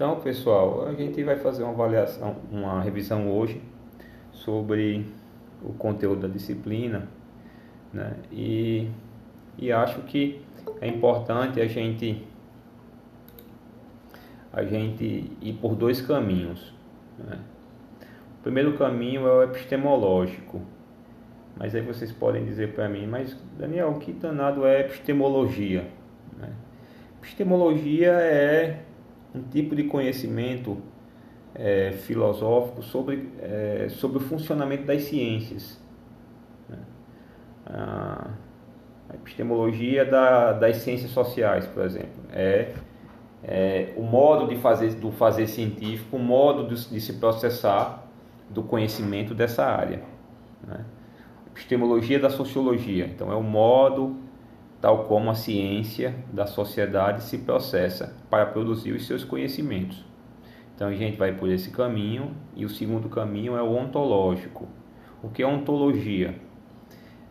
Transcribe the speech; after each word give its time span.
Então, 0.00 0.18
pessoal, 0.18 0.86
a 0.88 0.94
gente 0.94 1.22
vai 1.22 1.36
fazer 1.36 1.62
uma 1.62 1.74
avaliação, 1.74 2.34
uma 2.50 2.80
revisão 2.80 3.30
hoje 3.30 3.60
sobre 4.32 5.04
o 5.62 5.74
conteúdo 5.74 6.22
da 6.22 6.28
disciplina, 6.28 7.06
né? 7.92 8.16
E, 8.32 8.88
e 9.58 9.70
acho 9.70 10.00
que 10.04 10.40
é 10.80 10.88
importante 10.88 11.60
a 11.60 11.66
gente 11.66 12.26
a 14.50 14.64
gente 14.64 15.30
ir 15.42 15.52
por 15.60 15.74
dois 15.74 16.00
caminhos. 16.00 16.72
Né? 17.18 17.38
O 18.38 18.42
primeiro 18.42 18.78
caminho 18.78 19.26
é 19.26 19.30
o 19.30 19.42
epistemológico, 19.42 20.62
mas 21.58 21.74
aí 21.74 21.82
vocês 21.82 22.10
podem 22.10 22.46
dizer 22.46 22.72
para 22.72 22.88
mim, 22.88 23.06
mas 23.06 23.36
Daniel, 23.58 23.92
que 24.00 24.14
danado 24.14 24.64
é 24.64 24.80
epistemologia? 24.80 25.86
Né? 26.38 26.48
Epistemologia 27.18 28.12
é 28.12 28.84
um 29.34 29.42
tipo 29.42 29.74
de 29.74 29.84
conhecimento 29.84 30.78
é, 31.54 31.92
filosófico 31.92 32.82
sobre, 32.82 33.30
é, 33.40 33.88
sobre 33.90 34.18
o 34.18 34.20
funcionamento 34.20 34.84
das 34.84 35.02
ciências. 35.02 35.80
Né? 36.68 36.78
A 37.66 38.30
epistemologia 39.14 40.04
da, 40.04 40.52
das 40.52 40.76
ciências 40.78 41.10
sociais, 41.10 41.66
por 41.66 41.84
exemplo, 41.84 42.20
é, 42.32 42.72
é, 43.42 43.92
o 43.96 44.02
modo 44.02 44.46
de 44.48 44.56
fazer 44.56 44.94
do 44.94 45.10
fazer 45.10 45.46
científico, 45.46 46.16
o 46.16 46.20
modo 46.20 46.74
de, 46.74 46.88
de 46.88 47.00
se 47.00 47.14
processar 47.14 48.06
do 48.48 48.62
conhecimento 48.62 49.34
dessa 49.34 49.64
área. 49.64 50.02
Né? 50.66 50.84
Epistemologia 51.48 52.18
da 52.18 52.30
sociologia, 52.30 53.06
então 53.06 53.30
é 53.32 53.34
o 53.34 53.42
modo 53.42 54.16
tal 54.80 55.04
como 55.04 55.30
a 55.30 55.34
ciência 55.34 56.14
da 56.32 56.46
sociedade 56.46 57.22
se 57.22 57.38
processa 57.38 58.16
para 58.30 58.46
produzir 58.46 58.92
os 58.92 59.06
seus 59.06 59.22
conhecimentos. 59.24 60.04
Então 60.74 60.88
a 60.88 60.94
gente 60.94 61.18
vai 61.18 61.32
por 61.32 61.50
esse 61.50 61.70
caminho 61.70 62.30
e 62.56 62.64
o 62.64 62.68
segundo 62.68 63.08
caminho 63.08 63.56
é 63.56 63.62
o 63.62 63.76
ontológico. 63.76 64.66
O 65.22 65.28
que 65.28 65.42
é 65.42 65.46
ontologia? 65.46 66.34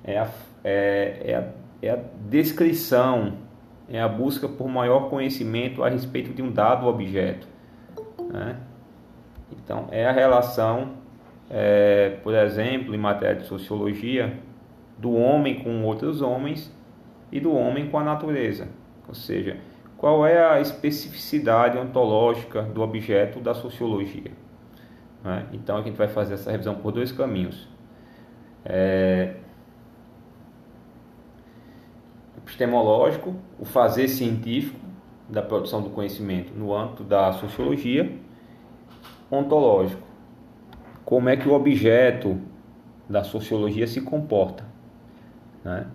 É 0.03 0.19
a, 0.19 0.29
é, 0.63 1.21
é 1.25 1.35
a, 1.35 1.47
é 1.81 1.89
a 1.89 1.99
descrição, 2.29 3.33
é 3.89 3.99
a 3.99 4.07
busca 4.07 4.47
por 4.47 4.67
maior 4.67 5.09
conhecimento 5.09 5.83
a 5.83 5.89
respeito 5.89 6.31
de 6.31 6.43
um 6.43 6.51
dado 6.51 6.85
objeto. 6.85 7.47
Né? 8.31 8.57
Então 9.51 9.87
é 9.89 10.05
a 10.05 10.11
relação, 10.11 10.91
é, 11.49 12.19
por 12.21 12.35
exemplo, 12.35 12.93
em 12.93 12.99
matéria 12.99 13.37
de 13.37 13.47
sociologia, 13.47 14.37
do 14.95 15.13
homem 15.13 15.63
com 15.63 15.83
outros 15.83 16.21
homens 16.21 16.71
e 17.31 17.39
do 17.39 17.53
homem 17.53 17.89
com 17.89 17.97
a 17.97 18.03
natureza. 18.03 18.67
Ou 19.07 19.13
seja, 19.13 19.57
qual 19.99 20.25
é 20.25 20.51
a 20.51 20.61
especificidade 20.61 21.77
ontológica 21.77 22.61
do 22.61 22.81
objeto 22.81 23.39
da 23.39 23.53
sociologia. 23.53 24.31
Né? 25.23 25.45
Então 25.51 25.77
a 25.77 25.81
gente 25.81 25.97
vai 25.97 26.07
fazer 26.07 26.35
essa 26.35 26.49
revisão 26.49 26.75
por 26.75 26.93
dois 26.93 27.11
caminhos. 27.11 27.67
É... 28.63 29.35
Epistemológico, 32.37 33.35
o 33.59 33.65
fazer 33.65 34.07
científico 34.07 34.79
da 35.27 35.41
produção 35.41 35.81
do 35.81 35.89
conhecimento 35.89 36.53
no 36.53 36.73
âmbito 36.73 37.03
da 37.03 37.33
sociologia. 37.33 38.17
Ontológico, 39.29 40.01
como 41.05 41.29
é 41.29 41.37
que 41.37 41.47
o 41.47 41.53
objeto 41.53 42.39
da 43.07 43.23
sociologia 43.23 43.85
se 43.85 44.01
comporta. 44.01 44.65
Né? 45.63 45.85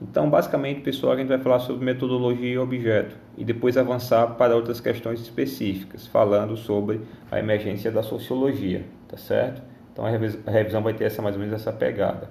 Então, 0.00 0.30
basicamente, 0.30 0.80
pessoal, 0.80 1.14
a 1.14 1.16
gente 1.16 1.26
vai 1.26 1.38
falar 1.38 1.58
sobre 1.58 1.84
metodologia 1.84 2.54
e 2.54 2.58
objeto 2.58 3.16
e 3.36 3.44
depois 3.44 3.76
avançar 3.76 4.28
para 4.36 4.54
outras 4.54 4.80
questões 4.80 5.20
específicas, 5.20 6.06
falando 6.06 6.56
sobre 6.56 7.00
a 7.30 7.38
emergência 7.38 7.90
da 7.90 8.02
sociologia, 8.02 8.84
tá 9.08 9.16
certo? 9.16 9.60
Então, 9.92 10.04
a 10.06 10.50
revisão 10.50 10.82
vai 10.82 10.94
ter 10.94 11.04
essa 11.04 11.20
mais 11.20 11.34
ou 11.34 11.40
menos 11.40 11.54
essa 11.54 11.72
pegada. 11.72 12.30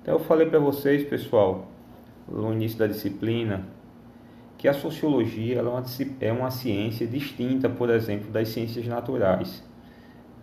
Então, 0.00 0.14
eu 0.14 0.20
falei 0.20 0.46
para 0.46 0.58
vocês, 0.58 1.04
pessoal, 1.04 1.68
no 2.26 2.50
início 2.50 2.78
da 2.78 2.86
disciplina, 2.86 3.66
que 4.56 4.66
a 4.66 4.72
sociologia 4.72 5.58
é 5.58 5.62
uma, 5.62 5.82
é 6.20 6.32
uma 6.32 6.50
ciência 6.50 7.06
distinta, 7.06 7.68
por 7.68 7.90
exemplo, 7.90 8.30
das 8.30 8.48
ciências 8.48 8.86
naturais. 8.86 9.62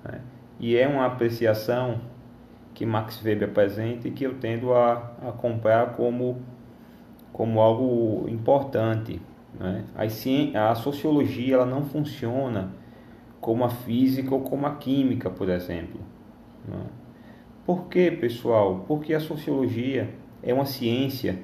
Né? 0.04 0.22
E 0.60 0.78
é 0.78 0.88
uma 0.88 1.06
apreciação 1.08 2.02
que 2.76 2.86
Max 2.86 3.24
Weber 3.24 3.50
apresenta 3.50 4.08
e 4.08 4.12
que 4.12 4.24
eu 4.24 4.36
tendo 4.36 4.74
a, 4.74 5.14
a 5.28 5.32
comprar 5.32 5.94
como 5.94 6.42
como 7.40 7.62
algo 7.62 8.28
importante. 8.28 9.22
Né? 9.58 9.86
A, 10.56 10.76
sociologia 10.76 11.56
ela 11.56 11.66
não 11.66 11.86
funciona 11.86 12.74
como 13.40 13.64
a 13.64 13.70
física 13.70 14.36
ou 14.36 14.42
como 14.42 14.68
a 14.68 14.76
química, 14.76 15.30
por 15.30 15.48
exemplo. 15.48 16.02
Né? 16.68 16.82
Por 17.66 17.86
que, 17.86 18.12
pessoal? 18.12 18.84
Porque 18.86 19.14
a 19.14 19.22
sociologia 19.22 20.10
é 20.44 20.54
uma 20.54 20.66
ciência 20.66 21.40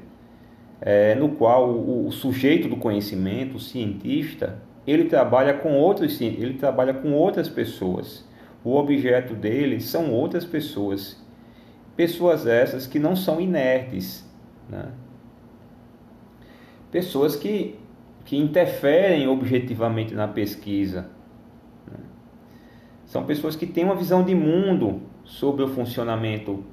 é, 0.81 1.15
no 1.15 1.29
qual 1.29 1.69
o, 1.69 2.07
o, 2.07 2.11
sujeito 2.11 2.67
do 2.67 2.75
conhecimento, 2.75 3.55
o 3.55 3.59
cientista, 3.61 4.61
ele 4.85 5.05
trabalha 5.05 5.53
com 5.53 5.77
outros, 5.77 6.19
ele 6.19 6.55
trabalha 6.55 6.93
com 6.93 7.13
outras 7.13 7.47
pessoas. 7.47 8.27
O 8.65 8.75
objeto 8.75 9.33
dele 9.33 9.79
são 9.79 10.11
outras 10.11 10.43
pessoas, 10.43 11.25
pessoas 11.95 12.45
essas 12.45 12.85
que 12.85 12.99
não 12.99 13.15
são 13.15 13.39
inertes, 13.39 14.29
né? 14.69 14.91
Pessoas 16.95 17.35
que, 17.35 17.77
que 18.23 18.37
interferem 18.37 19.27
objetivamente 19.27 20.13
na 20.13 20.29
pesquisa. 20.29 21.09
Né? 21.85 21.97
São 23.05 23.25
pessoas 23.25 23.53
que 23.53 23.65
têm 23.65 23.83
uma 23.83 23.95
visão 23.95 24.23
de 24.23 24.33
mundo 24.33 25.01
sobre 25.25 25.61
o 25.61 25.67
funcionamento 25.67 26.63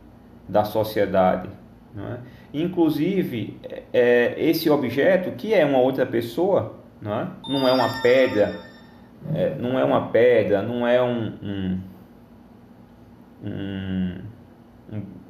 da 0.48 0.62
sociedade. 0.62 1.48
É? 1.96 2.18
Inclusive, 2.54 3.58
é, 3.64 3.82
é, 3.92 4.34
esse 4.48 4.70
objeto, 4.70 5.32
que 5.32 5.52
é 5.52 5.66
uma 5.66 5.78
outra 5.78 6.06
pessoa, 6.06 6.76
não 7.00 7.12
é, 7.12 7.28
não 7.48 7.66
é 7.66 7.72
uma 7.72 8.00
pedra, 8.00 8.60
é, 9.34 9.56
não 9.56 9.76
é 9.76 9.84
uma 9.84 10.06
pedra, 10.06 10.62
não 10.62 10.86
é 10.86 11.02
um, 11.02 11.32
um, 11.42 11.80
um, 13.44 14.20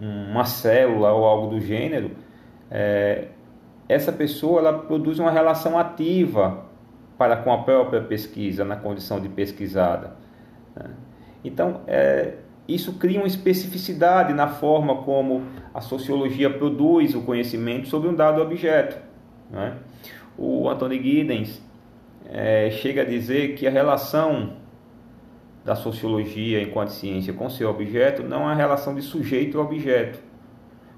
uma 0.02 0.44
célula 0.44 1.12
ou 1.12 1.24
algo 1.24 1.46
do 1.54 1.60
gênero, 1.62 2.10
é, 2.70 3.28
essa 3.88 4.12
pessoa 4.12 4.60
ela 4.60 4.78
produz 4.78 5.18
uma 5.18 5.30
relação 5.30 5.78
ativa 5.78 6.64
para 7.18 7.36
com 7.36 7.52
a 7.52 7.58
própria 7.58 8.00
pesquisa, 8.00 8.64
na 8.64 8.76
condição 8.76 9.20
de 9.20 9.28
pesquisada. 9.28 10.14
Né? 10.74 10.90
Então, 11.44 11.82
é, 11.86 12.34
isso 12.66 12.94
cria 12.94 13.18
uma 13.18 13.26
especificidade 13.26 14.32
na 14.32 14.48
forma 14.48 15.02
como 15.02 15.42
a 15.74 15.80
sociologia 15.80 16.48
produz 16.50 17.14
o 17.14 17.22
conhecimento 17.22 17.88
sobre 17.88 18.08
um 18.08 18.14
dado 18.14 18.40
objeto. 18.40 18.98
Né? 19.50 19.76
O 20.38 20.68
Anthony 20.68 21.02
Giddens 21.02 21.62
é, 22.26 22.70
chega 22.70 23.02
a 23.02 23.04
dizer 23.04 23.54
que 23.54 23.66
a 23.66 23.70
relação 23.70 24.54
da 25.64 25.76
sociologia 25.76 26.60
enquanto 26.60 26.88
ciência 26.88 27.32
com 27.32 27.48
seu 27.48 27.70
objeto 27.70 28.22
não 28.22 28.48
é 28.48 28.52
a 28.52 28.56
relação 28.56 28.94
de 28.94 29.02
sujeito 29.02 29.56
e 29.56 29.60
objeto, 29.60 30.18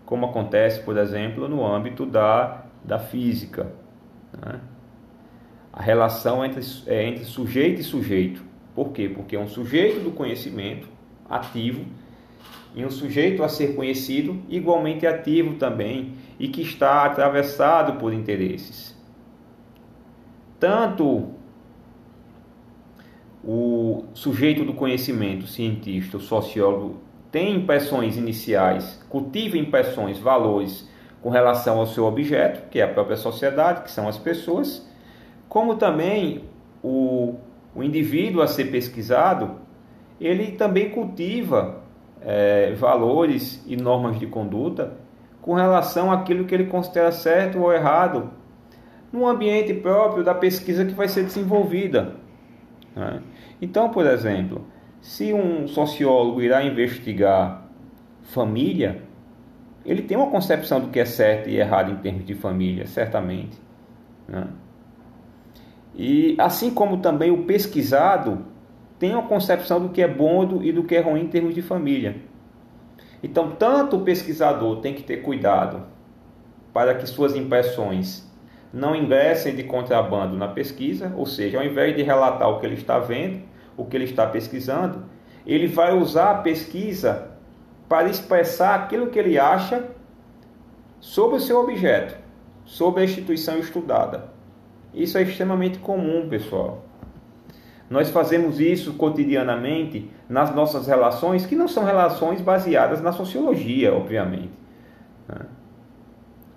como 0.06 0.26
acontece, 0.26 0.80
por 0.80 0.96
exemplo, 0.96 1.48
no 1.48 1.66
âmbito 1.66 2.06
da 2.06 2.63
da 2.84 2.98
física. 2.98 3.72
Né? 4.32 4.60
A 5.72 5.82
relação 5.82 6.44
entre, 6.44 6.62
é 6.86 7.08
entre 7.08 7.24
sujeito 7.24 7.80
e 7.80 7.84
sujeito. 7.84 8.42
Por 8.74 8.92
quê? 8.92 9.08
Porque 9.08 9.34
é 9.34 9.40
um 9.40 9.48
sujeito 9.48 10.00
do 10.00 10.10
conhecimento 10.10 10.88
ativo 11.28 11.84
e 12.74 12.84
um 12.84 12.90
sujeito 12.90 13.42
a 13.42 13.48
ser 13.48 13.74
conhecido 13.74 14.42
igualmente 14.48 15.06
ativo 15.06 15.54
também 15.54 16.14
e 16.38 16.48
que 16.48 16.62
está 16.62 17.04
atravessado 17.04 17.98
por 17.98 18.12
interesses. 18.12 18.94
Tanto 20.58 21.30
o 23.42 24.04
sujeito 24.14 24.64
do 24.64 24.74
conhecimento, 24.74 25.46
cientista, 25.46 26.16
o 26.16 26.20
sociólogo, 26.20 27.00
tem 27.30 27.56
impressões 27.56 28.16
iniciais, 28.16 29.04
cultiva 29.08 29.58
impressões, 29.58 30.18
valores 30.18 30.88
com 31.24 31.30
relação 31.30 31.78
ao 31.78 31.86
seu 31.86 32.04
objeto, 32.04 32.68
que 32.68 32.78
é 32.78 32.82
a 32.82 32.88
própria 32.88 33.16
sociedade, 33.16 33.80
que 33.80 33.90
são 33.90 34.06
as 34.06 34.18
pessoas, 34.18 34.86
como 35.48 35.76
também 35.76 36.44
o, 36.82 37.36
o 37.74 37.82
indivíduo 37.82 38.42
a 38.42 38.46
ser 38.46 38.66
pesquisado, 38.66 39.52
ele 40.20 40.52
também 40.52 40.90
cultiva 40.90 41.80
é, 42.20 42.74
valores 42.74 43.64
e 43.66 43.74
normas 43.74 44.18
de 44.18 44.26
conduta 44.26 44.98
com 45.40 45.54
relação 45.54 46.12
àquilo 46.12 46.44
que 46.44 46.54
ele 46.54 46.66
considera 46.66 47.10
certo 47.10 47.58
ou 47.58 47.72
errado 47.72 48.28
no 49.10 49.26
ambiente 49.26 49.72
próprio 49.72 50.22
da 50.22 50.34
pesquisa 50.34 50.84
que 50.84 50.92
vai 50.92 51.08
ser 51.08 51.24
desenvolvida. 51.24 52.16
Né? 52.94 53.22
Então, 53.62 53.88
por 53.88 54.06
exemplo, 54.06 54.66
se 55.00 55.32
um 55.32 55.66
sociólogo 55.68 56.42
irá 56.42 56.62
investigar 56.62 57.66
família, 58.24 59.03
ele 59.84 60.02
tem 60.02 60.16
uma 60.16 60.30
concepção 60.30 60.80
do 60.80 60.88
que 60.88 60.98
é 60.98 61.04
certo 61.04 61.48
e 61.48 61.56
errado 61.56 61.92
em 61.92 61.96
termos 61.96 62.24
de 62.24 62.34
família, 62.34 62.86
certamente. 62.86 63.58
Né? 64.26 64.46
E 65.94 66.34
assim 66.38 66.70
como 66.70 66.98
também 66.98 67.30
o 67.30 67.44
pesquisado 67.44 68.46
tem 68.98 69.12
uma 69.12 69.22
concepção 69.24 69.80
do 69.80 69.90
que 69.90 70.00
é 70.00 70.08
bom 70.08 70.62
e 70.62 70.72
do 70.72 70.84
que 70.84 70.94
é 70.94 71.00
ruim 71.00 71.22
em 71.22 71.28
termos 71.28 71.54
de 71.54 71.62
família. 71.62 72.16
Então, 73.22 73.52
tanto 73.52 73.96
o 73.96 74.00
pesquisador 74.00 74.80
tem 74.80 74.94
que 74.94 75.02
ter 75.02 75.18
cuidado 75.18 75.82
para 76.72 76.94
que 76.94 77.06
suas 77.06 77.34
impressões 77.36 78.30
não 78.72 78.94
ingressem 78.94 79.54
de 79.54 79.62
contrabando 79.62 80.36
na 80.36 80.48
pesquisa, 80.48 81.12
ou 81.16 81.24
seja, 81.24 81.58
ao 81.58 81.64
invés 81.64 81.94
de 81.94 82.02
relatar 82.02 82.48
o 82.48 82.58
que 82.58 82.66
ele 82.66 82.74
está 82.74 82.98
vendo, 82.98 83.42
o 83.76 83.84
que 83.84 83.96
ele 83.96 84.04
está 84.04 84.26
pesquisando, 84.26 85.04
ele 85.46 85.68
vai 85.68 85.96
usar 85.96 86.30
a 86.32 86.34
pesquisa 86.38 87.33
para 87.94 88.08
expressar 88.08 88.74
aquilo 88.74 89.06
que 89.06 89.16
ele 89.16 89.38
acha 89.38 89.84
sobre 90.98 91.36
o 91.36 91.40
seu 91.40 91.60
objeto, 91.60 92.16
sobre 92.64 93.02
a 93.02 93.04
instituição 93.04 93.56
estudada. 93.56 94.30
Isso 94.92 95.16
é 95.16 95.22
extremamente 95.22 95.78
comum, 95.78 96.28
pessoal. 96.28 96.82
Nós 97.88 98.10
fazemos 98.10 98.58
isso 98.58 98.94
cotidianamente 98.94 100.10
nas 100.28 100.52
nossas 100.52 100.88
relações, 100.88 101.46
que 101.46 101.54
não 101.54 101.68
são 101.68 101.84
relações 101.84 102.40
baseadas 102.40 103.00
na 103.00 103.12
sociologia, 103.12 103.94
obviamente. 103.94 104.50
Né? 105.28 105.42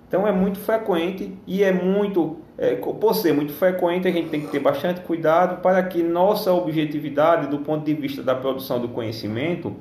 Então 0.07 0.27
é 0.27 0.31
muito 0.31 0.57
frequente 0.57 1.37
e 1.45 1.63
é 1.63 1.71
muito, 1.71 2.37
é, 2.57 2.77
por 2.77 3.13
ser 3.13 3.31
muito 3.31 3.53
frequente, 3.53 4.07
a 4.07 4.11
gente 4.11 4.29
tem 4.29 4.41
que 4.41 4.47
ter 4.47 4.59
bastante 4.59 5.01
cuidado 5.01 5.61
para 5.61 5.83
que 5.83 6.01
nossa 6.01 6.51
objetividade, 6.51 7.45
do 7.45 7.59
ponto 7.59 7.85
de 7.85 7.93
vista 7.93 8.23
da 8.23 8.33
produção 8.33 8.79
do 8.79 8.89
conhecimento, 8.89 9.75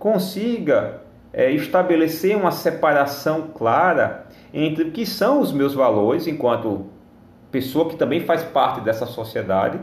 consiga 0.00 1.02
é, 1.30 1.52
estabelecer 1.52 2.34
uma 2.34 2.50
separação 2.50 3.48
clara 3.54 4.26
entre 4.52 4.84
o 4.84 4.90
que 4.90 5.04
são 5.04 5.40
os 5.40 5.52
meus 5.52 5.74
valores 5.74 6.26
enquanto 6.26 6.86
pessoa 7.52 7.88
que 7.88 7.96
também 7.96 8.20
faz 8.20 8.42
parte 8.42 8.80
dessa 8.80 9.04
sociedade, 9.04 9.78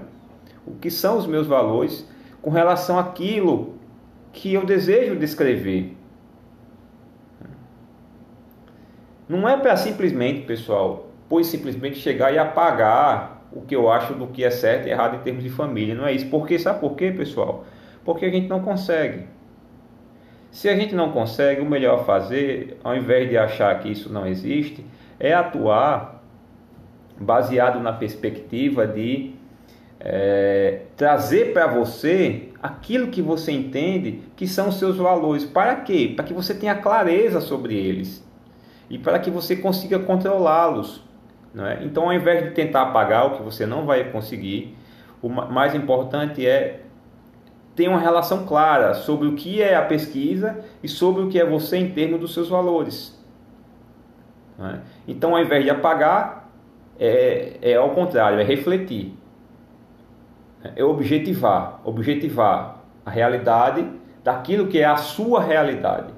o 0.65 0.71
que 0.71 0.89
são 0.89 1.17
os 1.17 1.27
meus 1.27 1.45
valores 1.45 2.09
com 2.41 2.49
relação 2.49 2.97
àquilo 2.97 3.75
que 4.33 4.53
eu 4.55 4.65
desejo 4.65 5.15
descrever. 5.15 5.95
Não 9.29 9.47
é 9.47 9.55
para 9.55 9.77
simplesmente, 9.77 10.45
pessoal, 10.47 11.11
pois 11.29 11.45
simplesmente 11.45 11.99
chegar 11.99 12.33
e 12.33 12.39
apagar 12.39 13.43
o 13.51 13.61
que 13.61 13.75
eu 13.75 13.91
acho 13.91 14.13
do 14.13 14.27
que 14.27 14.43
é 14.43 14.49
certo 14.49 14.87
e 14.87 14.89
errado 14.89 15.17
em 15.17 15.19
termos 15.19 15.43
de 15.43 15.49
família. 15.49 15.93
Não 15.93 16.07
é 16.07 16.13
isso. 16.13 16.27
Porque 16.29 16.57
sabe 16.57 16.79
por 16.79 16.95
quê, 16.95 17.11
pessoal? 17.11 17.65
Porque 18.03 18.25
a 18.25 18.29
gente 18.29 18.47
não 18.47 18.61
consegue. 18.61 19.36
Se 20.51 20.69
a 20.69 20.75
gente 20.75 20.95
não 20.95 21.11
consegue, 21.11 21.61
o 21.61 21.65
melhor 21.65 21.99
a 21.99 22.03
fazer, 22.03 22.77
ao 22.83 22.95
invés 22.95 23.29
de 23.29 23.37
achar 23.37 23.77
que 23.79 23.89
isso 23.91 24.11
não 24.11 24.25
existe, 24.25 24.85
é 25.19 25.33
atuar 25.33 26.23
baseado 27.19 27.79
na 27.79 27.91
perspectiva 27.91 28.87
de 28.87 29.33
é, 29.99 30.81
trazer 30.95 31.53
para 31.53 31.67
você 31.67 32.49
aquilo 32.61 33.07
que 33.07 33.21
você 33.21 33.51
entende 33.51 34.21
que 34.35 34.47
são 34.47 34.69
os 34.69 34.77
seus 34.77 34.97
valores. 34.97 35.43
Para 35.43 35.75
quê? 35.75 36.13
Para 36.15 36.25
que 36.25 36.33
você 36.33 36.53
tenha 36.53 36.75
clareza 36.75 37.41
sobre 37.41 37.75
eles 37.75 38.25
e 38.89 38.97
para 38.97 39.19
que 39.19 39.29
você 39.29 39.55
consiga 39.55 39.99
controlá-los. 39.99 41.03
É? 41.55 41.83
Então, 41.83 42.03
ao 42.03 42.13
invés 42.13 42.43
de 42.43 42.51
tentar 42.51 42.83
apagar 42.83 43.25
o 43.25 43.37
que 43.37 43.43
você 43.43 43.65
não 43.65 43.85
vai 43.85 44.11
conseguir, 44.11 44.75
o 45.21 45.29
mais 45.29 45.73
importante 45.73 46.45
é 46.45 46.81
ter 47.77 47.87
uma 47.87 47.99
relação 47.99 48.45
clara 48.45 48.93
sobre 48.93 49.25
o 49.25 49.35
que 49.35 49.61
é 49.61 49.75
a 49.75 49.85
pesquisa 49.85 50.59
e 50.83 50.89
sobre 50.89 51.23
o 51.23 51.29
que 51.29 51.39
é 51.39 51.45
você 51.45 51.77
em 51.77 51.91
termos 51.91 52.19
dos 52.19 52.33
seus 52.33 52.49
valores. 52.49 53.17
É? 54.59 54.79
Então, 55.07 55.33
ao 55.33 55.41
invés 55.41 55.63
de 55.63 55.69
apagar, 55.69 56.49
é, 56.99 57.57
é 57.61 57.75
ao 57.75 57.91
contrário, 57.91 58.37
é 58.37 58.43
refletir, 58.43 59.13
é 60.75 60.83
objetivar, 60.83 61.79
objetivar 61.85 62.79
a 63.05 63.09
realidade 63.09 63.87
daquilo 64.21 64.67
que 64.67 64.79
é 64.79 64.85
a 64.85 64.97
sua 64.97 65.41
realidade 65.41 66.17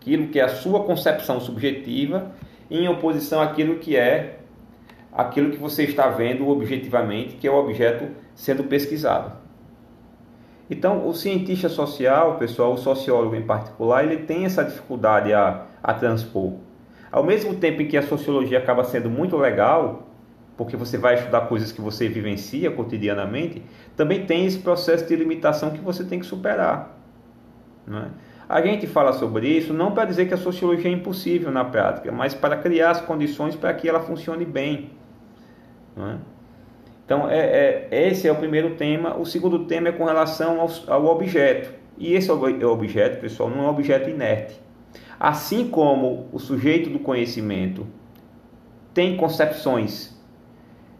aquilo 0.00 0.28
que 0.28 0.40
é 0.40 0.44
a 0.44 0.48
sua 0.48 0.82
concepção 0.84 1.38
subjetiva 1.40 2.32
em 2.70 2.88
oposição 2.88 3.40
àquilo 3.40 3.76
que 3.76 3.96
é 3.96 4.39
aquilo 5.12 5.50
que 5.50 5.58
você 5.58 5.84
está 5.84 6.08
vendo 6.08 6.48
objetivamente, 6.48 7.36
que 7.36 7.46
é 7.46 7.50
o 7.50 7.56
objeto 7.56 8.08
sendo 8.34 8.64
pesquisado. 8.64 9.32
Então, 10.70 11.08
o 11.08 11.12
cientista 11.12 11.68
social, 11.68 12.36
pessoal, 12.36 12.74
o 12.74 12.78
sociólogo 12.78 13.34
em 13.34 13.42
particular, 13.42 14.04
ele 14.04 14.18
tem 14.18 14.44
essa 14.44 14.62
dificuldade 14.62 15.32
a, 15.32 15.64
a 15.82 15.94
transpor. 15.94 16.54
Ao 17.10 17.24
mesmo 17.24 17.56
tempo 17.56 17.82
em 17.82 17.88
que 17.88 17.96
a 17.96 18.02
sociologia 18.02 18.58
acaba 18.58 18.84
sendo 18.84 19.10
muito 19.10 19.36
legal, 19.36 20.06
porque 20.56 20.76
você 20.76 20.96
vai 20.96 21.14
estudar 21.14 21.42
coisas 21.42 21.72
que 21.72 21.80
você 21.80 22.08
vivencia 22.08 22.70
cotidianamente, 22.70 23.64
também 23.96 24.26
tem 24.26 24.46
esse 24.46 24.58
processo 24.58 25.06
de 25.06 25.16
limitação 25.16 25.70
que 25.70 25.80
você 25.80 26.04
tem 26.04 26.20
que 26.20 26.26
superar. 26.26 26.96
Não 27.84 27.98
é? 27.98 28.08
A 28.48 28.60
gente 28.60 28.86
fala 28.86 29.12
sobre 29.12 29.48
isso 29.48 29.72
não 29.72 29.92
para 29.92 30.04
dizer 30.04 30.26
que 30.26 30.34
a 30.34 30.36
sociologia 30.36 30.90
é 30.90 30.92
impossível 30.92 31.50
na 31.50 31.64
prática, 31.64 32.10
mas 32.12 32.34
para 32.34 32.56
criar 32.56 32.90
as 32.90 33.00
condições 33.00 33.54
para 33.56 33.72
que 33.72 33.88
ela 33.88 34.00
funcione 34.00 34.44
bem. 34.44 34.90
É? 36.08 36.16
Então, 37.04 37.28
é, 37.28 37.88
é, 37.90 38.08
esse 38.08 38.28
é 38.28 38.32
o 38.32 38.36
primeiro 38.36 38.76
tema. 38.76 39.16
O 39.16 39.24
segundo 39.24 39.64
tema 39.66 39.88
é 39.88 39.92
com 39.92 40.04
relação 40.04 40.60
ao, 40.60 40.68
ao 40.86 41.06
objeto. 41.06 41.74
E 41.98 42.14
esse 42.14 42.30
objeto, 42.30 43.20
pessoal, 43.20 43.50
não 43.50 43.58
é 43.58 43.62
um 43.62 43.68
objeto 43.68 44.08
inerte. 44.08 44.60
Assim 45.18 45.68
como 45.68 46.28
o 46.32 46.38
sujeito 46.38 46.88
do 46.88 46.98
conhecimento 46.98 47.86
tem 48.94 49.16
concepções, 49.16 50.18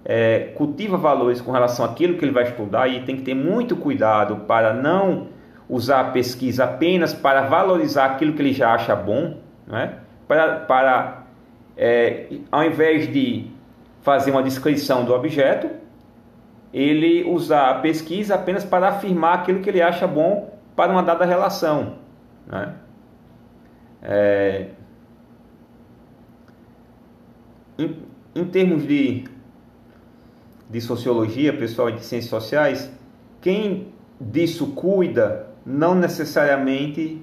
é, 0.05 0.53
cultiva 0.55 0.97
valores 0.97 1.41
com 1.41 1.53
relação 1.53 1.85
àquilo 1.85 2.19
que 2.19 2.25
ele 2.25 2.33
vai 2.33 2.45
estudar 2.45 2.89
e 2.89 3.03
tem 3.03 3.17
que 3.17 3.23
ter 3.23 3.35
muito 3.35 3.77
cuidado 3.77 4.45
para 4.47 4.75
não 4.75 5.29
usar 5.69 6.01
a 6.01 6.05
pesquisa 6.11 6.65
apenas 6.65 7.15
para 7.15 7.43
valorizar 7.43 8.07
aquilo 8.07 8.33
que 8.33 8.43
ele 8.43 8.53
já 8.53 8.75
acha 8.75 8.95
bom, 8.95 9.39
não 9.67 9.79
é? 9.79 9.95
para, 10.27 10.57
para 10.61 11.27
é, 11.77 12.27
ao 12.51 12.65
invés 12.65 13.11
de 13.13 13.47
fazer 14.03 14.31
uma 14.31 14.43
descrição 14.43 15.05
do 15.05 15.13
objeto, 15.13 15.69
ele 16.73 17.25
usar 17.25 17.71
a 17.71 17.75
pesquisa 17.81 18.35
apenas 18.35 18.65
para 18.65 18.89
afirmar 18.89 19.41
aquilo 19.41 19.61
que 19.61 19.69
ele 19.69 19.83
acha 19.83 20.07
bom 20.07 20.59
para 20.77 20.93
uma 20.93 21.03
dada 21.03 21.25
relação. 21.25 21.97
Né? 22.47 22.75
É, 24.03 24.69
em, 27.79 27.97
em 28.35 28.45
termos 28.45 28.87
de, 28.87 29.25
de 30.69 30.81
sociologia, 30.81 31.53
pessoal, 31.53 31.91
de 31.91 32.05
ciências 32.05 32.31
sociais, 32.31 32.91
quem 33.41 33.93
disso 34.21 34.69
cuida 34.69 35.49
não 35.65 35.95
necessariamente 35.95 37.23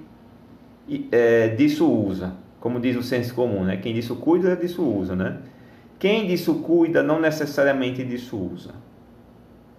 é, 1.11 1.49
disso 1.49 1.89
usa, 1.89 2.33
como 2.59 2.79
diz 2.79 2.95
o 2.95 3.03
senso 3.03 3.33
comum, 3.33 3.63
né? 3.63 3.77
Quem 3.77 3.93
disso 3.93 4.15
cuida, 4.15 4.55
disso 4.55 4.83
usa, 4.83 5.15
né? 5.15 5.37
Quem 5.99 6.27
disso 6.27 6.55
cuida 6.55 7.01
não 7.01 7.19
necessariamente 7.19 8.03
disso 8.03 8.37
usa. 8.37 8.73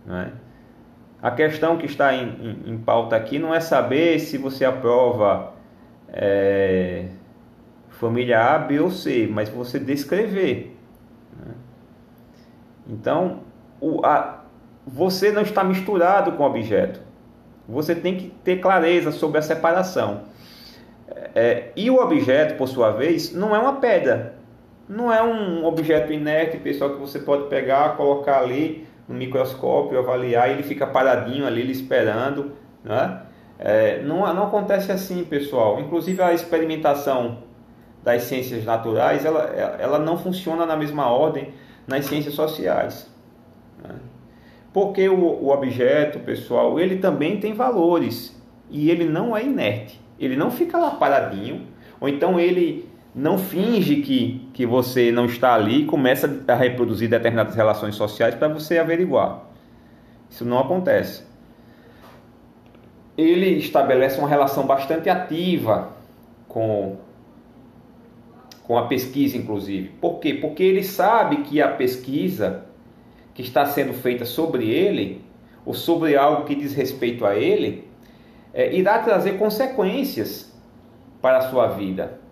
Né? 0.05 0.33
A 1.23 1.31
questão 1.31 1.77
que 1.77 1.87
está 1.87 2.15
em, 2.15 2.29
em, 2.29 2.73
em, 2.73 2.79
pauta 2.79 3.17
aqui 3.17 3.39
não 3.39 3.55
é 3.55 3.61
saber 3.61 4.19
se 4.21 4.39
você 4.39 4.65
aprova 4.65 5.53
é, 6.09 7.09
família 7.89 8.55
A, 8.55 8.59
B 8.59 8.81
ou 8.81 8.91
C, 8.91 9.29
mas 9.31 9.49
você 9.49 9.79
descrever. 9.79 10.77
Né? 11.37 11.55
Então, 12.89 13.41
o, 13.81 14.05
a, 14.05 14.45
você 14.87 15.31
não 15.31 15.43
está 15.43 15.63
misturado 15.63 16.33
com 16.33 16.43
o 16.43 16.47
objeto. 16.47 17.01
Você 17.69 17.95
tem 17.95 18.17
que 18.17 18.31
ter 18.43 18.61
clareza 18.61 19.13
sobre 19.13 19.39
a 19.39 19.43
separação. 19.43 20.23
É, 21.35 21.71
e 21.77 21.91
o 21.91 21.97
objeto, 21.97 22.57
por 22.57 22.67
sua 22.67 22.91
vez, 22.93 23.33
não 23.35 23.55
é 23.55 23.59
uma 23.59 23.75
pedra. 23.75 24.38
Não 24.89 25.13
é 25.13 25.23
um 25.23 25.65
objeto 25.67 26.13
inerte, 26.13 26.57
pessoal, 26.57 26.91
que 26.91 27.01
você 27.01 27.19
pode 27.19 27.49
pegar, 27.49 27.97
colocar 27.97 28.41
ali 28.41 28.87
no 29.07 29.15
microscópio, 29.15 29.99
avaliar 29.99 30.49
e 30.49 30.53
ele 30.53 30.63
fica 30.63 30.87
paradinho 30.87 31.47
ali, 31.47 31.61
ele 31.61 31.73
esperando. 31.73 32.53
Né? 32.83 33.23
É, 33.59 34.03
não, 34.03 34.21
não 34.33 34.45
acontece 34.45 34.91
assim, 34.91 35.25
pessoal. 35.25 35.79
Inclusive 35.81 36.23
a 36.23 36.33
experimentação 36.33 37.39
das 38.03 38.23
ciências 38.23 38.65
naturais, 38.65 39.25
ela, 39.25 39.43
ela 39.79 39.99
não 39.99 40.17
funciona 40.17 40.65
na 40.65 40.77
mesma 40.77 41.11
ordem 41.11 41.53
nas 41.87 42.07
ciências 42.07 42.35
sociais. 42.35 43.11
Né? 43.83 43.95
Porque 44.73 45.09
o, 45.09 45.19
o 45.19 45.51
objeto, 45.51 46.21
pessoal, 46.21 46.81
ele 46.81 46.97
também 46.97 47.41
tem 47.41 47.53
valores 47.53 48.41
e 48.71 48.91
ele 48.91 49.05
não 49.05 49.37
é 49.37 49.45
inerte. 49.45 50.01
Ele 50.19 50.37
não 50.37 50.51
fica 50.51 50.79
lá 50.79 50.93
paradinho, 50.93 51.67
ou 52.01 52.09
então 52.09 52.39
ele 52.39 52.88
não 53.19 53.37
finge 53.37 53.97
que, 53.97 54.49
que 54.55 54.65
você 54.65 55.11
não 55.11 55.27
está 55.27 55.53
ali 55.53 55.83
e 55.83 55.87
começa 55.87 56.45
a 56.47 56.55
reproduzir 56.55 57.11
determinadas 57.11 57.57
relações 57.57 57.97
sociais 57.97 58.37
para 58.37 58.47
você 58.47 58.79
averiguar. 58.79 59.43
Isso 60.31 60.45
não 60.45 60.61
acontece. 60.61 61.25
Ele 63.17 63.59
estabelece 63.59 64.21
uma 64.21 64.29
relação 64.29 64.65
bastante 64.65 65.11
ativa 65.11 65.91
com, 66.47 66.97
com 68.63 68.79
a 68.79 68.87
pesquisa, 68.87 69.37
inclusive. 69.37 69.89
Por 70.01 70.21
quê? 70.21 70.35
Porque 70.35 70.63
ele 70.63 70.85
sabe 70.85 71.39
que 71.39 71.61
a 71.61 71.67
pesquisa 71.67 72.67
que 73.35 73.43
está 73.43 73.67
sendo 73.67 73.95
feita 73.95 74.25
sobre 74.25 74.71
ele, 74.71 75.25
ou 75.67 75.75
sobre 75.75 76.17
algo 76.17 76.45
que 76.45 76.55
diz 76.55 76.73
respeito 76.73 77.27
a 77.27 77.35
ele, 77.35 77.89
é, 78.55 78.73
irá 78.73 79.01
trazer 79.01 79.39
consequências 79.39 80.57
para 81.21 81.39
a 81.39 81.51
sua 81.51 81.67
vida. 81.67 82.28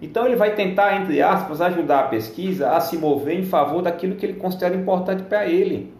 Então 0.00 0.26
ele 0.26 0.36
vai 0.36 0.54
tentar, 0.54 1.00
entre 1.00 1.22
aspas, 1.22 1.60
ajudar 1.60 2.00
a 2.00 2.08
pesquisa 2.08 2.70
a 2.70 2.80
se 2.80 2.98
mover 2.98 3.38
em 3.38 3.44
favor 3.44 3.82
daquilo 3.82 4.16
que 4.16 4.26
ele 4.26 4.34
considera 4.34 4.74
importante 4.74 5.22
para 5.22 5.46
ele. 5.46 5.94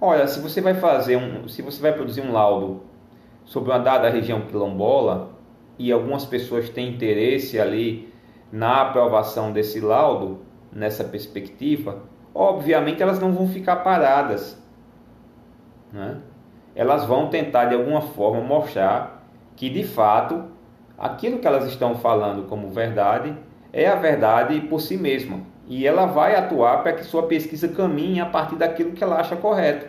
Olha, 0.00 0.26
se 0.26 0.40
você 0.40 0.60
vai 0.60 0.74
fazer 0.74 1.16
um, 1.16 1.48
se 1.48 1.62
você 1.62 1.80
vai 1.80 1.92
produzir 1.92 2.20
um 2.20 2.32
laudo 2.32 2.82
sobre 3.44 3.70
uma 3.70 3.78
dada 3.78 4.08
região 4.08 4.42
quilombola 4.42 5.30
e 5.78 5.92
algumas 5.92 6.24
pessoas 6.24 6.68
têm 6.68 6.88
interesse 6.88 7.60
ali 7.60 8.12
na 8.50 8.82
aprovação 8.82 9.52
desse 9.52 9.80
laudo, 9.80 10.40
nessa 10.72 11.04
perspectiva, 11.04 12.02
obviamente 12.34 13.02
elas 13.02 13.18
não 13.18 13.32
vão 13.32 13.48
ficar 13.48 13.76
paradas. 13.76 14.60
Né? 15.92 16.18
Elas 16.74 17.04
vão 17.04 17.28
tentar 17.28 17.66
de 17.66 17.74
alguma 17.74 18.00
forma 18.00 18.40
mostrar 18.40 19.24
que 19.56 19.70
de 19.70 19.84
fato 19.84 20.53
aquilo 20.98 21.38
que 21.38 21.46
elas 21.46 21.66
estão 21.66 21.96
falando 21.96 22.48
como 22.48 22.70
verdade 22.70 23.36
é 23.72 23.86
a 23.86 23.96
verdade 23.96 24.60
por 24.62 24.80
si 24.80 24.96
mesma. 24.96 25.40
E 25.66 25.86
ela 25.86 26.06
vai 26.06 26.36
atuar 26.36 26.82
para 26.82 26.92
que 26.92 27.04
sua 27.04 27.26
pesquisa 27.26 27.68
caminhe 27.68 28.20
a 28.20 28.26
partir 28.26 28.56
daquilo 28.56 28.92
que 28.92 29.02
ela 29.02 29.18
acha 29.18 29.34
correto, 29.34 29.86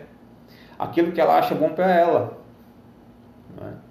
aquilo 0.78 1.12
que 1.12 1.20
ela 1.20 1.38
acha 1.38 1.54
bom 1.54 1.70
para 1.70 1.94
ela. 1.94 2.38
É? 3.62 3.86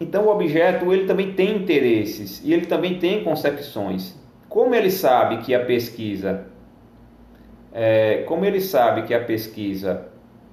Então 0.00 0.26
o 0.26 0.28
objeto 0.30 0.92
ele 0.92 1.06
também 1.06 1.32
tem 1.32 1.56
interesses 1.56 2.42
e 2.44 2.52
ele 2.52 2.66
também 2.66 2.98
tem 2.98 3.24
concepções. 3.24 4.16
Como 4.48 4.74
ele 4.74 4.90
sabe 4.90 5.38
que 5.38 5.54
a 5.54 5.64
pesquisa, 5.64 6.46
é, 7.72 8.22
como 8.26 8.44
ele 8.44 8.60
sabe 8.60 9.02
que 9.02 9.12
a 9.12 9.24
pesquisa 9.24 10.08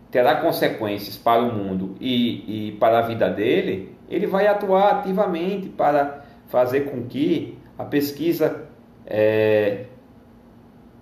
terá 0.09 0.35
consequências 0.37 1.17
para 1.17 1.41
o 1.41 1.53
mundo 1.53 1.95
e, 1.99 2.69
e 2.69 2.71
para 2.73 2.99
a 2.99 3.01
vida 3.01 3.29
dele, 3.29 3.94
ele 4.09 4.27
vai 4.27 4.47
atuar 4.47 4.99
ativamente 4.99 5.69
para 5.69 6.23
fazer 6.47 6.81
com 6.81 7.03
que 7.05 7.57
a 7.77 7.83
pesquisa 7.83 8.67
é, 9.05 9.85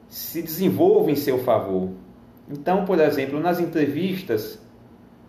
se 0.07 0.41
desenvolva 0.41 1.11
em 1.11 1.15
seu 1.15 1.39
favor. 1.39 1.89
Então, 2.49 2.85
por 2.85 2.99
exemplo, 2.99 3.39
nas 3.39 3.59
entrevistas 3.59 4.61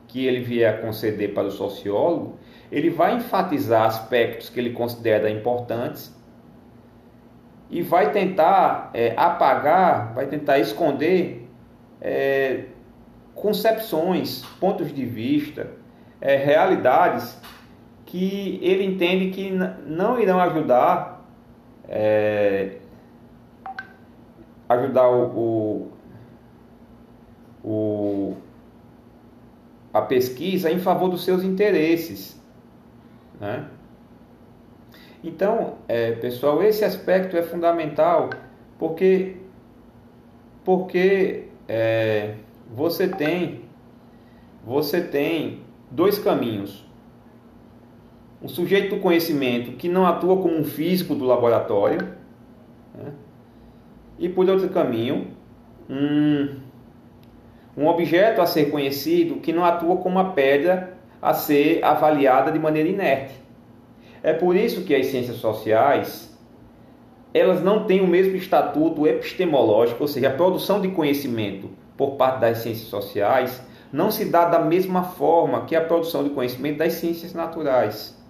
que 0.08 0.26
ele 0.26 0.40
vier 0.40 0.74
a 0.74 0.78
conceder 0.78 1.34
para 1.34 1.48
o 1.48 1.50
sociólogo, 1.50 2.38
ele 2.70 2.90
vai 2.90 3.16
enfatizar 3.16 3.86
aspectos 3.86 4.48
que 4.48 4.58
ele 4.60 4.70
considera 4.70 5.30
importantes 5.30 6.14
e 7.70 7.82
vai 7.82 8.12
tentar 8.12 8.90
é, 8.94 9.14
apagar, 9.16 10.14
vai 10.14 10.26
tentar 10.26 10.58
esconder 10.58 11.48
é, 12.00 12.64
concepções, 13.34 14.44
pontos 14.60 14.92
de 14.92 15.04
vista, 15.04 15.70
é, 16.20 16.36
realidades 16.36 17.38
que 18.06 18.58
ele 18.62 18.84
entende 18.84 19.30
que 19.30 19.50
não 19.86 20.18
irão 20.20 20.40
ajudar 20.40 21.14
é, 21.88 22.78
ajudar 24.68 25.08
o, 25.08 25.90
o, 27.62 27.68
o, 27.68 28.36
a 29.92 30.00
pesquisa 30.02 30.70
em 30.70 30.78
favor 30.78 31.08
dos 31.08 31.24
seus 31.24 31.42
interesses. 31.42 32.40
Né? 33.40 33.68
Então, 35.22 35.74
é, 35.88 36.12
pessoal, 36.12 36.62
esse 36.62 36.84
aspecto 36.84 37.36
é 37.36 37.42
fundamental 37.42 38.30
porque, 38.78 39.36
porque 40.64 41.48
é, 41.68 42.34
você 42.74 43.08
tem 43.08 43.62
você 44.66 45.02
tem 45.02 45.62
dois 45.90 46.18
caminhos 46.18 46.83
um 48.44 48.48
sujeito 48.48 48.94
do 48.94 49.00
conhecimento 49.00 49.72
que 49.72 49.88
não 49.88 50.04
atua 50.04 50.36
como 50.36 50.54
um 50.54 50.64
físico 50.64 51.14
do 51.14 51.24
laboratório, 51.24 52.06
né? 52.94 53.10
e 54.18 54.28
por 54.28 54.46
outro 54.50 54.68
caminho, 54.68 55.28
um, 55.88 56.56
um 57.74 57.86
objeto 57.86 58.42
a 58.42 58.46
ser 58.46 58.70
conhecido 58.70 59.36
que 59.36 59.50
não 59.50 59.64
atua 59.64 59.96
como 59.96 60.20
uma 60.20 60.32
pedra 60.32 60.92
a 61.22 61.32
ser 61.32 61.82
avaliada 61.82 62.52
de 62.52 62.58
maneira 62.58 62.86
inerte. 62.86 63.32
É 64.22 64.34
por 64.34 64.54
isso 64.54 64.84
que 64.84 64.94
as 64.94 65.06
ciências 65.06 65.38
sociais 65.38 66.30
elas 67.32 67.62
não 67.62 67.84
têm 67.84 68.02
o 68.02 68.06
mesmo 68.06 68.36
estatuto 68.36 69.06
epistemológico, 69.06 70.02
ou 70.02 70.08
seja, 70.08 70.28
a 70.28 70.32
produção 70.32 70.82
de 70.82 70.88
conhecimento 70.88 71.70
por 71.96 72.12
parte 72.12 72.40
das 72.40 72.58
ciências 72.58 72.88
sociais 72.88 73.60
não 73.90 74.10
se 74.10 74.26
dá 74.26 74.44
da 74.44 74.58
mesma 74.58 75.02
forma 75.02 75.64
que 75.64 75.74
a 75.74 75.80
produção 75.80 76.22
de 76.22 76.30
conhecimento 76.30 76.78
das 76.78 76.92
ciências 76.92 77.32
naturais. 77.32 78.22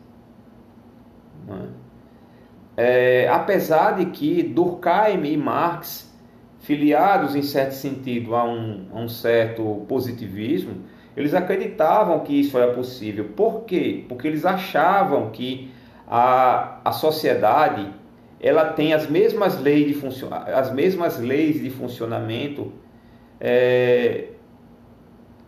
É, 2.76 3.28
apesar 3.28 3.92
de 3.92 4.06
que 4.06 4.42
Durkheim 4.42 5.24
e 5.24 5.36
Marx, 5.36 6.12
filiados 6.60 7.36
em 7.36 7.42
certo 7.42 7.72
sentido 7.72 8.34
a 8.34 8.44
um, 8.44 8.88
a 8.92 8.98
um 8.98 9.08
certo 9.08 9.84
positivismo, 9.86 10.82
eles 11.16 11.34
acreditavam 11.34 12.20
que 12.20 12.40
isso 12.40 12.58
era 12.58 12.72
possível. 12.72 13.30
Por 13.36 13.64
quê? 13.64 14.04
Porque 14.08 14.26
eles 14.26 14.44
achavam 14.44 15.30
que 15.30 15.70
a, 16.06 16.80
a 16.84 16.92
sociedade 16.92 17.88
ela 18.40 18.72
tem 18.72 18.92
as 18.92 19.08
mesmas 19.08 19.58
leis 19.58 19.86
de, 19.86 19.94
funcio 19.94 20.28
as 20.30 20.70
mesmas 20.70 21.18
leis 21.18 21.62
de 21.62 21.70
funcionamento 21.70 22.72
é, 23.40 24.28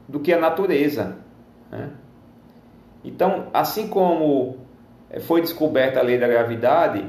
do 0.08 0.20
que 0.20 0.32
a 0.32 0.38
natureza. 0.38 1.18
Né? 1.70 1.90
Então, 3.04 3.48
assim 3.52 3.88
como 3.88 4.65
foi 5.20 5.40
descoberta 5.40 6.00
a 6.00 6.02
lei 6.02 6.18
da 6.18 6.26
gravidade, 6.26 7.04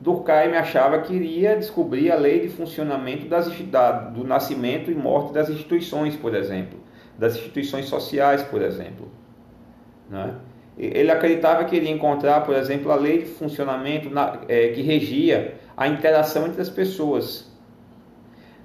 Durkheim 0.00 0.54
achava 0.54 0.98
que 1.00 1.14
iria 1.14 1.56
descobrir 1.56 2.10
a 2.10 2.16
lei 2.16 2.40
de 2.40 2.48
funcionamento 2.48 3.26
das, 3.26 3.48
da, 3.62 3.92
do 3.92 4.24
nascimento 4.24 4.90
e 4.90 4.94
morte 4.94 5.32
das 5.32 5.48
instituições, 5.48 6.14
por 6.16 6.34
exemplo, 6.34 6.78
das 7.18 7.34
instituições 7.36 7.86
sociais, 7.86 8.42
por 8.42 8.60
exemplo. 8.60 9.08
Né? 10.10 10.34
Ele 10.76 11.10
acreditava 11.10 11.64
que 11.64 11.76
iria 11.76 11.90
encontrar, 11.90 12.42
por 12.42 12.54
exemplo, 12.54 12.90
a 12.90 12.96
lei 12.96 13.18
de 13.18 13.26
funcionamento 13.26 14.10
na, 14.10 14.40
é, 14.48 14.68
que 14.68 14.82
regia 14.82 15.54
a 15.76 15.88
interação 15.88 16.46
entre 16.46 16.60
as 16.60 16.68
pessoas. 16.68 17.50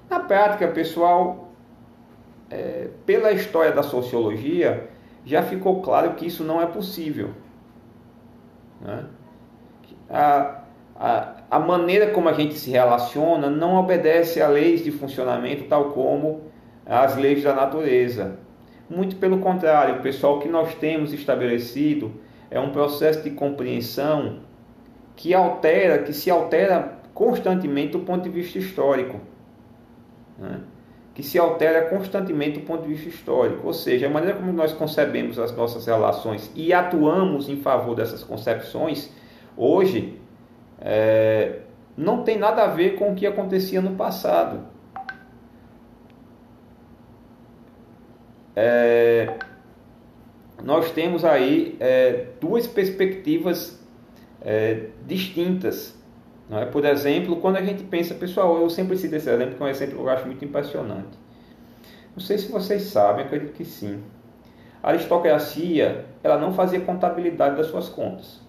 Na 0.08 0.20
prática, 0.20 0.66
pessoal, 0.68 1.52
é, 2.50 2.88
pela 3.06 3.30
história 3.30 3.70
da 3.70 3.82
sociologia, 3.82 4.90
já 5.24 5.42
ficou 5.42 5.80
claro 5.80 6.14
que 6.14 6.26
isso 6.26 6.42
não 6.42 6.60
é 6.60 6.66
possível. 6.66 7.30
Né? 8.80 9.04
A, 10.08 10.62
a, 10.96 11.34
a 11.50 11.58
maneira 11.58 12.10
como 12.12 12.28
a 12.28 12.32
gente 12.32 12.54
se 12.54 12.70
relaciona 12.70 13.48
não 13.48 13.76
obedece 13.76 14.40
a 14.40 14.48
leis 14.48 14.82
de 14.82 14.90
funcionamento 14.90 15.64
tal 15.64 15.90
como 15.90 16.42
as 16.86 17.16
leis 17.16 17.42
da 17.42 17.54
natureza. 17.54 18.38
Muito 18.88 19.16
pelo 19.16 19.38
contrário, 19.38 19.96
o 19.96 20.02
pessoal 20.02 20.40
que 20.40 20.48
nós 20.48 20.74
temos 20.74 21.12
estabelecido 21.12 22.12
é 22.50 22.58
um 22.58 22.70
processo 22.70 23.22
de 23.22 23.30
compreensão 23.30 24.40
que 25.14 25.32
altera, 25.32 26.02
que 26.02 26.12
se 26.12 26.30
altera 26.30 26.98
constantemente 27.14 27.92
do 27.92 28.00
ponto 28.00 28.24
de 28.24 28.30
vista 28.30 28.58
histórico. 28.58 29.20
Né? 30.38 30.60
Que 31.20 31.26
se 31.26 31.38
altera 31.38 31.82
constantemente 31.90 32.60
do 32.60 32.64
ponto 32.64 32.82
de 32.82 32.94
vista 32.94 33.10
histórico. 33.10 33.66
Ou 33.66 33.74
seja, 33.74 34.06
a 34.06 34.10
maneira 34.10 34.38
como 34.38 34.50
nós 34.54 34.72
concebemos 34.72 35.38
as 35.38 35.54
nossas 35.54 35.84
relações 35.84 36.50
e 36.54 36.72
atuamos 36.72 37.46
em 37.50 37.56
favor 37.56 37.94
dessas 37.94 38.24
concepções, 38.24 39.12
hoje, 39.54 40.18
é, 40.80 41.58
não 41.94 42.22
tem 42.22 42.38
nada 42.38 42.62
a 42.62 42.68
ver 42.68 42.96
com 42.96 43.12
o 43.12 43.14
que 43.14 43.26
acontecia 43.26 43.82
no 43.82 43.96
passado. 43.96 44.60
É, 48.56 49.34
nós 50.64 50.90
temos 50.90 51.22
aí 51.22 51.76
é, 51.80 52.28
duas 52.40 52.66
perspectivas 52.66 53.78
é, 54.40 54.86
distintas. 56.50 56.68
É? 56.68 56.70
Por 56.70 56.84
exemplo, 56.84 57.36
quando 57.36 57.56
a 57.56 57.62
gente 57.62 57.82
pensa, 57.84 58.14
pessoal, 58.14 58.60
eu 58.60 58.68
sempre 58.68 58.96
cito 58.96 59.14
esse 59.16 59.30
exemplo, 59.30 59.54
que 59.56 59.62
é 59.62 59.66
um 59.66 59.68
exemplo 59.68 59.96
que 59.96 60.02
eu 60.02 60.08
acho 60.08 60.26
muito 60.26 60.44
impressionante. 60.44 61.18
Não 62.14 62.22
sei 62.22 62.38
se 62.38 62.50
vocês 62.50 62.82
sabem, 62.82 63.24
acredito 63.24 63.52
que 63.52 63.64
sim. 63.64 64.02
A 64.82 64.90
aristocracia 64.90 66.04
ela 66.22 66.38
não 66.38 66.52
fazia 66.52 66.80
contabilidade 66.80 67.56
das 67.56 67.66
suas 67.66 67.88
contas 67.88 68.40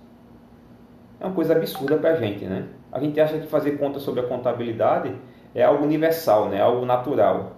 é 1.22 1.26
uma 1.26 1.36
coisa 1.36 1.56
absurda 1.56 1.98
para 1.98 2.14
a 2.14 2.16
gente, 2.16 2.44
né? 2.46 2.66
A 2.92 3.00
gente 3.00 3.22
acha 3.22 3.38
que 3.38 3.46
fazer 3.46 3.78
conta 3.78 4.00
sobre 4.00 4.22
a 4.22 4.24
contabilidade 4.24 5.14
é 5.54 5.64
algo 5.64 5.86
universal, 5.86 6.50
né? 6.50 6.60
algo 6.60 6.84
natural. 6.84 7.58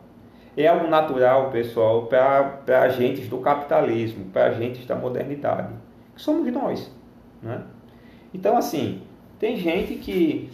É 0.55 0.67
algo 0.67 0.87
natural, 0.87 1.49
pessoal, 1.49 2.05
para 2.05 2.81
agentes 2.81 3.27
do 3.29 3.37
capitalismo, 3.37 4.25
para 4.25 4.47
agentes 4.47 4.85
da 4.85 4.95
modernidade, 4.95 5.73
que 6.13 6.21
somos 6.21 6.51
nós. 6.51 6.91
Né? 7.41 7.63
Então, 8.33 8.55
assim, 8.57 9.01
tem 9.43 9.57
gente 9.57 9.95
que 9.95 10.49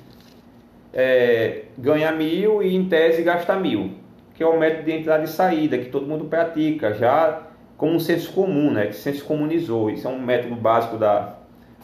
é, 0.92 1.66
ganha 1.78 2.12
mil 2.12 2.64
e 2.64 2.76
em 2.76 2.90
tese 2.90 3.22
gasta 3.22 3.56
mil, 3.56 3.92
que 4.34 4.42
é 4.42 4.48
o 4.48 4.58
método 4.58 4.86
de 4.86 4.92
entrada 4.94 5.24
e 5.24 5.28
saída 5.28 5.78
que 5.78 5.92
todo 5.92 6.08
mundo 6.08 6.26
pratica, 6.26 6.92
já 6.96 7.44
como 7.78 7.94
um 7.94 8.00
senso 8.00 8.34
comum, 8.34 8.72
né, 8.72 8.88
que 8.88 8.96
se 8.96 9.22
comunizou. 9.22 9.92
Isso 9.92 10.08
é 10.08 10.10
um 10.10 10.20
método 10.20 10.56
básico 10.56 10.98
da, 10.98 11.36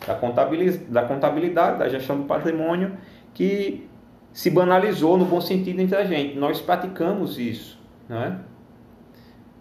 da, 0.07 0.15
contabilidade, 0.15 0.85
da 0.85 1.03
contabilidade, 1.03 1.77
da 1.77 1.87
gestão 1.87 2.17
do 2.17 2.23
patrimônio, 2.23 2.97
que 3.35 3.87
se 4.33 4.49
banalizou 4.49 5.15
no 5.15 5.25
bom 5.25 5.39
sentido 5.39 5.79
entre 5.81 5.95
a 5.95 6.05
gente. 6.05 6.35
Nós 6.35 6.59
praticamos 6.59 7.37
isso, 7.37 7.79
não 8.09 8.23
é? 8.23 8.35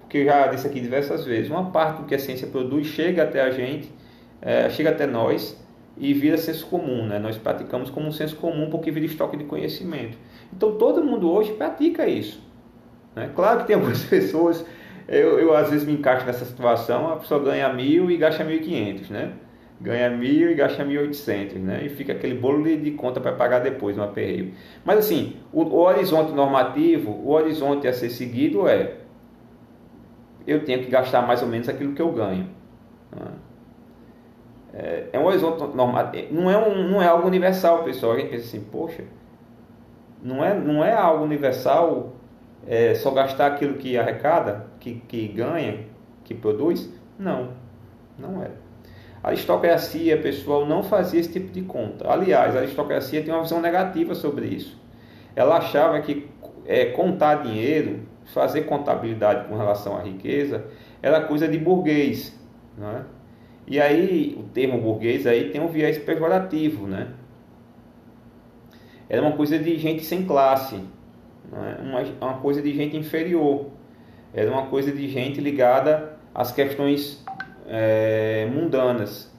Porque 0.01 0.17
eu 0.17 0.25
já 0.25 0.47
disse 0.47 0.67
aqui 0.67 0.81
diversas 0.81 1.27
vezes, 1.27 1.51
uma 1.51 1.71
parte 1.71 2.01
do 2.01 2.07
que 2.07 2.15
a 2.15 2.19
ciência 2.19 2.47
produz 2.47 2.87
chega 2.87 3.23
até 3.23 3.43
a 3.43 3.51
gente, 3.51 3.93
é, 4.41 4.71
chega 4.71 4.89
até 4.89 5.07
nós 5.07 5.63
e 5.97 6.13
vira 6.13 6.37
senso 6.37 6.67
comum, 6.67 7.07
né? 7.07 7.19
Nós 7.19 7.37
praticamos 7.39 7.91
como 7.91 8.09
um 8.09 8.13
senso 8.13 8.37
comum 8.37 8.69
porque 8.71 8.91
vira 8.91 9.07
estoque 9.07 9.37
de 9.37 9.45
conhecimento. 9.45 10.19
Então 10.53 10.77
todo 10.77 11.03
mundo 11.03 11.31
hoje 11.31 11.53
pratica 11.53 12.07
isso. 12.07 12.43
Né? 13.15 13.31
Claro 13.35 13.61
que 13.61 13.67
tem 13.67 13.77
algumas 13.77 14.03
pessoas, 14.05 14.65
eu, 15.07 15.39
eu 15.39 15.55
às 15.55 15.71
vezes 15.71 15.87
me 15.87 15.93
encaixo 15.93 16.27
nessa 16.27 16.45
situação, 16.45 17.13
a 17.13 17.17
pessoa 17.17 17.43
ganha 17.43 17.73
mil 17.73 18.11
e 18.11 18.17
gasta 18.17 18.43
mil 18.43 18.57
e 18.57 18.61
quinhentos, 18.61 19.09
né? 19.09 19.33
Ganha 19.81 20.09
mil 20.09 20.51
e 20.51 20.55
gasta 20.55 20.85
mil 20.85 21.01
e 21.01 21.05
oitocentos, 21.05 21.57
né? 21.57 21.85
E 21.85 21.89
fica 21.89 22.13
aquele 22.13 22.35
bolo 22.35 22.63
de, 22.63 22.77
de 22.77 22.91
conta 22.93 23.21
para 23.21 23.33
pagar 23.33 23.61
depois 23.61 23.97
no 23.97 24.03
aperreio. 24.03 24.53
Mas 24.85 24.99
assim, 24.99 25.37
o, 25.53 25.63
o 25.63 25.81
horizonte 25.81 26.33
normativo, 26.33 27.11
o 27.11 27.31
horizonte 27.31 27.87
a 27.87 27.93
ser 27.93 28.11
seguido 28.11 28.69
é 28.69 28.95
eu 30.47 30.65
tenho 30.65 30.81
que 30.81 30.91
gastar 30.91 31.23
mais 31.23 31.43
ou 31.43 31.49
menos 31.49 31.69
aquilo 31.69 31.93
que 31.93 32.03
eu 32.03 32.13
ganho. 32.13 32.49
Né? 33.11 33.27
É, 34.77 35.05
é 35.13 35.19
um 35.19 35.25
horizonte 35.27 35.61
normal, 35.77 36.11
é, 36.13 36.27
não 36.33 36.51
é, 36.51 36.59
um, 36.59 36.89
não 36.89 37.01
é 37.01 37.07
algo 37.07 37.29
universal, 37.29 37.85
pessoal. 37.85 38.15
A 38.15 38.17
gente 38.17 38.31
pensa 38.31 38.47
assim, 38.47 38.61
poxa, 38.61 39.05
não 40.21 40.45
é, 40.45 40.53
não 40.53 40.85
é 40.85 40.93
algo 40.93 41.23
universal 41.25 42.13
é, 42.67 42.95
só 42.95 43.13
gastar 43.13 43.47
aquilo 43.47 43.75
que 43.75 43.97
arrecada, 43.97 44.67
que, 44.81 44.95
que 45.07 45.29
ganha, 45.29 45.87
que 46.25 46.35
produz? 46.35 46.93
Não, 47.17 47.51
não 48.19 48.43
é. 48.43 48.51
A 49.23 49.29
aristocracia, 49.29 50.21
pessoal, 50.21 50.67
não 50.67 50.83
fazia 50.83 51.21
esse 51.21 51.33
tipo 51.33 51.53
de 51.53 51.63
conta. 51.63 52.11
Aliás, 52.11 52.57
a 52.57 52.59
aristocracia 52.59 53.23
tem 53.23 53.33
uma 53.33 53.43
visão 53.43 53.61
negativa 53.61 54.15
sobre 54.15 54.47
isso. 54.47 54.79
Ela 55.37 55.59
achava 55.59 56.01
que 56.01 56.29
é, 56.67 56.87
contar 56.87 57.37
dinheiro, 57.37 58.01
fazer 58.27 58.63
contabilidade 58.63 59.49
com 59.49 59.57
relação 59.57 59.97
à 59.97 60.03
riqueza, 60.03 60.65
era 61.01 61.21
coisa 61.21 61.47
de 61.47 61.59
burguês. 61.59 62.39
Não 62.77 62.91
é? 62.91 63.03
E 63.67 63.81
aí, 63.81 64.37
o 64.39 64.43
termo 64.45 64.81
burguês 64.81 65.27
aí 65.27 65.51
tem 65.51 65.61
um 65.61 65.69
viés 65.69 65.99
pejorativo, 65.99 66.87
né? 66.87 67.15
Era 69.09 69.23
uma 69.23 69.33
coisa 69.33 69.59
de 69.59 69.79
gente 69.79 70.05
sem 70.05 70.25
classe, 70.27 70.77
né? 71.51 71.79
uma, 71.81 72.01
uma 72.27 72.41
coisa 72.41 72.61
de 72.61 72.75
gente 72.75 72.97
inferior, 72.97 73.71
era 74.33 74.51
uma 74.51 74.67
coisa 74.67 74.91
de 74.91 75.09
gente 75.09 75.41
ligada 75.41 76.17
às 76.35 76.53
questões 76.53 77.25
é, 77.67 78.47
mundanas, 78.53 79.33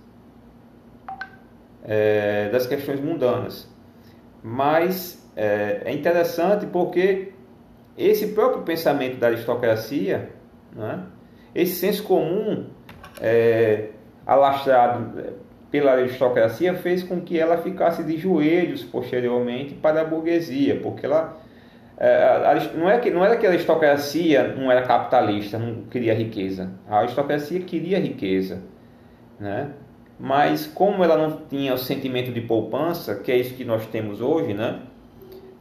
é, 1.83 2.49
das 2.49 2.65
questões 2.65 2.99
mundanas. 2.99 3.69
Mas 4.41 5.29
é, 5.35 5.81
é, 5.85 5.91
interessante 5.91 6.65
porque 6.67 7.33
esse 7.97 8.27
próprio 8.27 8.63
pensamento 8.63 9.17
da 9.17 9.27
aristocracia, 9.27 10.29
né? 10.73 11.03
esse 11.53 11.75
senso 11.75 12.03
comum 12.03 12.67
é, 13.19 13.89
alastrado 14.25 15.19
eh, 15.19 15.33
pela 15.71 15.93
aristocracia 15.93 16.73
fez 16.75 17.03
com 17.03 17.21
que 17.21 17.39
ela 17.39 17.57
ficasse 17.57 18.03
de 18.03 18.17
joelhos 18.17 18.83
posteriormente 18.83 19.73
para 19.73 20.01
a 20.01 20.03
burguesia, 20.03 20.79
porque 20.81 21.05
ela 21.05 21.37
é, 21.97 22.69
não, 22.75 22.89
é 22.89 22.97
que, 22.99 23.09
não 23.09 23.23
era 23.23 23.37
que 23.37 23.45
a 23.45 23.49
aristocracia 23.49 24.53
não 24.57 24.71
era 24.71 24.81
capitalista, 24.81 25.57
não 25.57 25.83
queria 25.83 26.13
riqueza. 26.13 26.69
A 26.89 26.99
aristocracia 26.99 27.59
queria 27.61 27.99
riqueza, 27.99 28.61
né? 29.39 29.71
Mas 30.19 30.65
como 30.65 31.03
ela 31.03 31.17
não 31.17 31.41
tinha 31.49 31.73
o 31.73 31.77
sentimento 31.77 32.31
de 32.31 32.41
poupança, 32.41 33.15
que 33.15 33.31
é 33.31 33.37
isso 33.37 33.53
que 33.55 33.65
nós 33.65 33.85
temos 33.87 34.21
hoje, 34.21 34.53
né? 34.53 34.79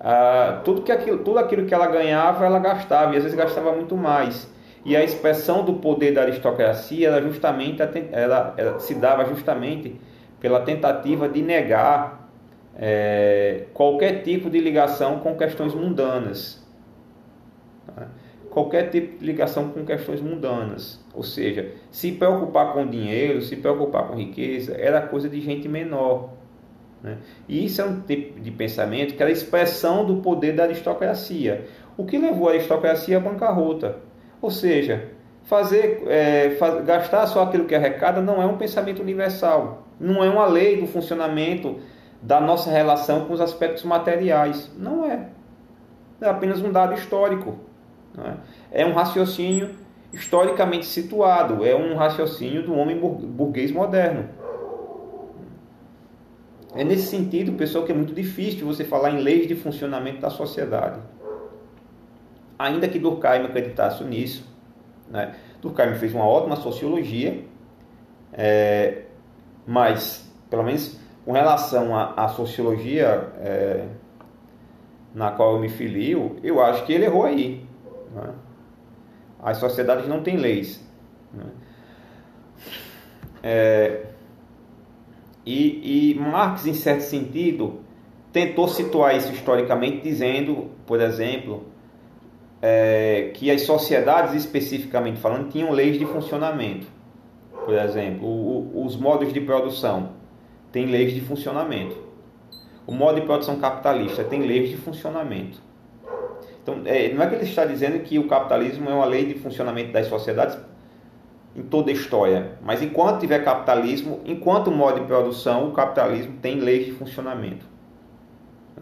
Ah, 0.01 0.61
tudo, 0.65 0.83
que 0.83 0.93
aquilo, 0.93 1.19
tudo 1.19 1.39
aquilo 1.39 1.67
que 1.67 1.75
ela 1.75 1.87
ganhava, 1.87 2.45
ela 2.45 2.59
gastava, 2.59 3.15
e 3.15 3.17
às 3.17 3.23
vezes 3.23 3.39
gastava 3.39 3.73
muito 3.73 3.97
mais. 3.97 4.53
E 4.85 4.95
a 4.97 5.03
expressão 5.03 5.65
do 5.65 5.75
poder 5.75 6.13
da 6.13 6.23
aristocracia 6.23 7.09
era 7.09 7.23
justamente 7.23 7.81
ela, 8.13 8.55
ela 8.57 8.79
se 8.79 8.95
dava 8.95 9.25
justamente 9.25 9.99
pela 10.39 10.61
tentativa 10.61 11.27
de 11.27 11.41
negar 11.41 12.29
é, 12.77 13.65
qualquer 13.73 14.23
tipo 14.23 14.51
de 14.51 14.61
ligação 14.61 15.21
com 15.21 15.37
questões 15.37 15.75
mundanas. 15.75 16.63
Tá? 17.87 18.09
Qualquer 18.51 18.91
tipo 18.91 19.19
de 19.19 19.25
ligação 19.25 19.71
com 19.71 19.85
questões 19.85 20.21
mundanas. 20.21 21.03
Ou 21.15 21.23
seja, 21.23 21.73
se 21.91 22.13
preocupar 22.13 22.73
com 22.73 22.87
dinheiro, 22.87 23.41
se 23.41 23.57
preocupar 23.57 24.09
com 24.09 24.17
riqueza, 24.17 24.75
era 24.75 25.01
coisa 25.01 25.29
de 25.29 25.41
gente 25.41 25.69
menor. 25.69 26.31
Né? 27.03 27.19
E 27.49 27.65
isso 27.65 27.81
é 27.81 27.85
um 27.85 28.01
tipo 28.01 28.39
de 28.39 28.51
pensamento 28.51 29.15
que 29.15 29.23
era 29.23 29.31
a 29.31 29.33
expressão 29.33 30.05
do 30.05 30.17
poder 30.17 30.55
da 30.55 30.65
aristocracia. 30.65 31.67
O 31.97 32.05
que 32.05 32.19
levou 32.19 32.49
a 32.49 32.53
aristocracia 32.53 33.17
à 33.17 33.21
bancarrota. 33.21 33.99
Ou 34.45 34.51
seja, 34.51 35.09
fazer, 35.45 36.03
é, 36.07 36.51
faz, 36.59 36.85
gastar 36.85 37.27
só 37.27 37.45
aquilo 37.45 37.65
que 37.65 37.75
arrecada 37.75 38.21
não 38.21 38.43
é 38.43 38.45
um 38.45 38.59
pensamento 38.59 39.01
universal, 39.01 39.89
não 39.99 40.23
é 40.23 40.29
uma 40.29 40.45
lei 40.45 40.79
do 40.79 40.87
funcionamento 40.87 41.79
da 42.21 42.43
nossa 42.43 42.71
relação 42.71 43.25
com 43.25 43.33
os 43.33 43.41
aspectos 43.41 43.85
materiais. 43.85 44.71
Não 44.79 45.07
é. 45.11 45.29
É 46.21 46.29
apenas 46.29 46.61
um 46.61 46.71
dado 46.71 46.93
histórico. 46.93 47.57
É? 48.71 48.83
é 48.83 48.87
um 48.87 48.93
raciocínio 48.93 49.71
historicamente 50.13 50.85
situado, 50.85 51.65
é 51.65 51.75
um 51.75 51.97
raciocínio 51.97 52.65
do 52.65 52.75
homem 52.75 52.99
burguês 52.99 53.73
moderno. 53.73 54.29
É 56.75 56.85
nesse 56.85 57.07
sentido, 57.07 57.53
pessoal, 57.53 57.83
que 57.83 57.93
é 57.93 57.95
muito 57.95 58.13
difícil 58.13 58.67
você 58.67 58.85
falar 58.85 59.11
em 59.11 59.23
leis 59.23 59.49
de 59.49 59.55
funcionamento 59.55 60.21
da 60.21 60.29
sociedade 60.29 61.01
ainda 62.59 62.89
que 62.89 62.99
Durkheim 62.99 63.45
acreditasse 63.45 64.03
nisso. 64.05 64.47
Né? 65.11 65.35
Durkheim 65.61 65.95
fez 65.95 66.15
uma 66.15 66.27
ótima 66.27 66.57
sociologia, 66.57 67.45
é, 68.33 69.03
mas, 69.67 70.31
pelo 70.51 70.63
menos 70.63 70.99
com 71.25 71.33
relação 71.33 71.97
à, 71.97 72.13
à 72.17 72.29
sociologia 72.29 73.33
é, 73.39 73.87
na 75.15 75.31
qual 75.31 75.55
eu 75.55 75.61
me 75.61 75.69
filio, 75.69 76.37
eu 76.43 76.63
acho 76.63 76.85
que 76.85 76.93
ele 76.93 77.05
errou 77.05 77.25
aí. 77.25 77.65
Né? 78.15 78.31
As 79.43 79.59
sociedades 79.59 80.07
não 80.09 80.23
têm 80.23 80.37
leis. 80.37 80.85
Né? 81.33 81.47
É, 83.43 84.07
e, 85.47 86.13
e 86.13 86.19
Marx, 86.19 86.67
em 86.67 86.75
certo 86.75 87.03
sentido, 87.03 87.81
tentou 88.33 88.67
situar 88.67 89.17
isso 89.17 89.33
historicamente, 89.33 90.03
dizendo, 90.03 90.71
por 90.87 91.01
exemplo, 91.01 91.67
é, 92.67 93.31
que 93.35 93.51
as 93.51 93.61
sociedades, 93.61 94.35
especificamente 94.35 95.21
falando, 95.21 95.51
tinham 95.51 95.71
leis 95.71 95.99
de 95.99 96.07
funcionamento. 96.07 96.87
Por 97.63 97.75
exemplo, 97.75 98.27
o, 98.27 98.71
o, 98.75 98.87
os 98.87 98.97
modos 98.97 99.35
de 99.35 99.41
produção 99.43 100.13
têm 100.73 100.87
leis 100.87 101.13
de 101.13 101.21
funcionamento. 101.21 101.95
O 102.87 102.93
modo 102.93 103.21
de 103.21 103.27
produção 103.27 103.57
capitalista 103.57 104.25
tem 104.25 104.47
leis 104.47 104.71
de 104.71 104.79
funcionamento. 104.79 105.61
Então, 106.63 106.81
é, 106.87 107.13
não 107.13 107.23
é 107.23 107.27
que 107.27 107.35
ele 107.35 107.45
está 107.45 107.67
dizendo 107.67 107.99
que 107.99 108.19
o 108.19 108.27
capitalismo 108.27 108.89
é 108.89 108.95
uma 108.95 109.05
lei 109.05 109.27
de 109.27 109.35
funcionamento 109.35 109.93
das 109.93 110.07
sociedades 110.07 110.57
em 111.55 111.63
toda 111.65 111.91
a 111.91 111.93
história, 111.93 112.53
mas 112.63 112.83
enquanto 112.83 113.21
tiver 113.21 113.45
capitalismo, 113.45 114.23
enquanto 114.25 114.71
modo 114.71 115.01
de 115.01 115.07
produção, 115.07 115.69
o 115.69 115.73
capitalismo 115.73 116.39
tem 116.41 116.61
leis 116.61 116.87
de 116.87 116.93
funcionamento. 116.93 117.74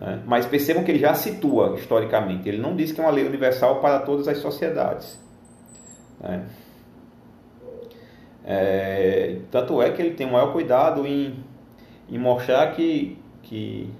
Né? 0.01 0.23
Mas 0.27 0.47
percebam 0.47 0.85
que 0.85 0.91
ele 0.91 0.99
já 0.99 1.15
situa 1.15 1.75
historicamente, 1.77 2.49
ele 2.49 2.59
não 2.59 2.75
diz 2.75 2.93
que 2.93 3.01
é 3.01 3.05
uma 3.05 3.13
lei 3.13 3.27
universal 3.27 3.81
para 3.81 4.01
todas 4.01 4.29
as 4.29 4.39
sociedades. 4.39 5.21
Né? 6.21 6.47
É, 8.45 9.39
tanto 9.51 9.81
é 9.81 9.91
que 9.91 10.03
ele 10.03 10.15
tem 10.15 10.27
o 10.27 10.33
maior 10.33 10.53
cuidado 10.53 11.07
em, 11.07 11.45
em 12.09 12.19
mostrar 12.19 12.73
que, 12.73 13.19
que 13.43 13.93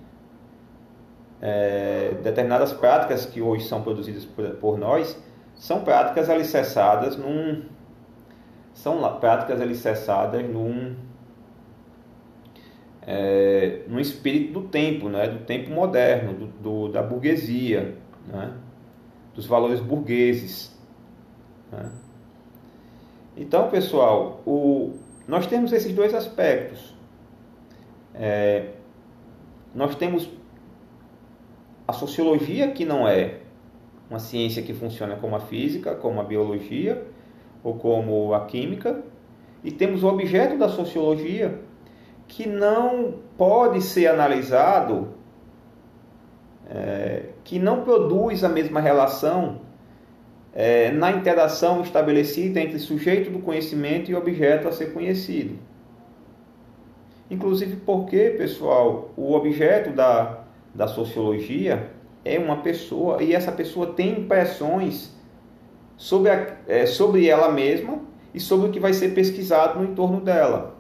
é, 1.41 2.15
determinadas 2.23 2.73
práticas 2.73 3.27
que 3.27 3.41
hoje 3.41 3.67
são 3.67 3.83
produzidas 3.83 4.25
por, 4.25 4.51
por 4.57 4.79
nós 4.79 5.17
são 5.55 5.83
práticas 5.85 6.31
alicerçadas 6.31 7.17
num 7.17 7.63
são 8.73 9.19
práticas 9.21 9.61
alicerçadas 9.61 10.43
num 10.49 10.97
é, 13.07 13.83
no 13.89 14.01
espírito 14.01 14.61
do 14.61 14.69
tempo, 14.69 15.09
né? 15.09 15.29
do 15.29 15.45
tempo 15.45 15.71
moderno, 15.71 16.35
do, 16.35 16.47
do 16.47 16.89
da 16.89 17.03
burguesia, 17.03 17.97
né? 18.27 18.55
dos 19.35 19.47
valores 19.47 19.81
burgueses. 19.81 20.77
Né? 21.71 21.91
Então, 23.37 23.69
pessoal, 23.69 24.43
o, 24.47 24.95
nós 25.27 25.47
temos 25.47 25.73
esses 25.73 25.93
dois 25.93 26.15
aspectos. 26.15 26.95
É, 28.15 28.71
nós 29.75 29.95
temos 29.95 30.29
a 31.89 31.93
sociologia, 31.93 32.71
que 32.71 32.85
não 32.85 33.09
é 33.09 33.39
uma 34.09 34.19
ciência 34.19 34.63
que 34.63 34.75
funciona 34.75 35.17
como 35.17 35.35
a 35.35 35.41
física, 35.41 35.95
como 35.95 36.21
a 36.21 36.25
biologia 36.25 37.07
ou 37.65 37.75
como 37.75 38.35
a 38.35 38.45
química, 38.45 39.03
e 39.65 39.71
temos 39.71 40.03
o 40.03 40.09
objeto 40.09 40.59
da 40.59 40.69
sociologia, 40.69 41.61
que 42.33 42.49
não 42.49 43.17
pode 43.37 43.83
ser 43.83 44.07
analisado, 44.07 45.09
é, 46.71 47.25
que 47.45 47.59
não 47.59 47.83
produz 47.83 48.43
a 48.43 48.49
mesma 48.49 48.81
relação 48.81 49.61
é, 50.55 50.91
na 50.91 51.11
interação 51.11 51.83
estabelecida 51.83 52.59
entre 52.59 52.79
sujeito 52.79 53.31
do 53.31 53.39
conhecimento 53.41 54.11
e 54.11 54.15
objeto 54.15 54.67
a 54.67 54.73
ser 54.73 54.95
conhecido. 54.95 55.59
Inclusive 57.31 57.77
porque, 57.85 58.31
pessoal, 58.31 59.11
o 59.15 59.35
objeto 59.35 59.91
da, 59.91 60.45
da 60.75 60.87
sociologia 60.87 61.91
é 62.25 62.39
uma 62.39 62.63
pessoa 62.63 63.23
e 63.23 63.35
essa 63.35 63.53
pessoa 63.53 63.89
tem 63.89 64.21
impressões 64.21 65.15
sobre, 65.99 66.31
a, 66.31 66.57
é, 66.67 66.87
sobre 66.87 67.29
ela 67.29 67.53
mesma 67.53 68.01
e 68.33 68.41
sobre 68.41 68.71
o 68.71 68.73
que 68.73 68.81
vai 68.81 68.95
ser 68.95 69.11
pesquisado 69.11 69.79
no 69.79 69.85
entorno 69.85 70.19
dela. 70.19 70.72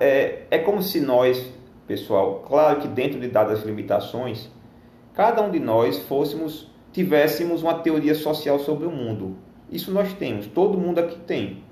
É, 0.00 0.42
é 0.50 0.58
como 0.58 0.82
se 0.82 1.00
nós, 1.00 1.52
pessoal, 1.86 2.44
claro 2.46 2.80
que 2.80 2.88
dentro 2.88 3.18
de 3.18 3.28
dadas 3.28 3.62
limitações, 3.64 4.50
cada 5.14 5.42
um 5.42 5.50
de 5.50 5.58
nós 5.58 5.98
fôssemos 6.00 6.70
tivéssemos 6.92 7.62
uma 7.62 7.74
teoria 7.74 8.14
social 8.14 8.58
sobre 8.58 8.86
o 8.86 8.90
mundo. 8.90 9.36
Isso 9.70 9.92
nós 9.92 10.12
temos, 10.12 10.46
todo 10.46 10.76
mundo 10.76 10.98
aqui 10.98 11.18
tem. 11.20 11.62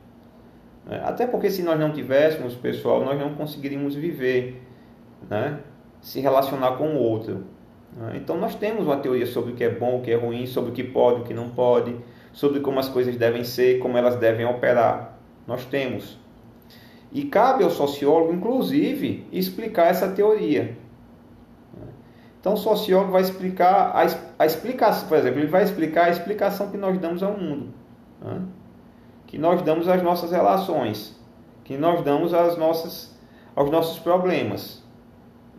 É, 0.88 0.96
até 1.00 1.26
porque 1.26 1.50
se 1.50 1.62
nós 1.62 1.78
não 1.78 1.92
tivéssemos, 1.92 2.54
pessoal, 2.54 3.04
nós 3.04 3.18
não 3.18 3.34
conseguiríamos 3.34 3.94
viver, 3.94 4.62
né? 5.28 5.60
se 6.00 6.20
relacionar 6.20 6.72
com 6.72 6.94
o 6.94 6.98
outro. 6.98 7.44
Né? 7.96 8.12
Então 8.16 8.38
nós 8.38 8.54
temos 8.54 8.86
uma 8.86 8.96
teoria 8.96 9.26
sobre 9.26 9.52
o 9.52 9.54
que 9.54 9.64
é 9.64 9.70
bom, 9.70 9.98
o 9.98 10.02
que 10.02 10.10
é 10.10 10.16
ruim, 10.16 10.46
sobre 10.46 10.70
o 10.70 10.72
que 10.72 10.84
pode, 10.84 11.20
o 11.20 11.24
que 11.24 11.34
não 11.34 11.50
pode, 11.50 11.94
sobre 12.32 12.60
como 12.60 12.78
as 12.78 12.88
coisas 12.88 13.16
devem 13.16 13.44
ser, 13.44 13.80
como 13.80 13.98
elas 13.98 14.16
devem 14.16 14.46
operar. 14.46 15.18
Nós 15.46 15.64
temos. 15.64 16.18
E 17.12 17.24
cabe 17.24 17.64
ao 17.64 17.70
sociólogo, 17.70 18.32
inclusive, 18.32 19.26
explicar 19.32 19.86
essa 19.86 20.08
teoria. 20.08 20.76
Então 22.40 22.54
o 22.54 22.56
sociólogo 22.56 23.12
vai 23.12 23.22
explicar 23.22 23.92
a, 23.94 24.06
a 24.38 24.46
explicação, 24.46 25.08
por 25.08 25.18
exemplo, 25.18 25.40
ele 25.40 25.48
vai 25.48 25.64
explicar 25.64 26.06
a 26.06 26.10
explicação 26.10 26.70
que 26.70 26.76
nós 26.76 26.98
damos 26.98 27.22
ao 27.22 27.36
mundo, 27.36 27.74
né? 28.22 28.42
que 29.26 29.36
nós 29.36 29.60
damos 29.62 29.88
às 29.88 30.02
nossas 30.02 30.30
relações, 30.30 31.18
que 31.64 31.76
nós 31.76 32.02
damos 32.02 32.32
às 32.32 32.56
nossas, 32.56 33.18
aos 33.56 33.70
nossos 33.70 33.98
problemas. 33.98 34.82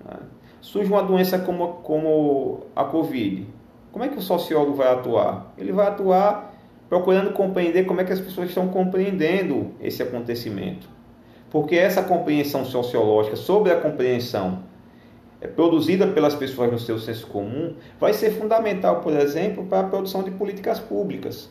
Né? 0.05 0.17
Surge 0.61 0.91
uma 0.91 1.03
doença 1.03 1.37
como, 1.39 1.73
como 1.83 2.65
a 2.75 2.85
Covid. 2.85 3.47
Como 3.91 4.05
é 4.05 4.07
que 4.07 4.17
o 4.17 4.21
sociólogo 4.21 4.73
vai 4.73 4.91
atuar? 4.91 5.51
Ele 5.57 5.71
vai 5.71 5.87
atuar 5.87 6.53
procurando 6.87 7.31
compreender 7.33 7.85
como 7.85 8.01
é 8.01 8.03
que 8.03 8.13
as 8.13 8.19
pessoas 8.19 8.49
estão 8.49 8.67
compreendendo 8.69 9.71
esse 9.79 10.01
acontecimento. 10.01 10.89
Porque 11.51 11.75
essa 11.75 12.03
compreensão 12.03 12.63
sociológica 12.63 13.35
sobre 13.35 13.71
a 13.71 13.79
compreensão 13.79 14.63
é, 15.41 15.47
produzida 15.47 16.07
pelas 16.07 16.35
pessoas 16.35 16.71
no 16.71 16.77
seu 16.77 16.99
senso 16.99 17.27
comum 17.27 17.75
vai 17.99 18.13
ser 18.13 18.31
fundamental, 18.31 19.01
por 19.01 19.13
exemplo, 19.13 19.65
para 19.65 19.79
a 19.79 19.89
produção 19.89 20.21
de 20.21 20.31
políticas 20.31 20.79
públicas. 20.79 21.49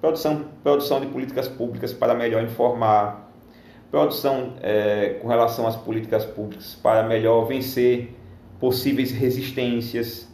Produção, 0.00 0.44
produção 0.62 1.00
de 1.00 1.06
políticas 1.06 1.48
públicas 1.48 1.92
para 1.92 2.14
melhor 2.14 2.42
informar, 2.42 3.32
produção 3.90 4.54
é, 4.60 5.18
com 5.20 5.28
relação 5.28 5.66
às 5.66 5.76
políticas 5.76 6.24
públicas 6.24 6.76
para 6.82 7.02
melhor 7.02 7.46
vencer 7.46 8.14
possíveis 8.60 9.10
resistências, 9.10 10.28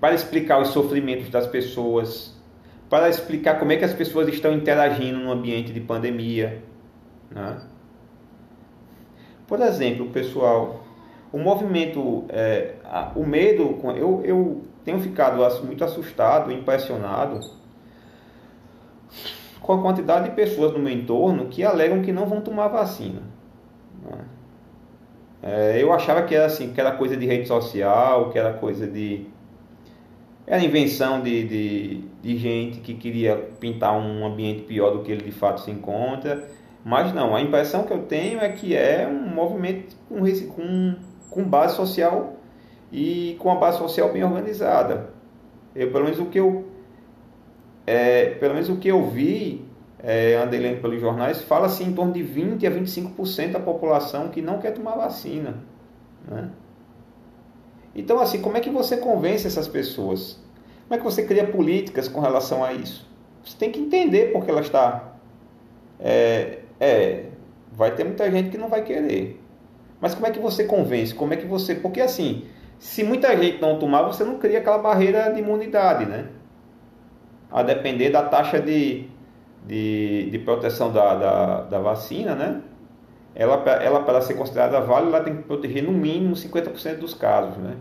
para 0.00 0.14
explicar 0.14 0.60
os 0.60 0.68
sofrimentos 0.68 1.28
das 1.30 1.46
pessoas, 1.46 2.37
para 2.88 3.08
explicar 3.08 3.58
como 3.58 3.72
é 3.72 3.76
que 3.76 3.84
as 3.84 3.92
pessoas 3.92 4.28
estão 4.28 4.52
interagindo 4.52 5.18
no 5.18 5.30
ambiente 5.30 5.72
de 5.72 5.80
pandemia. 5.80 6.62
Né? 7.30 7.60
Por 9.46 9.60
exemplo, 9.60 10.06
pessoal, 10.10 10.84
o 11.32 11.38
movimento, 11.38 12.24
é, 12.28 12.74
o 13.14 13.26
medo, 13.26 13.78
eu, 13.96 14.22
eu 14.24 14.62
tenho 14.84 14.98
ficado 15.00 15.42
muito 15.64 15.84
assustado, 15.84 16.50
impressionado 16.50 17.40
com 19.60 19.74
a 19.74 19.82
quantidade 19.82 20.30
de 20.30 20.34
pessoas 20.34 20.72
no 20.72 20.78
meu 20.78 20.92
entorno 20.92 21.46
que 21.46 21.62
alegam 21.62 22.00
que 22.00 22.12
não 22.12 22.26
vão 22.26 22.40
tomar 22.40 22.68
vacina. 22.68 23.20
É, 25.42 25.82
eu 25.82 25.92
achava 25.92 26.22
que 26.22 26.34
era 26.34 26.46
assim, 26.46 26.72
que 26.72 26.80
era 26.80 26.92
coisa 26.92 27.16
de 27.16 27.26
rede 27.26 27.46
social, 27.46 28.30
que 28.30 28.38
era 28.38 28.54
coisa 28.54 28.86
de. 28.86 29.26
Era 30.46 30.64
invenção 30.64 31.20
de, 31.20 31.46
de, 31.46 32.04
de 32.22 32.36
gente 32.36 32.80
que 32.80 32.94
queria 32.94 33.36
pintar 33.60 33.96
um 33.96 34.26
ambiente 34.26 34.62
pior 34.62 34.90
do 34.90 35.02
que 35.02 35.12
ele 35.12 35.24
de 35.24 35.32
fato 35.32 35.60
se 35.60 35.70
encontra. 35.70 36.48
Mas 36.84 37.12
não, 37.12 37.34
a 37.34 37.40
impressão 37.40 37.84
que 37.84 37.92
eu 37.92 38.02
tenho 38.02 38.40
é 38.40 38.48
que 38.50 38.74
é 38.74 39.06
um 39.06 39.34
movimento 39.34 39.96
com, 40.08 40.20
com, 40.54 40.96
com 41.30 41.44
base 41.44 41.76
social 41.76 42.36
e 42.92 43.36
com 43.38 43.50
a 43.50 43.56
base 43.56 43.78
social 43.78 44.12
bem 44.12 44.24
organizada. 44.24 45.10
Eu, 45.74 45.90
pelo 45.92 46.04
menos 46.04 46.18
o 46.18 46.26
que 46.26 46.38
eu 46.38 46.66
é, 47.86 48.34
pelo 48.34 48.52
menos 48.52 48.68
o 48.68 48.76
que 48.76 48.88
eu 48.88 49.08
vi, 49.08 49.64
é, 49.98 50.36
andei 50.36 50.60
lendo 50.60 50.82
pelos 50.82 51.00
jornais, 51.00 51.40
fala-se 51.42 51.82
em 51.82 51.92
torno 51.92 52.12
de 52.12 52.22
20 52.22 52.66
a 52.66 52.70
25% 52.70 53.52
da 53.52 53.60
população 53.60 54.28
que 54.28 54.42
não 54.42 54.58
quer 54.58 54.72
tomar 54.72 54.94
vacina. 54.94 55.54
Né? 56.28 56.50
Então, 57.94 58.20
assim, 58.20 58.42
como 58.42 58.58
é 58.58 58.60
que 58.60 58.68
você 58.68 58.98
convence 58.98 59.46
essas 59.46 59.66
pessoas? 59.66 60.38
Como 60.88 60.94
é 60.94 60.98
que 60.98 61.04
você 61.04 61.22
cria 61.22 61.46
políticas 61.46 62.08
com 62.08 62.20
relação 62.20 62.64
a 62.64 62.72
isso? 62.72 63.06
Você 63.44 63.56
tem 63.56 63.70
que 63.70 63.78
entender 63.78 64.32
porque 64.32 64.50
ela 64.50 64.60
está. 64.60 65.12
É, 66.00 66.60
é, 66.80 67.26
vai 67.72 67.94
ter 67.94 68.04
muita 68.04 68.30
gente 68.30 68.48
que 68.48 68.58
não 68.58 68.68
vai 68.68 68.82
querer. 68.82 69.40
Mas 70.00 70.14
como 70.14 70.26
é 70.26 70.30
que 70.30 70.38
você 70.38 70.64
convence? 70.64 71.14
Como 71.14 71.34
é 71.34 71.36
que 71.36 71.46
você. 71.46 71.74
Porque 71.74 72.00
assim, 72.00 72.46
se 72.78 73.04
muita 73.04 73.36
gente 73.36 73.60
não 73.60 73.78
tomar, 73.78 74.02
você 74.02 74.24
não 74.24 74.38
cria 74.38 74.58
aquela 74.58 74.78
barreira 74.78 75.30
de 75.30 75.40
imunidade, 75.40 76.06
né? 76.06 76.28
a 77.50 77.62
depender 77.62 78.10
da 78.10 78.22
taxa 78.22 78.60
de, 78.60 79.08
de, 79.66 80.28
de 80.30 80.38
proteção 80.38 80.92
da, 80.92 81.14
da, 81.14 81.60
da, 81.62 81.78
vacina, 81.78 82.34
né? 82.34 82.60
Ela, 83.34 83.54
ela, 83.82 84.02
para 84.02 84.20
ser 84.20 84.34
considerada 84.34 84.80
válida, 84.80 85.16
ela 85.16 85.24
tem 85.24 85.36
que 85.36 85.42
proteger 85.42 85.82
no 85.82 85.92
mínimo 85.92 86.34
50% 86.34 86.98
dos 86.98 87.14
casos, 87.14 87.56
né? 87.56 87.76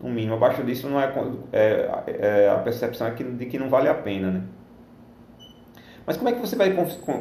No 0.00 0.08
mínimo. 0.08 0.34
Abaixo 0.34 0.62
disso, 0.62 0.88
não 0.88 1.00
é, 1.00 1.12
é, 1.52 1.90
é 2.20 2.50
a 2.50 2.58
percepção 2.58 3.06
é 3.06 3.10
que, 3.12 3.24
de 3.24 3.46
que 3.46 3.58
não 3.58 3.68
vale 3.68 3.88
a 3.88 3.94
pena, 3.94 4.30
né? 4.30 4.42
Mas 6.06 6.16
como 6.16 6.30
é 6.30 6.32
que 6.32 6.40
você 6.40 6.56
vai 6.56 6.72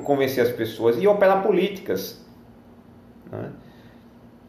convencer 0.04 0.42
as 0.42 0.52
pessoas 0.52 0.98
e 0.98 1.06
operar 1.06 1.44
políticas? 1.44 2.26
Né? 3.30 3.52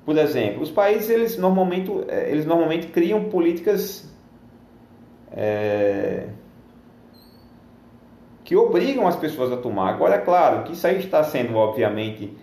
Por 0.04 0.16
exemplo, 0.16 0.62
os 0.62 0.70
países 0.70 1.10
eles 1.10 1.36
normalmente, 1.36 1.90
é, 2.06 2.30
eles 2.30 2.46
normalmente 2.46 2.86
criam 2.86 3.24
políticas 3.24 4.08
é, 5.32 6.28
que 8.44 8.54
obrigam 8.54 9.08
as 9.08 9.16
pessoas 9.16 9.50
a 9.50 9.56
tomar. 9.56 9.90
Agora, 9.90 10.14
é 10.14 10.18
claro 10.18 10.62
que 10.62 10.72
isso 10.72 10.86
aí 10.86 11.00
está 11.00 11.24
sendo, 11.24 11.56
obviamente, 11.56 12.37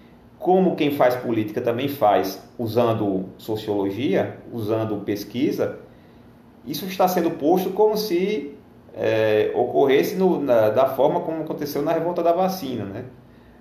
como 0.45 0.75
quem 0.75 0.91
faz 0.91 1.15
política 1.15 1.59
também 1.59 1.87
faz, 1.87 2.39
usando 2.55 3.29
sociologia, 3.35 4.37
usando 4.53 5.03
pesquisa, 5.03 5.79
isso 6.63 6.85
está 6.85 7.07
sendo 7.07 7.31
posto 7.31 7.71
como 7.71 7.97
se 7.97 8.55
é, 8.93 9.51
ocorresse 9.55 10.15
no, 10.15 10.39
na, 10.39 10.69
da 10.69 10.85
forma 10.85 11.21
como 11.21 11.41
aconteceu 11.41 11.81
na 11.81 11.91
revolta 11.91 12.21
da 12.21 12.31
vacina, 12.31 12.85
né? 12.85 13.05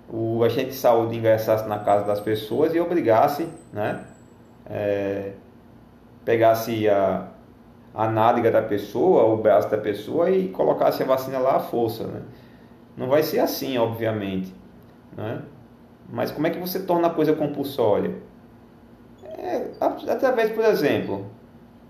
O 0.07 0.43
agente 0.43 0.67
de 0.67 0.75
saúde 0.75 1.17
ingressasse 1.17 1.67
na 1.67 1.79
casa 1.79 2.05
das 2.05 2.19
pessoas 2.19 2.75
e 2.75 2.79
obrigasse, 2.79 3.47
né? 3.73 4.05
É, 4.69 5.31
pegasse 6.23 6.87
a, 6.87 7.29
a 7.95 8.07
nádega 8.07 8.51
da 8.51 8.61
pessoa, 8.61 9.23
o 9.23 9.37
braço 9.37 9.71
da 9.71 9.77
pessoa 9.79 10.29
e 10.29 10.49
colocasse 10.49 11.01
a 11.01 11.05
vacina 11.07 11.39
lá 11.39 11.55
à 11.55 11.59
força. 11.59 12.03
Né? 12.03 12.21
Não 12.95 13.07
vai 13.07 13.23
ser 13.23 13.39
assim, 13.39 13.75
obviamente. 13.75 14.53
Né? 15.17 15.41
Mas 16.09 16.31
como 16.31 16.47
é 16.47 16.49
que 16.49 16.59
você 16.59 16.79
torna 16.79 17.07
a 17.07 17.09
coisa 17.09 17.33
compulsória? 17.33 18.15
É, 19.23 19.71
através, 20.09 20.51
por 20.51 20.63
exemplo, 20.63 21.25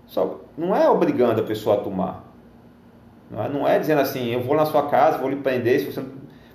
só, 0.06 0.40
não 0.56 0.74
é 0.74 0.88
obrigando 0.88 1.40
a 1.40 1.44
pessoa 1.44 1.76
a 1.76 1.80
tomar. 1.80 2.24
Não 3.30 3.42
é, 3.42 3.48
não 3.48 3.68
é 3.68 3.78
dizendo 3.78 4.00
assim, 4.00 4.32
eu 4.32 4.42
vou 4.42 4.56
na 4.56 4.66
sua 4.66 4.88
casa, 4.88 5.18
vou 5.18 5.28
lhe 5.28 5.36
prender, 5.36 5.80
se 5.80 5.86
você 5.86 6.02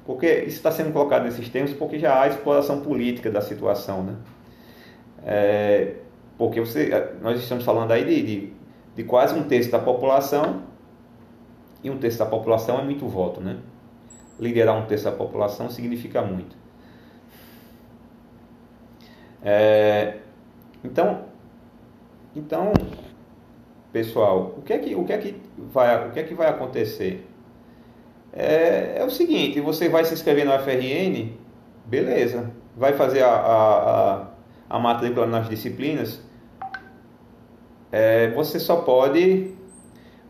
porque 0.06 0.26
isso 0.40 0.58
está 0.58 0.72
sendo 0.72 0.92
colocado 0.92 1.24
nesses 1.24 1.48
termos 1.48 1.74
porque 1.74 2.00
já 2.00 2.22
há 2.22 2.28
exploração 2.28 2.82
política 2.82 3.30
da 3.30 3.40
situação, 3.40 4.04
né? 4.04 4.16
É, 5.24 5.96
porque 6.38 6.60
você, 6.60 7.14
nós 7.22 7.40
estamos 7.40 7.64
falando 7.64 7.92
aí 7.92 8.04
de, 8.04 8.22
de 8.24 8.54
de 8.96 9.04
quase 9.04 9.38
um 9.38 9.44
terço 9.44 9.72
da 9.72 9.80
população, 9.80 10.64
e 11.84 11.90
um 11.90 11.98
terço 11.98 12.20
da 12.20 12.26
população 12.26 12.80
é 12.80 12.84
muito 12.84 13.08
voto, 13.08 13.42
né? 13.42 13.58
Liderar 14.40 14.78
um 14.78 14.86
terço 14.86 15.06
da 15.06 15.12
população 15.12 15.70
significa 15.70 16.22
muito. 16.22 16.56
É, 19.44 20.20
então, 20.84 21.26
Então, 22.36 22.72
pessoal, 23.92 24.56
o 24.58 24.62
que 24.62 24.74
é 24.74 24.78
que, 24.80 24.96
o 24.96 25.04
que, 25.06 25.14
é 25.14 25.18
que, 25.18 25.42
vai, 25.58 26.08
o 26.08 26.12
que, 26.12 26.20
é 26.20 26.24
que 26.24 26.34
vai 26.34 26.48
acontecer? 26.50 27.28
É, 28.34 29.00
é 29.00 29.04
o 29.06 29.10
seguinte, 29.10 29.60
você 29.60 29.90
vai 29.90 30.06
se 30.06 30.14
inscrever 30.14 30.46
no 30.46 30.54
FRN, 30.54 31.32
beleza, 31.86 32.52
vai 32.78 32.94
fazer 32.94 33.24
a, 33.24 33.30
a, 33.30 34.22
a, 34.22 34.28
a 34.70 34.80
matrícula 34.80 35.28
nas 35.28 35.50
disciplinas, 35.50 36.22
é, 37.92 38.30
você 38.32 38.60
só 38.60 38.78
pode 38.78 39.54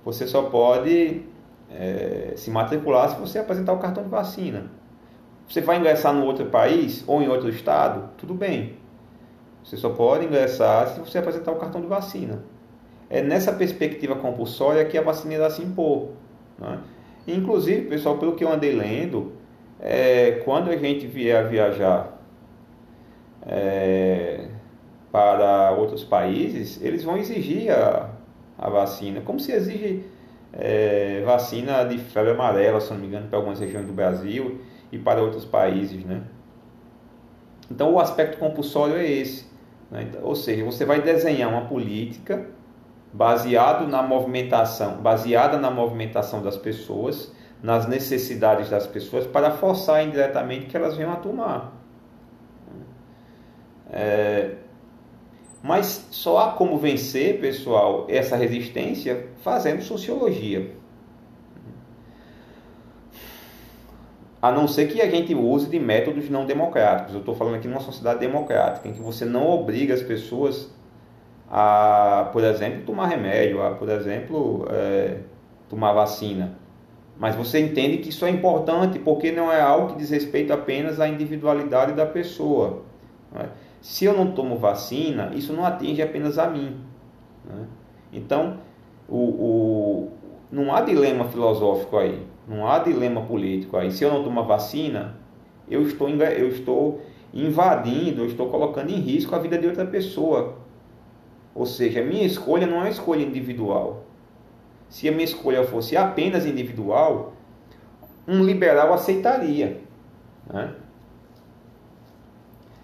você 0.03 0.27
só 0.27 0.43
pode 0.43 1.23
é, 1.69 2.33
se 2.35 2.49
matricular 2.51 3.09
se 3.09 3.19
você 3.19 3.39
apresentar 3.39 3.73
o 3.73 3.79
cartão 3.79 4.03
de 4.03 4.09
vacina. 4.09 4.71
Você 5.47 5.61
vai 5.61 5.77
ingressar 5.77 6.13
no 6.13 6.25
outro 6.25 6.47
país 6.47 7.03
ou 7.07 7.21
em 7.21 7.27
outro 7.27 7.49
estado, 7.49 8.09
tudo 8.17 8.33
bem. 8.33 8.77
Você 9.63 9.77
só 9.77 9.89
pode 9.89 10.25
ingressar 10.25 10.87
se 10.89 10.99
você 10.99 11.17
apresentar 11.17 11.51
o 11.51 11.55
cartão 11.55 11.81
de 11.81 11.87
vacina. 11.87 12.43
É 13.09 13.21
nessa 13.21 13.51
perspectiva 13.51 14.15
compulsória 14.15 14.85
que 14.85 14.97
a 14.97 15.01
vacina 15.01 15.33
irá 15.33 15.49
se 15.49 15.61
impor. 15.61 16.09
Né? 16.57 16.79
Inclusive, 17.27 17.87
pessoal, 17.87 18.17
pelo 18.17 18.35
que 18.35 18.43
eu 18.43 18.51
andei 18.51 18.73
lendo, 18.73 19.33
é, 19.79 20.41
quando 20.45 20.69
a 20.69 20.77
gente 20.77 21.07
vier 21.07 21.43
a 21.43 21.47
viajar 21.47 22.21
é, 23.45 24.47
para 25.11 25.71
outros 25.71 26.03
países, 26.03 26.81
eles 26.81 27.03
vão 27.03 27.17
exigir 27.17 27.71
a, 27.71 28.09
a 28.57 28.69
vacina, 28.69 29.21
como 29.21 29.39
se 29.39 29.51
exige 29.51 30.05
é, 30.53 31.21
vacina 31.25 31.83
de 31.83 31.97
febre 31.97 32.31
amarela, 32.31 32.79
se 32.79 32.91
não 32.91 32.99
me 32.99 33.07
engano, 33.07 33.27
para 33.27 33.37
algumas 33.37 33.59
regiões 33.59 33.87
do 33.87 33.93
Brasil 33.93 34.61
e 34.91 34.97
para 34.97 35.21
outros 35.21 35.45
países, 35.45 36.03
né? 36.05 36.21
Então 37.69 37.93
o 37.93 37.99
aspecto 37.99 38.37
compulsório 38.37 38.97
é 38.97 39.09
esse, 39.09 39.45
ou 40.21 40.35
seja, 40.35 40.63
você 40.63 40.85
vai 40.85 41.01
desenhar 41.01 41.49
uma 41.49 41.65
política 41.65 42.45
baseado 43.13 43.87
na 43.87 44.01
movimentação, 44.01 45.01
baseada 45.01 45.57
na 45.57 45.69
movimentação 45.69 46.41
das 46.41 46.57
pessoas, 46.57 47.33
nas 47.61 47.87
necessidades 47.87 48.69
das 48.69 48.87
pessoas, 48.87 49.27
para 49.27 49.51
forçar 49.51 50.05
indiretamente 50.05 50.67
que 50.67 50.77
elas 50.77 50.95
venham 50.95 51.11
a 51.11 51.17
tomar. 51.17 51.73
É, 53.91 54.55
mas 55.61 56.07
só 56.11 56.37
há 56.39 56.51
como 56.53 56.77
vencer, 56.77 57.39
pessoal, 57.39 58.07
essa 58.09 58.35
resistência 58.37 59.27
fazendo 59.43 59.81
sociologia. 59.81 60.71
A 64.41 64.51
não 64.51 64.67
ser 64.67 64.87
que 64.87 65.01
a 65.01 65.09
gente 65.09 65.35
use 65.35 65.69
de 65.69 65.79
métodos 65.79 66.29
não 66.29 66.45
democráticos. 66.45 67.13
Eu 67.13 67.19
estou 67.19 67.35
falando 67.35 67.55
aqui 67.55 67.67
numa 67.67 67.79
sociedade 67.79 68.19
democrática, 68.19 68.87
em 68.87 68.93
que 68.93 69.01
você 69.01 69.23
não 69.23 69.47
obriga 69.49 69.93
as 69.93 70.01
pessoas 70.01 70.73
a, 71.49 72.29
por 72.33 72.43
exemplo, 72.43 72.81
tomar 72.83 73.07
remédio, 73.07 73.61
a, 73.61 73.71
por 73.71 73.89
exemplo, 73.89 74.65
é, 74.71 75.17
tomar 75.69 75.93
vacina. 75.93 76.57
Mas 77.19 77.35
você 77.35 77.59
entende 77.59 77.97
que 77.97 78.09
isso 78.09 78.25
é 78.25 78.31
importante 78.31 78.97
porque 78.97 79.31
não 79.31 79.51
é 79.51 79.61
algo 79.61 79.89
que 79.89 79.99
diz 79.99 80.09
respeito 80.09 80.51
apenas 80.51 80.99
à 80.99 81.07
individualidade 81.07 81.93
da 81.93 82.05
pessoa. 82.05 82.81
Não 83.31 83.41
é? 83.41 83.49
Se 83.79 84.05
eu 84.05 84.13
não 84.13 84.31
tomo 84.31 84.57
vacina, 84.57 85.31
isso 85.35 85.53
não 85.53 85.63
atinge 85.63 86.01
apenas 86.01 86.39
a 86.39 86.47
mim. 86.47 86.77
Né? 87.45 87.65
Então, 88.13 88.57
o, 89.07 89.17
o, 89.17 90.11
não 90.51 90.73
há 90.73 90.81
dilema 90.81 91.25
filosófico 91.25 91.97
aí, 91.97 92.25
não 92.51 92.67
há 92.67 92.79
dilema 92.79 93.21
político 93.21 93.77
aí. 93.77 93.91
Se 93.91 94.03
eu 94.03 94.11
não 94.11 94.23
tomar 94.23 94.41
vacina, 94.41 95.15
eu 95.69 95.83
estou, 95.83 96.09
eu 96.09 96.49
estou 96.49 97.01
invadindo, 97.33 98.23
eu 98.23 98.27
estou 98.27 98.49
colocando 98.49 98.89
em 98.89 98.99
risco 98.99 99.33
a 99.33 99.39
vida 99.39 99.57
de 99.57 99.67
outra 99.67 99.85
pessoa. 99.85 100.57
Ou 101.55 101.65
seja, 101.65 102.01
a 102.01 102.03
minha 102.03 102.25
escolha 102.25 102.67
não 102.67 102.77
é 102.77 102.79
uma 102.81 102.89
escolha 102.89 103.23
individual. 103.23 104.03
Se 104.89 105.07
a 105.07 105.11
minha 105.11 105.23
escolha 105.23 105.63
fosse 105.63 105.95
apenas 105.95 106.45
individual, 106.45 107.33
um 108.27 108.43
liberal 108.43 108.93
aceitaria. 108.93 109.79
Né? 110.51 110.75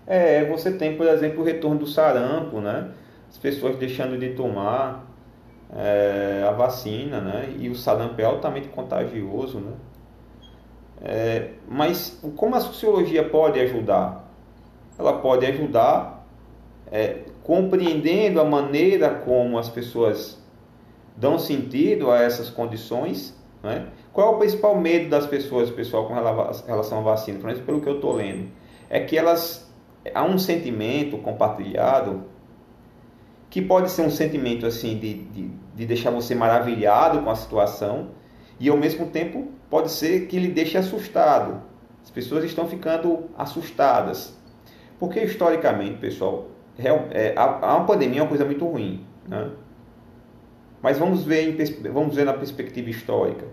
É, 0.06 0.46
você 0.46 0.72
tem, 0.72 0.96
por 0.96 1.08
exemplo, 1.08 1.42
o 1.42 1.44
retorno 1.44 1.80
do 1.80 1.88
sarampo, 1.88 2.62
né? 2.62 2.92
As 3.30 3.38
pessoas 3.38 3.76
deixando 3.76 4.18
de 4.18 4.30
tomar 4.30 5.06
é, 5.76 6.46
a 6.48 6.52
vacina, 6.52 7.20
né? 7.20 7.56
E 7.58 7.70
o 7.70 7.76
sarampo 7.76 8.20
é 8.22 8.26
altamente 8.26 8.68
contagioso, 8.70 9.60
né? 9.60 9.74
É, 11.02 11.50
mas 11.68 12.20
como 12.36 12.56
a 12.56 12.60
sociologia 12.60 13.28
pode 13.28 13.60
ajudar? 13.60 14.28
Ela 14.98 15.14
pode 15.20 15.46
ajudar 15.46 16.26
é, 16.92 17.20
compreendendo 17.44 18.42
a 18.42 18.46
maneira 18.46 19.10
como 19.10 19.58
as 19.60 19.70
pessoas 19.70 20.42
dão 21.16 21.38
sentido 21.38 22.10
a 22.10 22.22
essas 22.22 22.50
condições. 22.50 23.36
Né? 23.62 23.88
Qual 24.12 24.34
é 24.34 24.36
o 24.36 24.40
principal 24.40 24.76
medo 24.76 25.10
das 25.10 25.28
pessoas, 25.28 25.70
pessoal, 25.70 26.08
com 26.08 26.14
relação 26.14 27.00
à 27.00 27.02
vacina? 27.02 27.40
Pelo 27.40 27.82
que 27.82 27.88
eu 27.88 27.96
estou 27.96 28.14
lendo, 28.14 28.50
é 28.90 29.00
que 29.00 29.18
elas 29.18 29.72
há 30.14 30.24
um 30.24 30.38
sentimento 30.40 31.18
compartilhado 31.18 32.24
que 33.58 33.62
pode 33.64 33.90
ser 33.90 34.04
um 34.04 34.12
sentimento 34.12 34.68
assim 34.68 35.00
de, 35.00 35.16
de, 35.16 35.50
de, 35.74 35.86
deixar 35.88 36.12
você 36.12 36.36
maravilhado 36.36 37.24
com 37.24 37.32
a 37.32 37.36
situação 37.36 38.10
e 38.60 38.70
ao 38.70 38.78
mesmo 38.78 39.08
tempo 39.08 39.48
pode 39.68 39.90
ser 39.90 40.28
que 40.28 40.38
lhe 40.38 40.50
deixe 40.50 40.78
assustado. 40.78 41.64
As 42.04 42.12
pessoas 42.12 42.44
estão 42.44 42.68
ficando 42.68 43.32
assustadas. 43.36 44.38
Porque 45.00 45.20
historicamente, 45.24 45.98
pessoal, 45.98 46.50
é, 46.78 47.34
a, 47.36 47.78
a 47.78 47.80
pandemia 47.80 48.20
é 48.20 48.22
uma 48.22 48.30
coisa 48.30 48.46
muito 48.46 48.64
ruim. 48.64 49.04
Né? 49.28 49.50
Mas 50.80 51.00
vamos 51.00 51.24
ver, 51.24 51.50
em, 51.50 51.92
vamos 51.92 52.16
ver 52.16 52.26
na 52.26 52.34
perspectiva 52.34 52.92
histórica. 52.92 53.48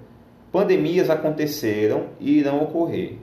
Pandemias 0.52 1.08
aconteceram 1.08 2.08
e 2.20 2.40
irão 2.40 2.62
ocorrer. 2.62 3.20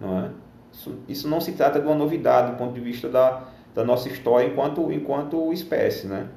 Não 0.00 0.18
é? 0.18 0.30
Isso, 0.72 0.98
isso 1.08 1.28
não 1.28 1.40
se 1.40 1.52
trata 1.52 1.78
de 1.78 1.86
uma 1.86 1.94
novidade 1.94 2.50
do 2.50 2.58
ponto 2.58 2.74
de 2.74 2.80
vista 2.80 3.08
da, 3.08 3.44
da 3.74 3.84
nossa 3.84 4.08
história 4.08 4.46
enquanto, 4.46 4.92
enquanto 4.92 5.52
espécie, 5.52 6.06
né? 6.06 6.28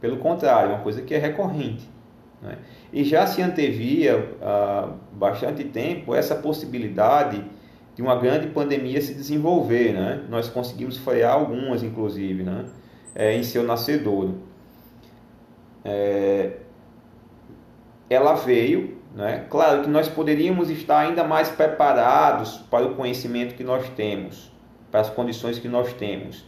Pelo 0.00 0.18
contrário, 0.18 0.70
é 0.70 0.74
uma 0.74 0.82
coisa 0.82 1.02
que 1.02 1.14
é 1.14 1.18
recorrente. 1.18 1.88
Né? 2.40 2.58
E 2.92 3.02
já 3.02 3.26
se 3.26 3.42
antevia 3.42 4.32
há 4.40 4.92
bastante 5.12 5.64
tempo 5.64 6.14
essa 6.14 6.36
possibilidade 6.36 7.44
de 7.96 8.02
uma 8.02 8.14
grande 8.14 8.46
pandemia 8.48 9.00
se 9.00 9.12
desenvolver. 9.12 9.92
Né? 9.92 10.24
Nós 10.28 10.48
conseguimos 10.48 10.96
frear 10.98 11.34
algumas, 11.34 11.82
inclusive, 11.82 12.44
né? 12.44 12.66
É, 13.14 13.34
em 13.34 13.42
seu 13.42 13.64
nascedouro. 13.64 14.38
É, 15.84 16.58
ela 18.08 18.34
veio 18.34 18.98
né? 19.14 19.46
Claro 19.50 19.82
que 19.82 19.88
nós 19.88 20.08
poderíamos 20.08 20.70
estar 20.70 20.98
ainda 21.00 21.24
mais 21.24 21.48
preparados 21.48 22.58
para 22.70 22.86
o 22.86 22.94
conhecimento 22.94 23.54
que 23.54 23.64
nós 23.64 23.88
temos, 23.90 24.52
para 24.90 25.00
as 25.00 25.10
condições 25.10 25.58
que 25.58 25.68
nós 25.68 25.92
temos. 25.92 26.44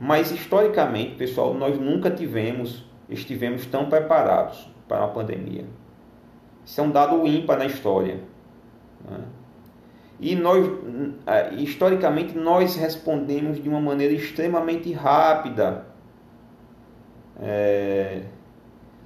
Mas 0.00 0.30
historicamente, 0.30 1.16
pessoal, 1.16 1.54
nós 1.54 1.78
nunca 1.78 2.10
tivemos, 2.10 2.84
estivemos 3.08 3.66
tão 3.66 3.88
preparados 3.88 4.70
para 4.86 4.98
uma 4.98 5.08
pandemia. 5.08 5.64
Isso 6.64 6.80
é 6.80 6.84
um 6.84 6.90
dado 6.90 7.26
ímpar 7.26 7.58
na 7.58 7.66
história. 7.66 8.20
Né? 9.08 9.18
E 10.20 10.34
nós, 10.34 10.66
historicamente, 11.56 12.36
nós 12.36 12.76
respondemos 12.76 13.62
de 13.62 13.68
uma 13.68 13.80
maneira 13.80 14.12
extremamente 14.12 14.92
rápida. 14.92 15.86
É, 17.40 18.22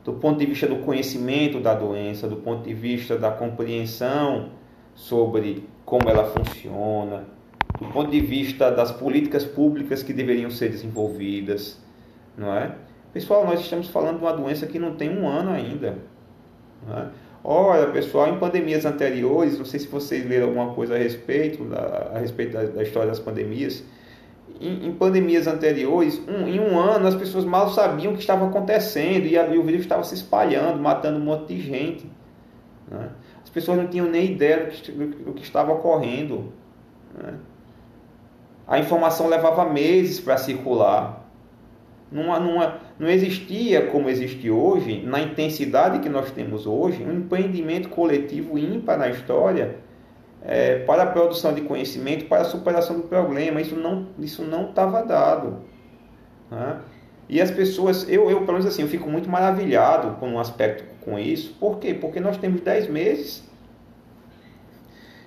do 0.02 0.14
ponto 0.14 0.38
de 0.38 0.46
vista 0.46 0.66
do 0.66 0.76
conhecimento 0.76 1.60
da 1.60 1.74
doença, 1.74 2.26
do 2.26 2.36
ponto 2.36 2.64
de 2.64 2.74
vista 2.74 3.16
da 3.16 3.30
compreensão 3.30 4.50
sobre 4.94 5.68
como 5.84 6.08
ela 6.08 6.24
funciona, 6.24 7.24
do 7.78 7.86
ponto 7.92 8.10
de 8.10 8.20
vista 8.20 8.70
das 8.70 8.90
políticas 8.92 9.44
públicas 9.44 10.02
que 10.02 10.12
deveriam 10.12 10.50
ser 10.50 10.70
desenvolvidas, 10.70 11.78
não 12.36 12.54
é? 12.54 12.74
Pessoal, 13.12 13.44
nós 13.44 13.60
estamos 13.60 13.88
falando 13.88 14.18
de 14.18 14.24
uma 14.24 14.32
doença 14.32 14.66
que 14.66 14.78
não 14.78 14.94
tem 14.94 15.10
um 15.10 15.28
ano 15.28 15.50
ainda. 15.50 15.98
É? 16.88 17.06
Olha, 17.44 17.88
pessoal, 17.88 18.28
em 18.28 18.38
pandemias 18.38 18.84
anteriores, 18.86 19.58
não 19.58 19.64
sei 19.64 19.80
se 19.80 19.88
vocês 19.88 20.26
leram 20.26 20.46
alguma 20.46 20.72
coisa 20.74 20.94
a 20.94 20.98
respeito, 20.98 21.66
a 22.14 22.18
respeito 22.18 22.52
da, 22.52 22.62
da 22.64 22.82
história 22.82 23.08
das 23.08 23.18
pandemias, 23.18 23.84
em, 24.60 24.86
em 24.86 24.92
pandemias 24.92 25.46
anteriores, 25.46 26.22
um, 26.28 26.46
em 26.46 26.60
um 26.60 26.78
ano 26.78 27.06
as 27.06 27.14
pessoas 27.14 27.44
mal 27.44 27.68
sabiam 27.70 28.12
o 28.12 28.14
que 28.14 28.22
estava 28.22 28.46
acontecendo 28.46 29.26
e, 29.26 29.34
e 29.34 29.58
o 29.58 29.62
vírus 29.64 29.82
estava 29.82 30.04
se 30.04 30.14
espalhando, 30.14 30.80
matando 30.80 31.18
um 31.18 31.24
monte 31.24 31.54
de 31.54 31.60
gente. 31.60 32.06
Né? 32.88 33.10
As 33.42 33.50
pessoas 33.50 33.78
não 33.78 33.88
tinham 33.88 34.08
nem 34.08 34.32
ideia 34.32 34.66
do 34.66 34.70
que, 34.70 34.92
do 34.92 35.32
que 35.32 35.42
estava 35.42 35.72
ocorrendo. 35.72 36.52
Né? 37.14 37.34
A 38.72 38.78
informação 38.78 39.28
levava 39.28 39.66
meses 39.66 40.18
para 40.18 40.38
circular. 40.38 41.28
Não, 42.10 42.24
não, 42.40 42.74
não 42.98 43.06
existia, 43.06 43.88
como 43.88 44.08
existe 44.08 44.50
hoje, 44.50 45.02
na 45.02 45.20
intensidade 45.20 45.98
que 45.98 46.08
nós 46.08 46.30
temos 46.30 46.66
hoje, 46.66 47.04
um 47.04 47.12
empreendimento 47.12 47.90
coletivo 47.90 48.56
ímpar 48.58 48.98
na 48.98 49.10
história 49.10 49.76
é, 50.42 50.78
para 50.86 51.02
a 51.02 51.06
produção 51.06 51.52
de 51.52 51.60
conhecimento, 51.60 52.24
para 52.24 52.40
a 52.40 52.44
superação 52.46 52.96
do 52.96 53.02
problema. 53.02 53.60
Isso 53.60 53.76
não 53.76 54.06
isso 54.18 54.42
não 54.42 54.70
estava 54.70 55.02
dado. 55.02 55.58
Né? 56.50 56.78
E 57.28 57.42
as 57.42 57.50
pessoas, 57.50 58.08
eu, 58.08 58.30
eu 58.30 58.40
pelo 58.40 58.52
menos 58.52 58.64
assim, 58.64 58.80
eu 58.80 58.88
fico 58.88 59.06
muito 59.06 59.28
maravilhado 59.28 60.16
com 60.18 60.30
um 60.30 60.38
aspecto 60.38 60.82
com 61.02 61.18
isso. 61.18 61.54
Por 61.60 61.78
quê? 61.78 61.92
Porque 61.92 62.20
nós 62.20 62.38
temos 62.38 62.62
10 62.62 62.88
meses 62.88 63.46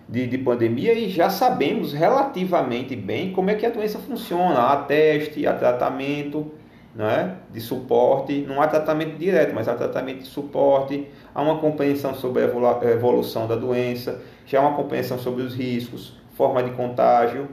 de, 0.08 0.28
de 0.28 0.38
pandemia 0.38 0.94
e 0.94 1.10
já 1.10 1.30
sabemos 1.30 1.94
relativamente 1.94 2.96
bem 2.96 3.32
como 3.32 3.50
é 3.50 3.56
que 3.56 3.66
a 3.66 3.70
doença 3.70 4.00
funciona. 4.00 4.60
Há 4.60 4.78
teste, 4.78 5.46
há 5.48 5.54
tratamento 5.54 6.52
né, 6.96 7.36
de 7.52 7.60
suporte, 7.60 8.46
não 8.48 8.62
há 8.62 8.68
tratamento 8.68 9.18
direto, 9.18 9.54
mas 9.54 9.68
há 9.68 9.76
tratamento 9.76 10.20
de 10.20 10.28
suporte, 10.28 11.08
há 11.34 11.42
uma 11.42 11.58
compreensão 11.58 12.14
sobre 12.14 12.44
a 12.44 12.90
evolução 12.90 13.48
da 13.48 13.56
doença, 13.56 14.22
já 14.46 14.60
há 14.60 14.62
uma 14.62 14.78
compreensão 14.78 15.18
sobre 15.20 15.44
os 15.44 15.54
riscos, 15.56 16.18
forma 16.36 16.64
de 16.64 16.72
contágio. 16.72 17.50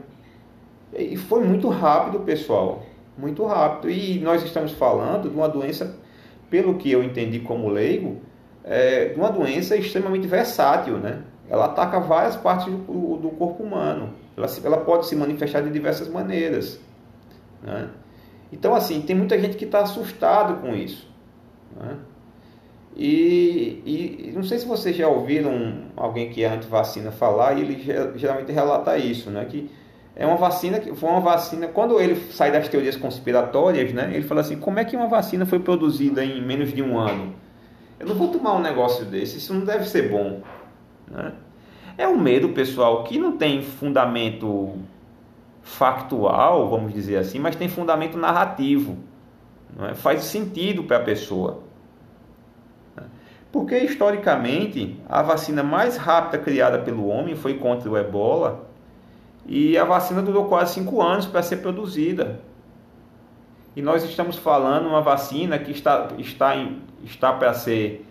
E 0.95 1.17
foi 1.17 1.43
muito 1.43 1.67
rápido, 1.69 2.19
pessoal, 2.19 2.83
muito 3.17 3.43
rápido. 3.45 3.89
E 3.89 4.19
nós 4.19 4.43
estamos 4.43 4.71
falando 4.71 5.29
de 5.29 5.35
uma 5.35 5.49
doença, 5.49 5.97
pelo 6.49 6.75
que 6.75 6.91
eu 6.91 7.03
entendi 7.03 7.39
como 7.39 7.67
leigo, 7.67 8.21
é, 8.63 9.13
uma 9.17 9.29
doença 9.29 9.75
extremamente 9.75 10.27
versátil, 10.27 10.97
né? 10.97 11.23
Ela 11.49 11.65
ataca 11.65 11.99
várias 11.99 12.35
partes 12.35 12.65
do, 12.65 13.17
do 13.17 13.29
corpo 13.37 13.63
humano. 13.63 14.09
Ela, 14.35 14.47
ela, 14.63 14.77
pode 14.77 15.05
se 15.07 15.15
manifestar 15.15 15.61
de 15.61 15.69
diversas 15.69 16.07
maneiras. 16.07 16.79
Né? 17.61 17.89
Então, 18.51 18.73
assim, 18.73 19.01
tem 19.01 19.15
muita 19.15 19.39
gente 19.39 19.57
que 19.57 19.65
está 19.65 19.79
assustado 19.81 20.61
com 20.61 20.75
isso. 20.75 21.07
Né? 21.75 21.97
E, 22.95 23.81
e, 23.85 24.31
não 24.35 24.43
sei 24.43 24.59
se 24.59 24.67
vocês 24.67 24.95
já 24.95 25.07
ouviram 25.07 25.85
alguém 25.95 26.29
que 26.29 26.43
é 26.43 26.49
anti-vacina 26.49 27.11
falar, 27.11 27.57
e 27.57 27.61
ele 27.61 28.13
geralmente 28.15 28.51
relata 28.51 28.97
isso, 28.97 29.31
né? 29.31 29.45
Que 29.45 29.69
é 30.15 30.27
uma 30.27 30.35
vacina 30.37 30.79
que 30.79 30.93
foi 30.93 31.09
uma 31.09 31.19
vacina. 31.19 31.67
Quando 31.67 31.99
ele 31.99 32.15
sai 32.31 32.51
das 32.51 32.67
teorias 32.67 32.95
conspiratórias, 32.95 33.91
né? 33.93 34.11
Ele 34.13 34.23
fala 34.23 34.41
assim: 34.41 34.57
como 34.57 34.77
é 34.77 34.85
que 34.85 34.95
uma 34.95 35.07
vacina 35.07 35.45
foi 35.45 35.59
produzida 35.59 36.23
em 36.23 36.39
menos 36.39 36.71
de 36.71 36.83
um 36.83 36.99
ano? 36.99 37.33
Eu 37.99 38.07
não 38.07 38.15
vou 38.15 38.27
tomar 38.27 38.53
um 38.55 38.61
negócio 38.61 39.05
desse, 39.05 39.37
isso 39.37 39.53
não 39.53 39.65
deve 39.65 39.87
ser 39.89 40.09
bom. 40.09 40.41
Né? 41.09 41.33
É 41.97 42.07
um 42.07 42.17
medo, 42.17 42.49
pessoal, 42.49 43.03
que 43.03 43.19
não 43.19 43.37
tem 43.37 43.61
fundamento 43.61 44.75
factual, 45.61 46.69
vamos 46.69 46.93
dizer 46.93 47.17
assim, 47.17 47.39
mas 47.39 47.55
tem 47.55 47.69
fundamento 47.69 48.17
narrativo. 48.17 48.97
É? 49.89 49.93
Faz 49.93 50.23
sentido 50.23 50.83
para 50.83 50.97
a 50.97 51.01
pessoa. 51.01 51.63
Porque 53.51 53.77
historicamente 53.77 54.99
a 55.07 55.21
vacina 55.21 55.61
mais 55.61 55.95
rápida 55.95 56.39
criada 56.39 56.79
pelo 56.79 57.07
homem 57.07 57.35
foi 57.35 57.53
contra 57.53 57.87
o 57.89 57.95
ebola 57.95 58.67
e 59.45 59.77
a 59.77 59.83
vacina 59.83 60.23
durou 60.23 60.45
quase 60.45 60.73
cinco 60.73 61.01
anos 61.01 61.27
para 61.27 61.43
ser 61.43 61.57
produzida. 61.57 62.39
E 63.75 63.81
nós 63.81 64.03
estamos 64.03 64.37
falando 64.37 64.87
uma 64.87 65.01
vacina 65.01 65.59
que 65.59 65.71
está, 65.71 66.09
está, 66.17 66.55
está 67.03 67.31
para 67.33 67.53
ser 67.53 68.07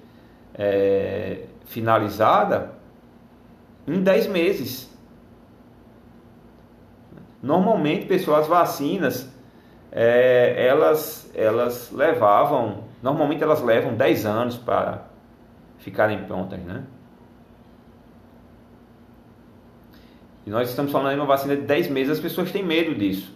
é, 0.55 1.46
finalizada 1.64 2.72
em 3.86 4.02
10 4.02 4.26
meses. 4.28 4.90
Normalmente, 7.42 8.06
pessoal, 8.06 8.40
as 8.40 8.46
vacinas 8.46 9.28
é, 9.90 10.66
elas, 10.66 11.30
elas 11.34 11.90
levavam, 11.92 12.84
normalmente 13.02 13.42
elas 13.42 13.60
levam 13.62 13.94
10 13.94 14.24
anos 14.24 14.56
para 14.56 15.06
ficarem 15.78 16.24
prontas, 16.24 16.60
né? 16.60 16.84
E 20.46 20.50
nós 20.50 20.68
estamos 20.68 20.90
falando 20.90 21.14
de 21.14 21.20
uma 21.20 21.26
vacina 21.26 21.54
de 21.54 21.62
10 21.62 21.88
meses, 21.88 22.12
as 22.14 22.20
pessoas 22.20 22.50
têm 22.50 22.64
medo 22.64 22.94
disso. 22.94 23.32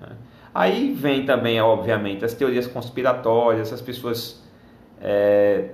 Né? 0.00 0.16
Aí 0.54 0.92
vem 0.92 1.24
também, 1.24 1.60
obviamente, 1.60 2.24
as 2.24 2.34
teorias 2.34 2.66
conspiratórias, 2.66 3.72
as 3.72 3.80
pessoas 3.80 4.44
é, 5.00 5.70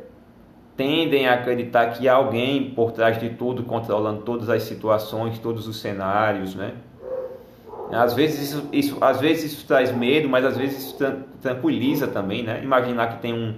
tendem 0.80 1.28
a 1.28 1.34
acreditar 1.34 1.88
que 1.88 2.08
há 2.08 2.14
alguém 2.14 2.70
por 2.70 2.90
trás 2.90 3.20
de 3.20 3.28
tudo, 3.28 3.64
controlando 3.64 4.22
todas 4.22 4.48
as 4.48 4.62
situações, 4.62 5.38
todos 5.38 5.68
os 5.68 5.78
cenários, 5.78 6.54
né? 6.54 6.72
Às 7.92 8.14
vezes 8.14 8.48
isso, 8.48 8.68
isso, 8.72 8.96
às 8.98 9.20
vezes 9.20 9.52
isso 9.52 9.66
traz 9.66 9.94
medo, 9.94 10.26
mas 10.26 10.42
às 10.42 10.56
vezes 10.56 10.78
isso 10.78 10.96
tranquiliza 11.42 12.08
também, 12.08 12.42
né? 12.42 12.62
Imaginar 12.62 13.08
que 13.08 13.20
tem 13.20 13.34
um, 13.34 13.56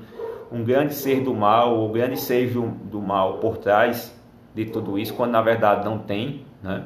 um 0.51 0.65
grande 0.65 0.95
ser 0.95 1.21
do 1.21 1.33
mal, 1.33 1.79
ou 1.79 1.93
grande 1.93 2.19
ser 2.19 2.51
do, 2.51 2.63
do 2.91 3.01
mal 3.01 3.39
por 3.39 3.57
trás 3.57 4.13
de 4.53 4.65
tudo 4.65 4.99
isso, 4.99 5.15
quando 5.15 5.31
na 5.31 5.43
verdade 5.43 5.85
não 5.85 5.99
tem, 5.99 6.45
né? 6.61 6.83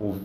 O, 0.00 0.16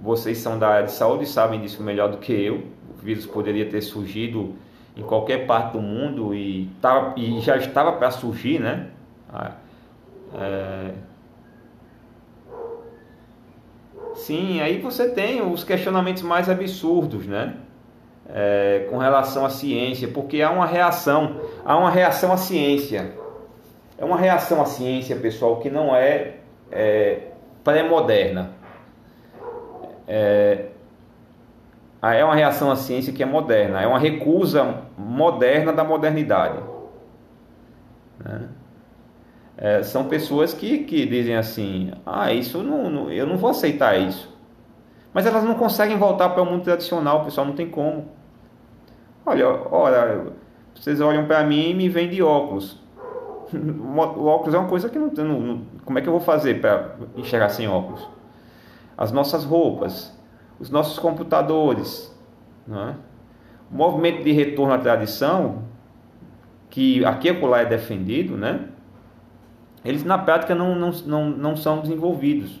vocês 0.00 0.38
são 0.38 0.56
da 0.56 0.68
área 0.68 0.86
de 0.86 0.92
saúde 0.92 1.24
e 1.24 1.26
sabem 1.26 1.60
disso 1.60 1.82
melhor 1.82 2.12
do 2.12 2.18
que 2.18 2.32
eu. 2.32 2.62
O 2.96 3.02
vírus 3.02 3.26
poderia 3.26 3.68
ter 3.68 3.80
surgido 3.80 4.54
em 4.98 5.02
qualquer 5.02 5.46
parte 5.46 5.74
do 5.74 5.80
mundo 5.80 6.34
e, 6.34 6.68
tava, 6.82 7.14
e 7.16 7.40
já 7.40 7.56
estava 7.56 7.92
para 7.92 8.10
surgir, 8.10 8.58
né? 8.58 8.88
Ah, 9.32 9.52
é... 10.34 10.90
Sim, 14.14 14.60
aí 14.60 14.80
você 14.80 15.08
tem 15.08 15.40
os 15.40 15.62
questionamentos 15.62 16.24
mais 16.24 16.50
absurdos, 16.50 17.26
né? 17.26 17.54
É, 18.28 18.86
com 18.90 18.98
relação 18.98 19.46
à 19.46 19.50
ciência, 19.50 20.08
porque 20.08 20.42
há 20.42 20.50
uma 20.50 20.66
reação, 20.66 21.40
há 21.64 21.76
uma 21.78 21.88
reação 21.88 22.32
à 22.32 22.36
ciência. 22.36 23.14
É 23.96 24.04
uma 24.04 24.18
reação 24.18 24.60
à 24.60 24.66
ciência, 24.66 25.14
pessoal, 25.16 25.60
que 25.60 25.70
não 25.70 25.94
é, 25.94 26.34
é 26.70 27.28
pré-moderna. 27.62 28.50
É, 30.06 30.66
é 32.02 32.24
uma 32.24 32.34
reação 32.34 32.70
à 32.70 32.76
ciência 32.76 33.12
que 33.12 33.22
é 33.22 33.26
moderna, 33.26 33.80
é 33.80 33.86
uma 33.86 33.98
recusa 33.98 34.82
moderna 34.96 35.72
da 35.72 35.82
modernidade. 35.82 36.58
Né? 38.24 38.48
É, 39.56 39.82
são 39.82 40.04
pessoas 40.04 40.54
que, 40.54 40.84
que 40.84 41.04
dizem 41.06 41.36
assim: 41.36 41.92
ah, 42.06 42.32
isso 42.32 42.62
não, 42.62 42.88
não, 42.88 43.10
eu 43.10 43.26
não 43.26 43.36
vou 43.36 43.50
aceitar 43.50 43.98
isso. 43.98 44.36
Mas 45.12 45.26
elas 45.26 45.42
não 45.42 45.54
conseguem 45.54 45.96
voltar 45.96 46.28
para 46.28 46.42
o 46.42 46.46
mundo 46.46 46.62
tradicional, 46.62 47.24
pessoal, 47.24 47.46
não 47.46 47.54
tem 47.54 47.68
como. 47.68 48.08
Olha, 49.26 49.48
olha 49.70 50.32
vocês 50.80 51.00
olham 51.00 51.26
para 51.26 51.42
mim 51.42 51.70
e 51.70 51.74
me 51.74 51.88
veem 51.88 52.08
de 52.08 52.22
óculos. 52.22 52.80
O 53.50 54.26
óculos 54.26 54.54
é 54.54 54.58
uma 54.58 54.68
coisa 54.68 54.88
que 54.90 54.98
não, 54.98 55.08
não 55.08 55.62
como 55.84 55.98
é 55.98 56.02
que 56.02 56.08
eu 56.08 56.12
vou 56.12 56.20
fazer 56.20 56.60
para 56.60 56.96
enxergar 57.16 57.48
sem 57.48 57.66
óculos? 57.66 58.06
As 58.96 59.10
nossas 59.10 59.44
roupas, 59.44 60.16
os 60.58 60.70
nossos 60.70 60.98
computadores. 60.98 62.14
É? 62.70 62.94
O 63.70 63.76
movimento 63.76 64.22
de 64.22 64.32
retorno 64.32 64.72
à 64.72 64.78
tradição, 64.78 65.64
que 66.70 67.04
aqui 67.04 67.28
e 67.28 67.46
lá 67.46 67.60
é 67.60 67.64
defendido, 67.64 68.36
né? 68.36 68.66
eles 69.84 70.04
na 70.04 70.18
prática 70.18 70.54
não, 70.54 70.74
não, 70.74 70.90
não, 70.90 71.30
não 71.30 71.56
são 71.56 71.80
desenvolvidos. 71.80 72.60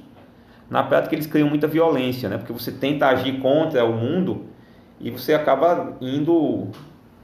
Na 0.70 0.82
prática 0.82 1.14
eles 1.14 1.26
criam 1.26 1.48
muita 1.48 1.66
violência, 1.66 2.28
né? 2.28 2.36
porque 2.38 2.52
você 2.52 2.70
tenta 2.70 3.06
agir 3.06 3.40
contra 3.40 3.84
o 3.84 3.92
mundo 3.92 4.46
e 5.00 5.10
você 5.10 5.34
acaba 5.34 5.96
indo 6.00 6.68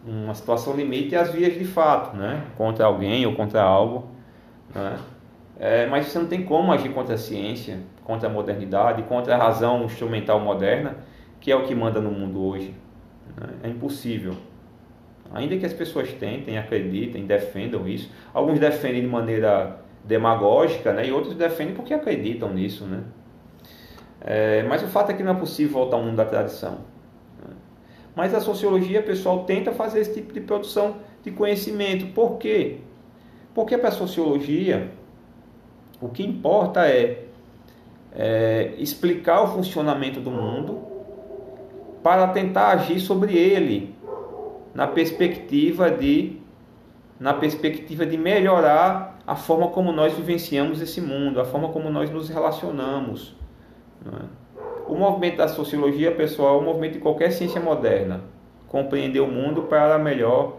uma 0.06 0.34
situação 0.34 0.74
limite 0.74 1.16
às 1.16 1.30
vias 1.30 1.54
de 1.54 1.64
fato, 1.64 2.16
né? 2.16 2.42
contra 2.56 2.86
alguém 2.86 3.26
ou 3.26 3.34
contra 3.34 3.62
algo. 3.62 4.08
Né? 4.74 4.98
É, 5.58 5.86
mas 5.86 6.06
você 6.06 6.18
não 6.18 6.26
tem 6.26 6.42
como 6.42 6.72
agir 6.72 6.90
contra 6.90 7.14
a 7.14 7.18
ciência, 7.18 7.80
contra 8.04 8.28
a 8.28 8.32
modernidade, 8.32 9.02
contra 9.04 9.34
a 9.34 9.38
razão 9.38 9.84
instrumental 9.84 10.38
moderna, 10.38 10.96
que 11.40 11.50
é 11.50 11.56
o 11.56 11.64
que 11.64 11.74
manda 11.74 12.00
no 12.00 12.10
mundo 12.10 12.44
hoje. 12.44 12.74
É 13.62 13.68
impossível. 13.68 14.34
Ainda 15.32 15.56
que 15.56 15.66
as 15.66 15.72
pessoas 15.72 16.12
tentem, 16.12 16.58
acreditem, 16.58 17.26
defendam 17.26 17.88
isso, 17.88 18.10
alguns 18.32 18.60
defendem 18.60 19.00
de 19.00 19.08
maneira 19.08 19.80
demagógica, 20.04 20.92
né? 20.92 21.08
e 21.08 21.12
outros 21.12 21.34
defendem 21.34 21.74
porque 21.74 21.92
acreditam 21.92 22.52
nisso. 22.52 22.84
Né? 22.84 23.02
É, 24.20 24.62
mas 24.64 24.82
o 24.82 24.86
fato 24.86 25.10
é 25.10 25.14
que 25.14 25.22
não 25.22 25.32
é 25.32 25.34
possível 25.34 25.72
voltar 25.72 25.96
ao 25.96 26.02
mundo 26.02 26.16
da 26.16 26.24
tradição. 26.24 26.78
Mas 28.14 28.32
a 28.32 28.40
sociologia, 28.40 29.02
pessoal, 29.02 29.44
tenta 29.44 29.72
fazer 29.72 30.00
esse 30.00 30.14
tipo 30.14 30.32
de 30.32 30.40
produção 30.40 30.98
de 31.22 31.32
conhecimento. 31.32 32.06
Por 32.14 32.38
quê? 32.38 32.78
Porque 33.52 33.76
para 33.76 33.88
a 33.88 33.92
sociologia, 33.92 34.92
o 36.00 36.08
que 36.08 36.22
importa 36.22 36.86
é, 36.86 37.23
é 38.14 38.74
explicar 38.78 39.42
o 39.42 39.48
funcionamento 39.48 40.20
do 40.20 40.30
mundo 40.30 40.82
para 42.02 42.28
tentar 42.28 42.68
agir 42.68 43.00
sobre 43.00 43.36
ele 43.36 43.94
na 44.74 44.86
perspectiva 44.86 45.90
de 45.90 46.40
na 47.18 47.32
perspectiva 47.32 48.04
de 48.04 48.18
melhorar 48.18 49.18
a 49.26 49.36
forma 49.36 49.68
como 49.68 49.92
nós 49.92 50.12
vivenciamos 50.14 50.82
esse 50.82 51.00
mundo, 51.00 51.40
a 51.40 51.44
forma 51.44 51.68
como 51.68 51.88
nós 51.88 52.10
nos 52.10 52.28
relacionamos. 52.28 53.34
É? 54.04 54.44
O 54.86 54.94
movimento 54.94 55.38
da 55.38 55.48
sociologia, 55.48 56.12
pessoal, 56.12 56.56
é 56.56 56.60
o 56.60 56.64
movimento 56.64 56.94
de 56.94 56.98
qualquer 56.98 57.30
ciência 57.30 57.60
moderna. 57.60 58.20
Compreender 58.68 59.20
o 59.20 59.26
mundo 59.26 59.62
para 59.62 59.98
melhor, 59.98 60.58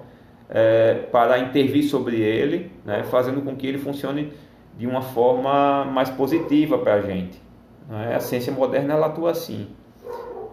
é, 0.49 0.95
para 1.11 1.37
intervir 1.37 1.83
sobre 1.83 2.21
ele, 2.21 2.71
né, 2.83 3.03
fazendo 3.03 3.41
com 3.41 3.55
que 3.55 3.67
ele 3.67 3.77
funcione 3.77 4.33
de 4.77 4.87
uma 4.87 5.01
forma 5.01 5.85
mais 5.85 6.09
positiva 6.09 6.77
para 6.77 6.95
a 6.95 7.01
gente. 7.01 7.44
Né? 7.87 8.15
A 8.15 8.19
ciência 8.19 8.51
moderna 8.51 8.93
ela 8.93 9.07
atua 9.07 9.31
assim. 9.31 9.67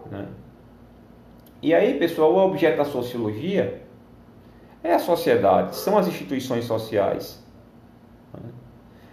Né? 0.09 0.27
E 1.61 1.73
aí, 1.73 1.97
pessoal, 1.97 2.33
o 2.33 2.37
objeto 2.37 2.77
da 2.77 2.85
sociologia 2.85 3.81
é 4.83 4.93
a 4.93 4.99
sociedade, 4.99 5.75
são 5.75 5.97
as 5.97 6.07
instituições 6.07 6.65
sociais. 6.65 7.41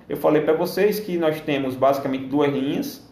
Eu 0.08 0.16
falei 0.16 0.42
para 0.42 0.54
vocês 0.54 0.98
que 0.98 1.16
nós 1.16 1.40
temos 1.40 1.76
basicamente 1.76 2.24
duas 2.24 2.52
linhas 2.52 3.08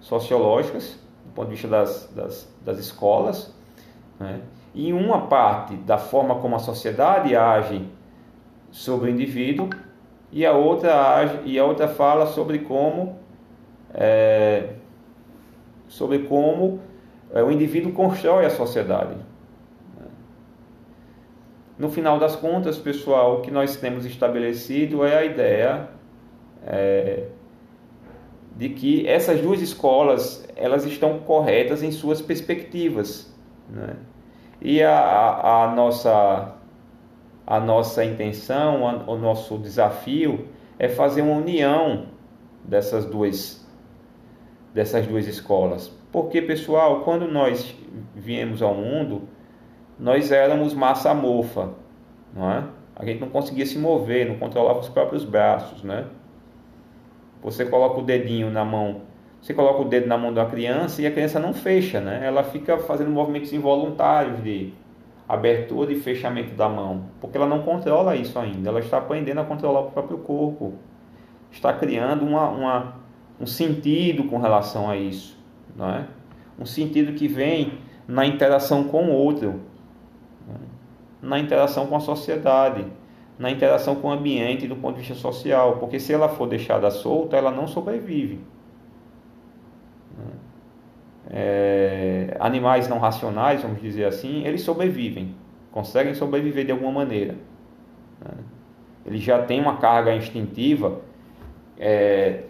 sociológicas, 0.00 0.98
do 1.24 1.32
ponto 1.32 1.46
de 1.46 1.52
vista 1.52 1.68
das, 1.68 2.10
das, 2.12 2.52
das 2.64 2.78
escolas, 2.78 3.54
né? 4.18 4.40
e 4.74 4.92
uma 4.92 5.28
parte 5.28 5.76
da 5.76 5.96
forma 5.96 6.34
como 6.36 6.56
a 6.56 6.58
sociedade 6.58 7.36
age 7.36 7.88
sobre 8.72 9.08
o 9.08 9.12
indivíduo, 9.12 9.70
e 10.32 10.44
a 10.44 10.52
outra, 10.52 11.14
age, 11.14 11.38
e 11.44 11.56
a 11.60 11.64
outra 11.64 11.86
fala 11.86 12.26
sobre 12.26 12.58
como, 12.58 13.20
é, 13.96 14.74
sobre 15.88 16.20
como 16.20 16.80
é, 17.32 17.42
o 17.42 17.50
indivíduo 17.50 17.92
constrói 17.92 18.44
a 18.44 18.50
sociedade. 18.50 19.16
No 21.78 21.90
final 21.90 22.18
das 22.18 22.36
contas, 22.36 22.78
pessoal, 22.78 23.38
o 23.38 23.40
que 23.40 23.50
nós 23.50 23.76
temos 23.76 24.04
estabelecido 24.04 25.04
é 25.04 25.16
a 25.16 25.24
ideia 25.24 25.88
é, 26.66 27.24
de 28.54 28.70
que 28.70 29.06
essas 29.06 29.40
duas 29.40 29.60
escolas 29.60 30.46
elas 30.56 30.84
estão 30.84 31.18
corretas 31.18 31.82
em 31.82 31.90
suas 31.90 32.22
perspectivas, 32.22 33.34
né? 33.68 33.96
E 34.60 34.82
a, 34.82 34.98
a, 34.98 35.64
a, 35.64 35.74
nossa 35.74 36.54
a 37.46 37.60
nossa 37.60 38.02
intenção, 38.02 38.88
a, 38.88 39.10
o 39.10 39.18
nosso 39.18 39.58
desafio 39.58 40.48
é 40.78 40.88
fazer 40.88 41.20
uma 41.20 41.34
união 41.34 42.06
dessas 42.64 43.04
duas 43.04 43.65
dessas 44.76 45.06
duas 45.06 45.26
escolas. 45.26 45.90
Porque, 46.12 46.42
pessoal, 46.42 47.00
quando 47.00 47.26
nós 47.26 47.74
viemos 48.14 48.60
ao 48.60 48.74
mundo, 48.74 49.22
nós 49.98 50.30
éramos 50.30 50.74
massa 50.74 51.14
mofa, 51.14 51.70
não 52.34 52.52
é? 52.52 52.62
A 52.94 53.02
gente 53.06 53.18
não 53.22 53.30
conseguia 53.30 53.64
se 53.64 53.78
mover, 53.78 54.28
não 54.28 54.36
controlava 54.36 54.80
os 54.80 54.90
próprios 54.90 55.24
braços, 55.24 55.82
né? 55.82 56.04
Você 57.42 57.64
coloca 57.64 58.00
o 58.00 58.02
dedinho 58.02 58.50
na 58.50 58.66
mão, 58.66 59.00
você 59.40 59.54
coloca 59.54 59.80
o 59.80 59.86
dedo 59.86 60.08
na 60.08 60.18
mão 60.18 60.30
da 60.30 60.44
criança 60.44 61.00
e 61.00 61.06
a 61.06 61.10
criança 61.10 61.40
não 61.40 61.54
fecha, 61.54 61.98
né? 61.98 62.20
Ela 62.22 62.44
fica 62.44 62.76
fazendo 62.76 63.10
movimentos 63.10 63.54
involuntários 63.54 64.42
de 64.44 64.74
abertura 65.26 65.90
e 65.90 65.96
fechamento 65.96 66.54
da 66.54 66.68
mão, 66.68 67.06
porque 67.18 67.38
ela 67.38 67.46
não 67.46 67.62
controla 67.62 68.14
isso 68.14 68.38
ainda. 68.38 68.68
Ela 68.68 68.80
está 68.80 68.98
aprendendo 68.98 69.40
a 69.40 69.44
controlar 69.44 69.80
o 69.80 69.90
próprio 69.90 70.18
corpo, 70.18 70.74
está 71.50 71.72
criando 71.72 72.26
uma, 72.26 72.48
uma 72.50 73.05
um 73.40 73.46
sentido 73.46 74.24
com 74.24 74.38
relação 74.38 74.88
a 74.88 74.96
isso, 74.96 75.38
não 75.74 75.90
é? 75.90 76.06
Um 76.58 76.66
sentido 76.66 77.12
que 77.12 77.28
vem 77.28 77.78
na 78.08 78.24
interação 78.24 78.84
com 78.84 79.06
o 79.06 79.12
outro, 79.12 79.60
né? 80.46 80.54
na 81.20 81.38
interação 81.38 81.86
com 81.86 81.96
a 81.96 82.00
sociedade 82.00 82.86
na 83.38 83.50
interação 83.50 83.96
com 83.96 84.08
o 84.08 84.10
ambiente 84.10 84.66
do 84.66 84.76
ponto 84.76 84.94
de 84.94 85.00
vista 85.00 85.14
social, 85.14 85.76
porque 85.76 86.00
se 86.00 86.12
ela 86.12 86.28
for 86.28 86.48
deixada 86.48 86.90
solta, 86.90 87.36
ela 87.36 87.50
não 87.50 87.66
sobrevive. 87.66 88.40
É, 91.28 92.36
animais 92.38 92.88
não 92.88 92.98
racionais, 92.98 93.60
vamos 93.60 93.82
dizer 93.82 94.04
assim, 94.04 94.46
eles 94.46 94.62
sobrevivem, 94.62 95.34
conseguem 95.72 96.14
sobreviver 96.14 96.64
de 96.64 96.72
alguma 96.72 96.92
maneira. 96.92 97.34
Né? 98.20 98.30
Eles 99.04 99.22
já 99.22 99.42
têm 99.42 99.60
uma 99.60 99.76
carga 99.76 100.14
instintiva 100.14 101.00
é, 101.78 102.44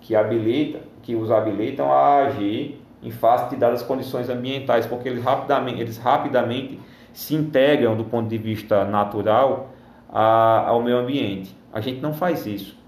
que 0.00 0.16
habilita, 0.16 0.80
que 1.02 1.14
os 1.14 1.30
habilitam 1.30 1.92
a 1.92 2.24
agir 2.24 2.80
em 3.02 3.10
face 3.10 3.50
de 3.50 3.56
dadas 3.56 3.82
condições 3.82 4.28
ambientais, 4.28 4.86
porque 4.86 5.08
eles 5.08 5.22
rapidamente, 5.22 5.80
eles 5.80 5.96
rapidamente 5.96 6.80
se 7.12 7.34
integram 7.34 7.96
do 7.96 8.04
ponto 8.04 8.28
de 8.28 8.38
vista 8.38 8.84
natural 8.84 9.70
a, 10.08 10.68
ao 10.68 10.82
meio 10.82 10.98
ambiente. 10.98 11.56
A 11.72 11.80
gente 11.80 12.00
não 12.00 12.12
faz 12.12 12.46
isso. 12.46 12.78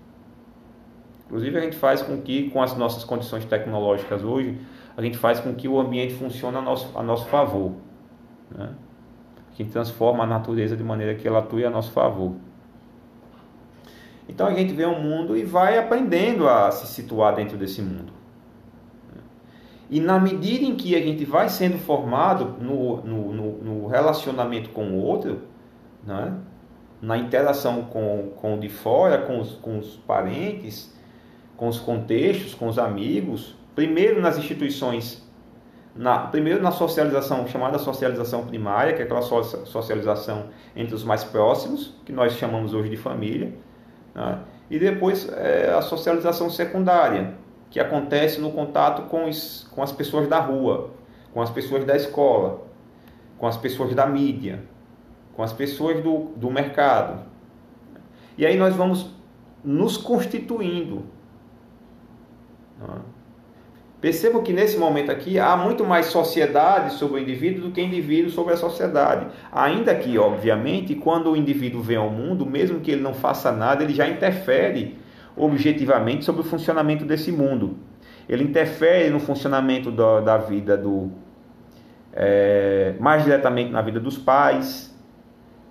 Inclusive, 1.26 1.56
a 1.56 1.60
gente 1.62 1.76
faz 1.76 2.02
com 2.02 2.20
que, 2.20 2.50
com 2.50 2.62
as 2.62 2.76
nossas 2.76 3.04
condições 3.04 3.44
tecnológicas 3.44 4.22
hoje, 4.22 4.58
a 4.96 5.00
gente 5.00 5.16
faz 5.16 5.40
com 5.40 5.54
que 5.54 5.66
o 5.66 5.80
ambiente 5.80 6.14
funcione 6.14 6.56
a 6.58 6.60
nosso, 6.60 6.90
a 6.96 7.02
nosso 7.02 7.26
favor. 7.26 7.72
Né? 8.50 8.70
Gente 9.56 9.70
transforma 9.70 10.24
a 10.24 10.26
natureza 10.26 10.76
de 10.76 10.82
maneira 10.82 11.14
que 11.14 11.26
ela 11.26 11.38
atue 11.38 11.64
a 11.64 11.70
nosso 11.70 11.90
favor. 11.92 12.34
Então 14.32 14.46
a 14.46 14.54
gente 14.54 14.72
vê 14.72 14.86
um 14.86 14.98
mundo 14.98 15.36
e 15.36 15.44
vai 15.44 15.78
aprendendo 15.78 16.48
a 16.48 16.70
se 16.70 16.86
situar 16.86 17.34
dentro 17.34 17.58
desse 17.58 17.82
mundo. 17.82 18.12
E 19.90 20.00
na 20.00 20.18
medida 20.18 20.64
em 20.64 20.74
que 20.74 20.96
a 20.96 21.00
gente 21.00 21.22
vai 21.26 21.50
sendo 21.50 21.76
formado 21.76 22.56
no, 22.58 23.02
no, 23.02 23.32
no, 23.32 23.52
no 23.58 23.86
relacionamento 23.88 24.70
com 24.70 24.92
o 24.92 25.02
outro, 25.02 25.42
né? 26.02 26.34
na 27.02 27.18
interação 27.18 27.82
com, 27.82 28.32
com 28.36 28.54
o 28.54 28.58
de 28.58 28.70
fora, 28.70 29.18
com 29.18 29.38
os, 29.38 29.52
com 29.56 29.78
os 29.78 29.96
parentes, 30.06 30.96
com 31.54 31.68
os 31.68 31.78
contextos, 31.78 32.54
com 32.54 32.68
os 32.68 32.78
amigos, 32.78 33.54
primeiro 33.74 34.18
nas 34.18 34.38
instituições, 34.38 35.22
na, 35.94 36.20
primeiro 36.20 36.62
na 36.62 36.70
socialização, 36.70 37.46
chamada 37.46 37.78
socialização 37.78 38.46
primária, 38.46 38.94
que 38.94 39.02
é 39.02 39.04
aquela 39.04 39.20
socialização 39.20 40.46
entre 40.74 40.94
os 40.94 41.04
mais 41.04 41.22
próximos, 41.22 41.94
que 42.06 42.12
nós 42.12 42.32
chamamos 42.32 42.72
hoje 42.72 42.88
de 42.88 42.96
família, 42.96 43.52
né? 44.14 44.38
e 44.70 44.78
depois 44.78 45.28
é, 45.28 45.72
a 45.72 45.82
socialização 45.82 46.50
secundária, 46.50 47.34
que 47.70 47.80
acontece 47.80 48.40
no 48.40 48.52
contato 48.52 49.08
com, 49.08 49.28
os, 49.28 49.66
com 49.70 49.82
as 49.82 49.92
pessoas 49.92 50.28
da 50.28 50.38
rua, 50.38 50.90
com 51.32 51.40
as 51.40 51.50
pessoas 51.50 51.84
da 51.84 51.96
escola, 51.96 52.62
com 53.38 53.46
as 53.46 53.56
pessoas 53.56 53.94
da 53.94 54.06
mídia, 54.06 54.62
com 55.34 55.42
as 55.42 55.52
pessoas 55.52 56.02
do, 56.02 56.32
do 56.36 56.50
mercado. 56.50 57.20
E 58.36 58.44
aí 58.44 58.56
nós 58.56 58.74
vamos 58.74 59.10
nos 59.64 59.96
constituindo. 59.96 61.04
Percebo 64.02 64.42
que 64.42 64.52
nesse 64.52 64.76
momento 64.76 65.12
aqui 65.12 65.38
há 65.38 65.56
muito 65.56 65.84
mais 65.84 66.06
sociedade 66.06 66.94
sobre 66.94 67.20
o 67.20 67.22
indivíduo 67.22 67.68
do 67.68 67.70
que 67.70 67.80
indivíduo 67.80 68.32
sobre 68.32 68.52
a 68.52 68.56
sociedade. 68.56 69.28
Ainda 69.52 69.94
que, 69.94 70.18
obviamente, 70.18 70.96
quando 70.96 71.30
o 71.30 71.36
indivíduo 71.36 71.80
vem 71.80 71.96
ao 71.96 72.10
mundo, 72.10 72.44
mesmo 72.44 72.80
que 72.80 72.90
ele 72.90 73.00
não 73.00 73.14
faça 73.14 73.52
nada, 73.52 73.84
ele 73.84 73.94
já 73.94 74.08
interfere 74.08 74.98
objetivamente 75.36 76.24
sobre 76.24 76.40
o 76.40 76.44
funcionamento 76.44 77.04
desse 77.04 77.30
mundo. 77.30 77.76
Ele 78.28 78.42
interfere 78.42 79.08
no 79.08 79.20
funcionamento 79.20 79.92
da, 79.92 80.20
da 80.20 80.36
vida 80.36 80.76
do. 80.76 81.08
É, 82.12 82.94
mais 82.98 83.22
diretamente 83.22 83.70
na 83.70 83.82
vida 83.82 84.00
dos 84.00 84.18
pais, 84.18 84.92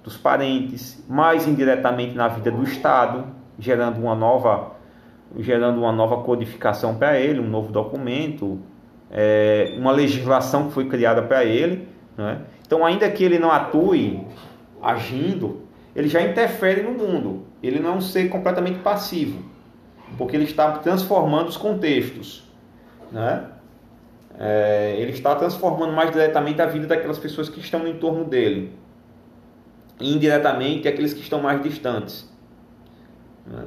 dos 0.06 0.16
parentes, 0.16 1.04
mais 1.10 1.46
indiretamente 1.46 2.16
na 2.16 2.30
vida 2.30 2.50
do 2.50 2.64
Estado, 2.64 3.26
gerando 3.60 4.00
uma 4.00 4.16
nova, 4.16 4.72
gerando 5.40 5.80
uma 5.80 5.92
nova 5.92 6.24
codificação 6.24 6.96
para 6.96 7.20
ele, 7.20 7.40
um 7.40 7.50
novo 7.50 7.72
documento, 7.72 8.60
é, 9.10 9.76
uma 9.78 9.92
legislação 9.92 10.68
que 10.68 10.74
foi 10.74 10.88
criada 10.88 11.22
para 11.22 11.44
ele. 11.46 11.88
Né? 12.18 12.42
Então, 12.66 12.86
ainda 12.86 13.10
que 13.10 13.24
ele 13.24 13.40
não 13.40 13.52
atue 13.52 14.26
agindo, 14.82 15.62
ele 15.96 16.08
já 16.08 16.22
interfere 16.22 16.82
no 16.82 16.92
mundo. 16.92 17.46
Ele 17.62 17.80
não 17.80 17.92
é 17.92 17.94
um 17.94 18.02
ser 18.02 18.30
completamente 18.30 18.80
passivo, 18.80 19.44
porque 20.18 20.36
ele 20.36 20.46
está 20.46 20.72
transformando 20.80 21.50
os 21.50 21.58
contextos. 21.58 22.44
Né? 23.12 23.46
É, 24.40 24.96
ele 24.98 25.12
está 25.12 25.36
transformando 25.36 25.94
mais 25.94 26.12
diretamente 26.12 26.62
a 26.62 26.66
vida 26.66 26.88
daquelas 26.88 27.20
pessoas 27.20 27.50
que 27.50 27.60
estão 27.60 27.82
no 27.82 27.88
entorno 27.88 28.24
dele 28.24 28.82
indiretamente 30.02 30.88
aqueles 30.88 31.14
que 31.14 31.22
estão 31.22 31.42
mais 31.42 31.62
distantes. 31.62 32.30
Né? 33.46 33.64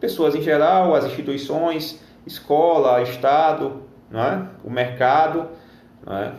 Pessoas 0.00 0.34
em 0.34 0.42
geral, 0.42 0.94
as 0.94 1.04
instituições, 1.04 2.00
escola, 2.26 3.02
Estado, 3.02 3.82
é? 4.12 4.46
o 4.64 4.70
mercado. 4.70 5.48
É? 6.06 6.32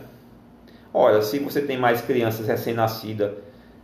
Olha, 0.92 1.22
se 1.22 1.38
você 1.38 1.60
tem 1.60 1.78
mais 1.78 2.00
crianças 2.00 2.46
recém-nascidas 2.46 3.32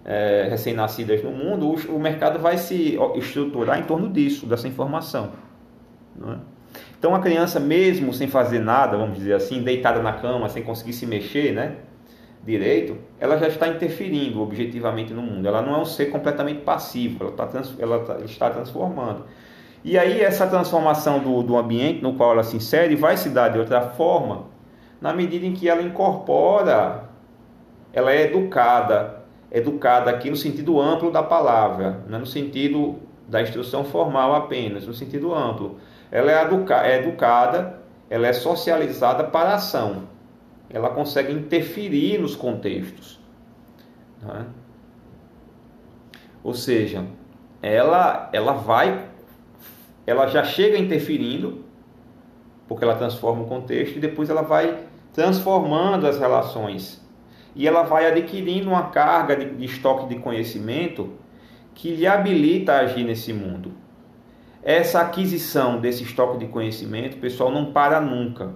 é, 0.05 0.47
recém-nascidas 0.49 1.23
no 1.23 1.33
mundo, 1.33 1.69
o, 1.69 1.97
o, 1.97 1.99
mercado 1.99 2.39
vai 2.39 2.57
se 2.57 2.97
estruturar 3.17 3.81
em 3.81 3.83
torno 3.83 4.09
disso, 4.09 4.47
dessa 4.47 4.69
informação. 4.69 5.33
É? 6.23 6.37
Então, 6.97 7.15
a 7.15 7.19
criança, 7.21 7.59
mesmo 7.59 8.15
sem 8.15 8.29
fazer 8.29 8.61
nada, 8.61 8.97
vamos 8.97 9.19
dizer 9.19 9.35
assim, 9.35 9.63
deitada 9.63 10.01
na 10.01 10.13
cama, 10.13 10.49
sem 10.49 10.63
conseguir 10.63 10.93
se 10.93 11.07
mexer, 11.07 11.53
né? 11.53 11.77
direito, 12.45 12.97
ela 13.19 13.37
já 13.37 13.49
está 13.49 13.67
interferindo 13.67 14.41
objetivamente 14.41 15.13
no 15.13 15.21
mundo. 15.21 15.47
Ela 15.47 15.61
não 15.61 15.75
é 15.75 15.79
um 15.79 15.85
ser 15.85 16.07
completamente 16.07 16.61
passivo, 16.61 17.25
ela, 17.25 17.31
está, 17.31 17.63
ela 17.81 17.99
tá, 18.05 18.19
está 18.25 18.51
transformando. 18.51 19.25
E 19.87 19.97
aí 19.97 20.21
essa 20.21 20.49
transformação 20.49 21.21
do, 21.21 21.45
do 21.45 21.57
ambiente 21.57 22.03
no 22.03 22.15
qual 22.15 22.33
ela 22.33 22.43
se 22.43 22.57
insere 22.57 22.97
vai 22.97 23.17
se 23.17 23.29
dar 23.29 23.51
de 23.51 23.59
outra 23.61 23.81
forma, 23.81 24.47
na 25.01 25.13
medida 25.13 25.47
em 25.47 25.53
que 25.53 25.69
ela 25.69 25.81
incorpora, 25.81 27.05
ela 27.93 28.11
é 28.11 28.23
educada, 28.23 29.23
educada 29.49 30.11
aqui 30.11 30.29
no 30.29 30.35
sentido 30.35 30.81
amplo 30.81 31.13
da 31.13 31.23
palavra, 31.23 32.01
não 32.09 32.17
é 32.17 32.19
no 32.19 32.27
sentido 32.27 32.97
da 33.29 33.41
instrução 33.41 33.85
formal 33.85 34.35
apenas, 34.35 34.89
no 34.89 34.93
sentido 34.93 35.33
amplo. 35.33 35.79
Ela 36.11 36.33
é, 36.33 36.43
educa, 36.43 36.85
é 36.85 36.99
educada, 36.99 37.81
ela 38.11 38.27
é 38.27 38.33
socializada 38.33 39.23
para 39.23 39.51
a 39.51 39.55
ação. 39.55 40.09
ela 40.69 40.91
consegue 40.91 41.33
interferir 41.33 42.19
nos 42.19 42.35
contextos. 42.35 43.21
Né? 44.21 44.47
Ou 46.43 46.55
seja, 46.55 47.05
ela, 47.63 48.29
ela 48.33 48.53
vai, 48.53 49.06
ela 50.07 50.27
já 50.27 50.45
chega 50.45 50.79
interferindo, 50.79 51.65
porque 52.69 52.85
ela 52.85 52.95
transforma 52.95 53.43
o 53.43 53.47
contexto, 53.47 53.97
e 53.97 54.01
depois 54.01 54.31
ela 54.31 54.43
vai 54.43 54.85
transformando 55.13 56.07
as 56.07 56.19
relações. 56.19 57.05
E 57.55 57.67
ela 57.67 57.83
vai 57.83 58.07
adquirindo 58.07 58.69
uma 58.69 58.91
carga 58.91 59.35
de, 59.35 59.51
de 59.57 59.65
estoque 59.65 60.09
de 60.09 60.21
conhecimento 60.21 61.15
que 61.75 61.91
lhe 61.95 62.07
habilita 62.07 62.73
a 62.73 62.81
agir 62.81 63.05
nesse 63.05 63.33
mundo. 63.33 63.73
Essa 64.63 65.01
aquisição 65.01 65.79
desse 65.79 66.03
estoque 66.03 66.39
de 66.39 66.47
conhecimento, 66.47 67.19
pessoal, 67.19 67.51
não 67.51 67.73
para 67.73 68.01
nunca. 68.01 68.55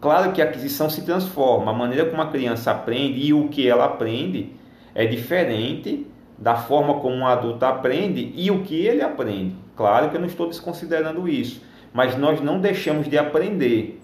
Claro 0.00 0.32
que 0.32 0.42
a 0.42 0.44
aquisição 0.44 0.90
se 0.90 1.02
transforma, 1.02 1.70
a 1.70 1.74
maneira 1.74 2.10
como 2.10 2.20
a 2.20 2.30
criança 2.30 2.70
aprende 2.70 3.20
e 3.20 3.32
o 3.32 3.48
que 3.48 3.66
ela 3.66 3.86
aprende 3.86 4.52
é 4.94 5.06
diferente 5.06 6.06
da 6.36 6.56
forma 6.56 7.00
como 7.00 7.16
um 7.16 7.26
adulto 7.26 7.64
aprende 7.64 8.32
e 8.34 8.50
o 8.50 8.62
que 8.62 8.74
ele 8.86 9.02
aprende. 9.02 9.63
Claro 9.76 10.10
que 10.10 10.16
eu 10.16 10.20
não 10.20 10.26
estou 10.26 10.46
desconsiderando 10.46 11.28
isso, 11.28 11.62
mas 11.92 12.16
nós 12.16 12.40
não 12.40 12.60
deixamos 12.60 13.08
de 13.08 13.18
aprender 13.18 14.00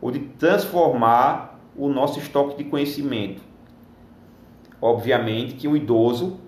ou 0.00 0.10
de 0.10 0.18
transformar 0.20 1.60
o 1.76 1.88
nosso 1.88 2.18
estoque 2.18 2.56
de 2.56 2.64
conhecimento. 2.64 3.42
Obviamente 4.80 5.54
que 5.54 5.68
o 5.68 5.76
idoso 5.76 6.40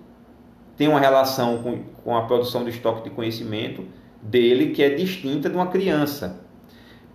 tem 0.75 0.87
uma 0.87 0.99
relação 0.99 1.61
com, 1.61 1.83
com 2.03 2.17
a 2.17 2.23
produção 2.23 2.63
do 2.63 2.69
estoque 2.69 3.03
de 3.03 3.09
conhecimento 3.11 3.85
dele 4.21 4.71
que 4.71 4.81
é 4.81 4.89
distinta 4.89 5.49
de 5.49 5.55
uma 5.55 5.67
criança. 5.67 6.41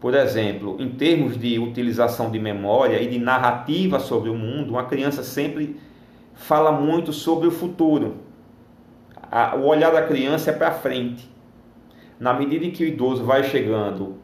Por 0.01 0.15
exemplo, 0.15 0.77
em 0.79 0.91
termos 0.91 1.37
de 1.37 1.59
utilização 1.59 2.31
de 2.31 2.39
memória 2.39 3.03
e 3.03 3.09
de 3.09 3.19
narrativa 3.19 3.99
sobre 3.99 4.31
o 4.31 4.35
mundo, 4.35 4.71
uma 4.71 4.85
criança 4.85 5.25
sempre 5.25 5.77
fala 6.35 6.71
muito 6.71 7.13
sobre 7.13 7.49
o 7.49 7.51
futuro. 7.51 8.28
O 9.59 9.67
olhar 9.67 9.91
da 9.91 10.03
criança 10.03 10.51
é 10.51 10.53
para 10.55 10.71
frente. 10.73 11.31
Na 12.19 12.33
medida 12.33 12.65
em 12.65 12.71
que 12.71 12.83
o 12.83 12.87
idoso 12.87 13.25
vai 13.25 13.45
chegando 13.45 14.17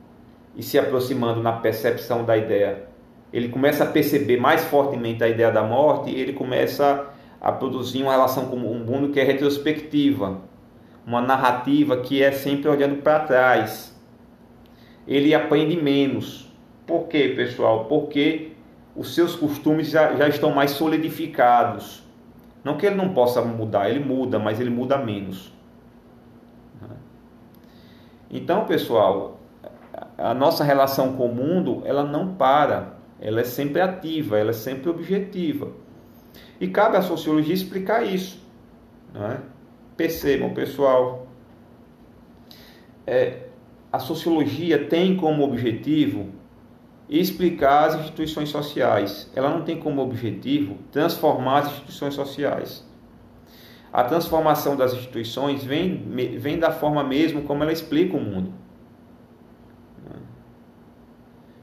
e 0.56 0.62
se 0.62 0.78
aproximando 0.78 1.42
na 1.42 1.52
percepção 1.52 2.24
da 2.24 2.36
ideia, 2.36 2.86
ele 3.32 3.48
começa 3.48 3.82
a 3.82 3.86
perceber 3.86 4.38
mais 4.38 4.64
fortemente 4.64 5.24
a 5.24 5.28
ideia 5.28 5.50
da 5.50 5.62
morte, 5.62 6.14
ele 6.14 6.32
começa 6.32 7.06
a 7.40 7.50
produzir 7.50 8.02
uma 8.02 8.12
relação 8.12 8.46
com 8.46 8.56
o 8.56 8.78
mundo 8.78 9.08
que 9.10 9.18
é 9.18 9.24
retrospectiva, 9.24 10.40
uma 11.04 11.20
narrativa 11.20 11.96
que 11.96 12.22
é 12.22 12.30
sempre 12.30 12.68
olhando 12.68 13.02
para 13.02 13.20
trás. 13.20 13.92
Ele 15.06 15.34
aprende 15.34 15.76
menos. 15.76 16.48
Por 16.86 17.08
quê, 17.08 17.34
pessoal? 17.36 17.86
Porque 17.86 18.52
os 18.94 19.14
seus 19.14 19.34
costumes 19.34 19.90
já, 19.90 20.14
já 20.14 20.28
estão 20.28 20.52
mais 20.52 20.70
solidificados. 20.70 22.03
Não 22.64 22.78
que 22.78 22.86
ele 22.86 22.96
não 22.96 23.12
possa 23.12 23.42
mudar, 23.42 23.90
ele 23.90 24.02
muda, 24.02 24.38
mas 24.38 24.58
ele 24.58 24.70
muda 24.70 24.96
menos. 24.96 25.52
Então, 28.30 28.64
pessoal, 28.64 29.38
a 30.18 30.34
nossa 30.34 30.64
relação 30.64 31.12
com 31.12 31.26
o 31.26 31.34
mundo, 31.34 31.82
ela 31.84 32.02
não 32.02 32.34
para, 32.34 32.94
ela 33.20 33.40
é 33.40 33.44
sempre 33.44 33.80
ativa, 33.80 34.38
ela 34.38 34.50
é 34.50 34.54
sempre 34.54 34.88
objetiva. 34.88 35.70
E 36.60 36.66
cabe 36.68 36.96
à 36.96 37.02
sociologia 37.02 37.54
explicar 37.54 38.02
isso. 38.04 38.42
Não 39.12 39.26
é? 39.26 39.38
Percebam, 39.96 40.52
pessoal, 40.52 41.28
é, 43.06 43.44
a 43.92 43.98
sociologia 43.98 44.86
tem 44.86 45.16
como 45.16 45.44
objetivo 45.44 46.30
explicar 47.08 47.88
as 47.88 47.94
instituições 47.96 48.48
sociais. 48.48 49.30
Ela 49.34 49.50
não 49.50 49.62
tem 49.62 49.78
como 49.78 50.02
objetivo 50.02 50.78
transformar 50.90 51.60
as 51.60 51.66
instituições 51.72 52.14
sociais. 52.14 52.86
A 53.92 54.02
transformação 54.02 54.76
das 54.76 54.92
instituições 54.92 55.62
vem, 55.62 55.96
vem 56.38 56.58
da 56.58 56.72
forma 56.72 57.04
mesmo 57.04 57.42
como 57.42 57.62
ela 57.62 57.72
explica 57.72 58.16
o 58.16 58.20
mundo. 58.20 58.52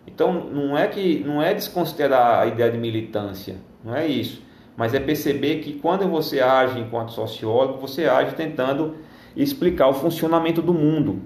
Então 0.07 0.33
não 0.33 0.77
é 0.77 0.87
que 0.87 1.23
não 1.25 1.41
é 1.41 1.53
desconsiderar 1.53 2.39
a 2.39 2.45
ideia 2.45 2.71
de 2.71 2.77
militância, 2.77 3.57
não 3.83 3.95
é 3.95 4.05
isso, 4.05 4.41
mas 4.77 4.93
é 4.93 4.99
perceber 4.99 5.59
que 5.59 5.73
quando 5.73 6.07
você 6.07 6.39
age 6.39 6.79
enquanto 6.79 7.11
sociólogo, 7.11 7.79
você 7.79 8.05
age 8.05 8.35
tentando 8.35 8.95
explicar 9.35 9.87
o 9.87 9.93
funcionamento 9.93 10.61
do 10.61 10.73
mundo, 10.73 11.21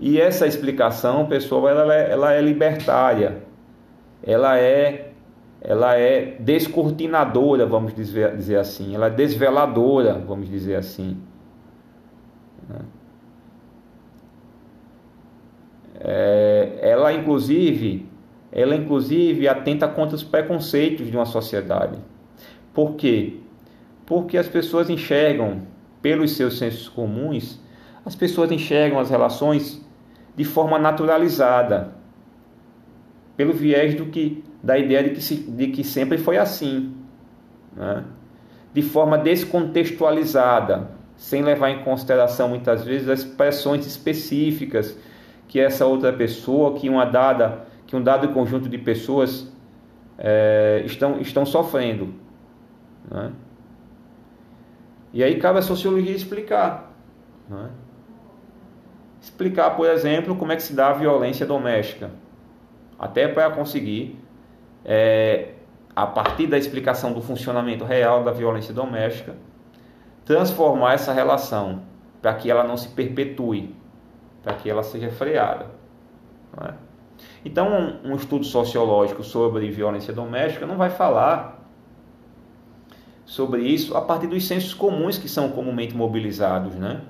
e 0.00 0.18
essa 0.18 0.46
explicação, 0.46 1.26
pessoal, 1.26 1.68
ela 1.68 1.94
é, 1.94 2.10
ela 2.10 2.32
é 2.32 2.40
libertária, 2.40 3.42
ela 4.22 4.58
é, 4.58 5.12
ela 5.60 5.94
é 5.94 6.36
descortinadora, 6.40 7.66
vamos 7.66 7.94
dizer, 7.94 8.34
dizer 8.34 8.56
assim, 8.56 8.94
ela 8.94 9.08
é 9.08 9.10
desveladora, 9.10 10.14
vamos 10.14 10.48
dizer 10.48 10.76
assim. 10.76 11.18
É, 16.00 16.78
ela 16.80 17.12
inclusive, 17.12 18.08
ela 18.50 18.74
inclusive 18.74 19.46
atenta 19.46 19.86
contra 19.86 20.16
os 20.16 20.22
preconceitos 20.22 21.10
de 21.10 21.16
uma 21.16 21.26
sociedade. 21.26 21.98
Por 22.72 22.94
quê? 22.94 23.36
Porque 24.06 24.38
as 24.38 24.48
pessoas 24.48 24.88
enxergam 24.88 25.60
pelos 26.00 26.32
seus 26.32 26.56
sensos 26.56 26.88
comuns, 26.88 27.60
as 28.02 28.16
pessoas 28.16 28.50
enxergam 28.50 28.98
as 28.98 29.10
relações 29.10 29.89
de 30.40 30.44
forma 30.46 30.78
naturalizada, 30.78 31.92
pelo 33.36 33.52
viés 33.52 33.94
do 33.94 34.06
que, 34.06 34.42
da 34.62 34.78
ideia 34.78 35.04
de 35.04 35.10
que, 35.10 35.20
se, 35.20 35.34
de 35.34 35.66
que 35.66 35.84
sempre 35.84 36.16
foi 36.16 36.38
assim, 36.38 36.94
né? 37.76 38.04
de 38.72 38.80
forma 38.80 39.18
descontextualizada, 39.18 40.92
sem 41.14 41.42
levar 41.42 41.68
em 41.68 41.84
consideração 41.84 42.48
muitas 42.48 42.82
vezes 42.82 43.06
as 43.06 43.18
expressões 43.18 43.86
específicas 43.86 44.96
que 45.46 45.60
essa 45.60 45.84
outra 45.84 46.10
pessoa, 46.10 46.72
que 46.72 46.88
uma 46.88 47.04
dada, 47.04 47.66
que 47.86 47.94
um 47.94 48.02
dado 48.02 48.26
conjunto 48.28 48.66
de 48.66 48.78
pessoas 48.78 49.46
é, 50.16 50.82
estão, 50.86 51.20
estão 51.20 51.44
sofrendo. 51.44 52.14
Né? 53.10 53.30
E 55.12 55.22
aí 55.22 55.38
cabe 55.38 55.58
a 55.58 55.62
sociologia 55.62 56.16
explicar. 56.16 56.94
Né? 57.46 57.68
Explicar, 59.20 59.70
por 59.76 59.86
exemplo, 59.86 60.34
como 60.36 60.52
é 60.52 60.56
que 60.56 60.62
se 60.62 60.72
dá 60.72 60.88
a 60.88 60.92
violência 60.92 61.44
doméstica, 61.44 62.10
até 62.98 63.28
para 63.28 63.50
conseguir, 63.50 64.18
é, 64.84 65.52
a 65.94 66.06
partir 66.06 66.46
da 66.46 66.56
explicação 66.56 67.12
do 67.12 67.20
funcionamento 67.20 67.84
real 67.84 68.24
da 68.24 68.32
violência 68.32 68.72
doméstica, 68.72 69.34
transformar 70.24 70.94
essa 70.94 71.12
relação 71.12 71.82
para 72.22 72.34
que 72.34 72.50
ela 72.50 72.64
não 72.64 72.76
se 72.76 72.88
perpetue, 72.88 73.74
para 74.42 74.54
que 74.54 74.70
ela 74.70 74.82
seja 74.82 75.10
freada. 75.10 75.66
É? 76.62 76.74
Então, 77.44 77.68
um, 78.04 78.12
um 78.12 78.16
estudo 78.16 78.44
sociológico 78.44 79.22
sobre 79.22 79.70
violência 79.70 80.12
doméstica 80.12 80.66
não 80.66 80.76
vai 80.76 80.90
falar 80.90 81.60
sobre 83.24 83.62
isso 83.62 83.96
a 83.96 84.02
partir 84.02 84.26
dos 84.26 84.46
sensos 84.46 84.74
comuns 84.74 85.16
que 85.16 85.28
são 85.28 85.50
comumente 85.50 85.94
mobilizados, 85.94 86.74
né? 86.74 87.00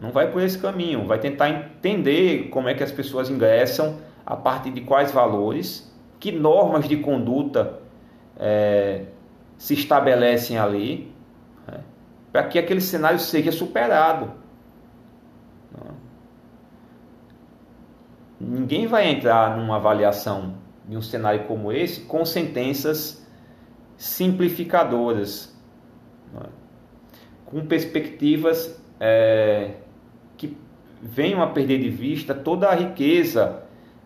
Não 0.00 0.12
vai 0.12 0.30
por 0.30 0.40
esse 0.40 0.58
caminho, 0.58 1.06
vai 1.06 1.18
tentar 1.18 1.48
entender 1.50 2.48
como 2.50 2.68
é 2.68 2.74
que 2.74 2.82
as 2.82 2.92
pessoas 2.92 3.28
ingressam, 3.28 3.98
a 4.24 4.36
partir 4.36 4.70
de 4.70 4.82
quais 4.82 5.10
valores, 5.10 5.92
que 6.20 6.30
normas 6.30 6.86
de 6.88 6.98
conduta 6.98 7.80
é, 8.36 9.06
se 9.56 9.74
estabelecem 9.74 10.58
ali, 10.58 11.12
né, 11.66 11.80
para 12.30 12.44
que 12.44 12.58
aquele 12.58 12.80
cenário 12.80 13.18
seja 13.18 13.50
superado. 13.50 14.32
Ninguém 18.40 18.86
vai 18.86 19.10
entrar 19.10 19.56
numa 19.56 19.76
avaliação 19.76 20.54
de 20.88 20.96
um 20.96 21.02
cenário 21.02 21.44
como 21.44 21.72
esse 21.72 22.02
com 22.02 22.24
sentenças 22.24 23.26
simplificadoras, 23.96 25.56
né, 26.32 26.46
com 27.44 27.66
perspectivas 27.66 28.80
é, 29.00 29.72
venham 31.00 31.42
a 31.42 31.46
perder 31.46 31.78
de 31.78 31.88
vista 31.88 32.34
toda 32.34 32.68
a 32.68 32.74
riqueza 32.74 33.62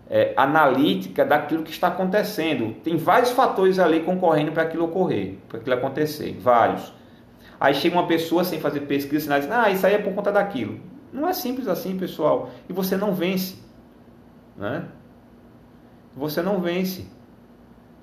é, 0.09 0.35
analítica 0.37 1.25
daquilo 1.25 1.63
que 1.63 1.71
está 1.71 1.89
acontecendo. 1.89 2.75
Tem 2.83 2.97
vários 2.97 3.31
fatores 3.31 3.79
ali 3.79 4.01
concorrendo 4.01 4.53
para 4.53 4.65
aquilo 4.65 4.85
ocorrer, 4.85 5.37
para 5.49 5.59
aquilo 5.59 5.75
acontecer, 5.75 6.37
vários. 6.39 6.93
Aí 7.59 7.75
chega 7.75 7.97
uma 7.97 8.07
pessoa 8.07 8.45
sem 8.45 8.61
fazer 8.61 8.81
pesquisa 8.81 9.37
e 9.37 9.41
diz, 9.41 9.51
ah, 9.51 9.71
isso 9.71 9.87
aí 9.87 9.95
é 9.95 9.99
por 9.99 10.13
conta 10.13 10.33
daquilo. 10.33 10.81
Não 11.13 11.29
é 11.29 11.33
simples 11.33 11.69
assim, 11.69 11.97
pessoal. 11.97 12.51
E 12.69 12.73
você 12.73 12.97
não 12.97 13.15
vence. 13.15 13.57
Né? 14.57 14.85
Você 16.17 16.43
não 16.43 16.61
vence. 16.61 17.07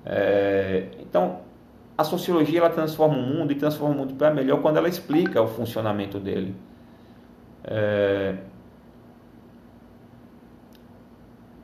É, 0.04 0.86
então, 1.00 1.40
a 1.96 2.04
sociologia 2.04 2.58
ela 2.60 2.70
transforma 2.70 3.18
o 3.18 3.22
mundo 3.22 3.52
e 3.52 3.54
transforma 3.54 3.94
o 3.94 3.98
mundo 3.98 4.14
para 4.14 4.32
melhor 4.32 4.62
quando 4.62 4.78
ela 4.78 4.88
explica 4.88 5.42
o 5.42 5.46
funcionamento 5.46 6.18
dele. 6.18 6.56
É, 7.62 8.36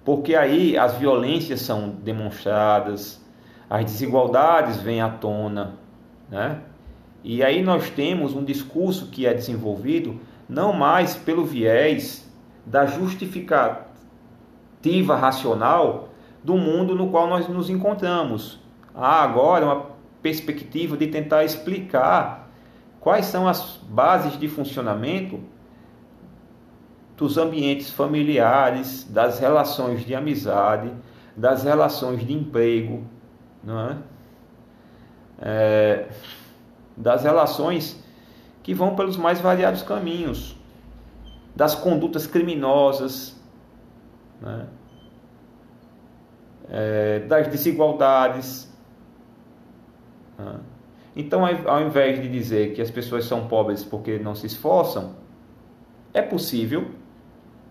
porque 0.07 0.35
aí 0.37 0.79
as 0.79 0.95
violências 0.95 1.61
são 1.63 1.91
demonstradas, 1.91 3.21
as 3.69 3.85
desigualdades 3.85 4.77
vêm 4.77 5.01
à 5.01 5.09
tona, 5.09 5.75
né? 6.31 6.61
E 7.25 7.43
aí 7.43 7.61
nós 7.61 7.91
temos 7.91 8.33
um 8.33 8.45
discurso 8.45 9.09
que 9.09 9.27
é 9.27 9.35
desenvolvido 9.35 10.21
não 10.49 10.73
mais 10.73 11.17
pelo 11.17 11.45
viés 11.45 12.25
da 12.65 12.87
justificativa 12.87 13.87
racional 15.17 16.11
do 16.45 16.57
mundo 16.57 16.95
no 16.95 17.11
qual 17.11 17.29
nós 17.29 17.49
nos 17.49 17.69
encontramos. 17.69 18.61
Há 18.95 19.25
agora 19.25 19.67
uma 19.67 19.87
perspectiva 20.23 20.97
de 20.97 21.09
tentar 21.09 21.43
explicar 21.43 22.49
quais 23.01 23.27
são 23.27 23.49
as 23.49 23.81
bases 23.89 24.39
de 24.39 24.47
funcionamento 24.47 25.41
dos 27.17 27.39
ambientes 27.39 27.91
familiares, 27.91 29.05
das 29.05 29.39
relações 29.39 30.05
de 30.05 30.15
amizade, 30.15 30.93
das 31.37 31.63
relações 31.63 32.25
de 32.25 32.33
emprego, 32.33 33.05
não 33.65 33.81
é? 33.81 33.99
é 35.41 36.09
das 36.97 37.25
relações 37.25 38.03
que 38.63 38.73
vão 38.75 38.97
pelos 38.97 39.17
mais 39.17 39.41
variados 39.41 39.83
caminhos, 39.83 40.57
das 41.55 41.75
condutas 41.75 42.27
criminosas, 42.27 43.39
né? 44.41 44.67
é, 46.69 47.21
das 47.21 47.49
desigualdades. 47.49 48.71
Né? 50.39 50.61
Então, 51.15 51.43
ao 51.45 51.83
invés 51.83 52.21
de 52.21 52.29
dizer 52.29 52.75
que 52.75 52.83
as 52.83 52.91
pessoas 52.91 53.25
são 53.25 53.47
pobres 53.47 53.85
porque 53.85 54.19
não 54.19 54.35
se 54.35 54.47
esforçam, 54.47 55.15
é 56.13 56.21
possível 56.21 56.91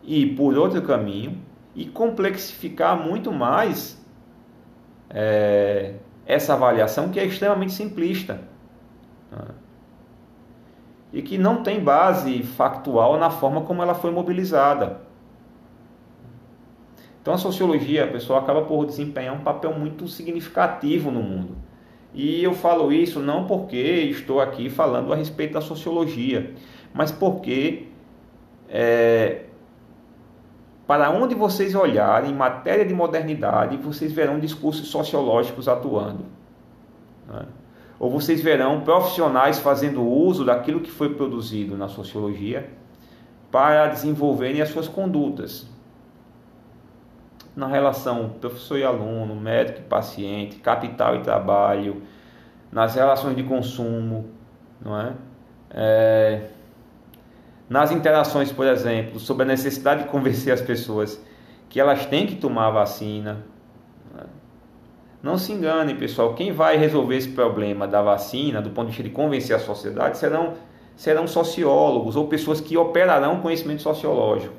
ir 0.05 0.35
por 0.35 0.57
outro 0.57 0.81
caminho 0.81 1.37
e 1.75 1.85
complexificar 1.85 2.97
muito 2.97 3.31
mais 3.31 4.03
é, 5.09 5.95
essa 6.25 6.53
avaliação 6.53 7.09
que 7.09 7.19
é 7.19 7.25
extremamente 7.25 7.73
simplista 7.73 8.41
né? 9.31 9.45
e 11.11 11.21
que 11.21 11.37
não 11.37 11.63
tem 11.63 11.79
base 11.79 12.43
factual 12.43 13.17
na 13.17 13.29
forma 13.29 13.61
como 13.61 13.81
ela 13.81 13.93
foi 13.93 14.11
mobilizada. 14.11 15.01
Então 17.21 17.33
a 17.33 17.37
sociologia, 17.37 18.05
pessoal, 18.07 18.39
acaba 18.39 18.61
por 18.63 18.85
desempenhar 18.85 19.33
um 19.33 19.39
papel 19.39 19.73
muito 19.73 20.07
significativo 20.07 21.09
no 21.09 21.23
mundo. 21.23 21.55
E 22.13 22.43
eu 22.43 22.53
falo 22.53 22.93
isso 22.93 23.19
não 23.19 23.45
porque 23.45 23.77
estou 23.77 24.39
aqui 24.39 24.69
falando 24.69 25.11
a 25.11 25.15
respeito 25.15 25.53
da 25.53 25.61
sociologia, 25.61 26.53
mas 26.93 27.11
porque 27.11 27.87
é, 28.69 29.45
para 30.87 31.09
onde 31.09 31.33
vocês 31.33 31.73
olharem 31.73 32.31
em 32.31 32.35
matéria 32.35 32.85
de 32.85 32.93
modernidade, 32.93 33.77
vocês 33.77 34.11
verão 34.11 34.39
discursos 34.39 34.87
sociológicos 34.87 35.67
atuando. 35.67 36.25
Né? 37.27 37.45
Ou 37.99 38.09
vocês 38.09 38.41
verão 38.41 38.81
profissionais 38.81 39.57
fazendo 39.59 40.03
uso 40.03 40.45
daquilo 40.45 40.81
que 40.81 40.91
foi 40.91 41.15
produzido 41.15 41.75
na 41.77 41.87
sociologia 41.87 42.69
para 43.51 43.87
desenvolverem 43.87 44.61
as 44.61 44.69
suas 44.69 44.87
condutas 44.87 45.67
na 47.55 47.67
relação 47.67 48.29
professor 48.41 48.77
e 48.77 48.83
aluno, 48.83 49.33
médico 49.33 49.79
e 49.79 49.83
paciente, 49.83 50.57
capital 50.57 51.15
e 51.15 51.21
trabalho, 51.21 52.01
nas 52.69 52.95
relações 52.95 53.35
de 53.35 53.43
consumo, 53.43 54.29
não 54.81 54.99
é? 54.99 55.13
é 55.69 56.41
nas 57.69 57.91
interações, 57.91 58.51
por 58.51 58.65
exemplo, 58.65 59.19
sobre 59.19 59.43
a 59.43 59.45
necessidade 59.47 60.03
de 60.03 60.09
convencer 60.09 60.53
as 60.53 60.61
pessoas 60.61 61.21
que 61.69 61.79
elas 61.79 62.05
têm 62.05 62.27
que 62.27 62.35
tomar 62.35 62.67
a 62.67 62.71
vacina. 62.71 63.43
É? 64.17 64.23
Não 65.21 65.37
se 65.37 65.51
enganem, 65.51 65.95
pessoal, 65.95 66.35
quem 66.35 66.51
vai 66.51 66.77
resolver 66.77 67.17
esse 67.17 67.29
problema 67.29 67.87
da 67.87 68.01
vacina, 68.01 68.61
do 68.61 68.69
ponto 68.69 68.85
de 68.85 68.91
vista 68.91 69.03
de 69.03 69.09
convencer 69.09 69.55
a 69.55 69.59
sociedade, 69.59 70.17
serão, 70.17 70.53
serão 70.95 71.27
sociólogos 71.27 72.15
ou 72.15 72.27
pessoas 72.27 72.61
que 72.61 72.77
operarão 72.77 73.41
conhecimento 73.41 73.81
sociológico. 73.81 74.53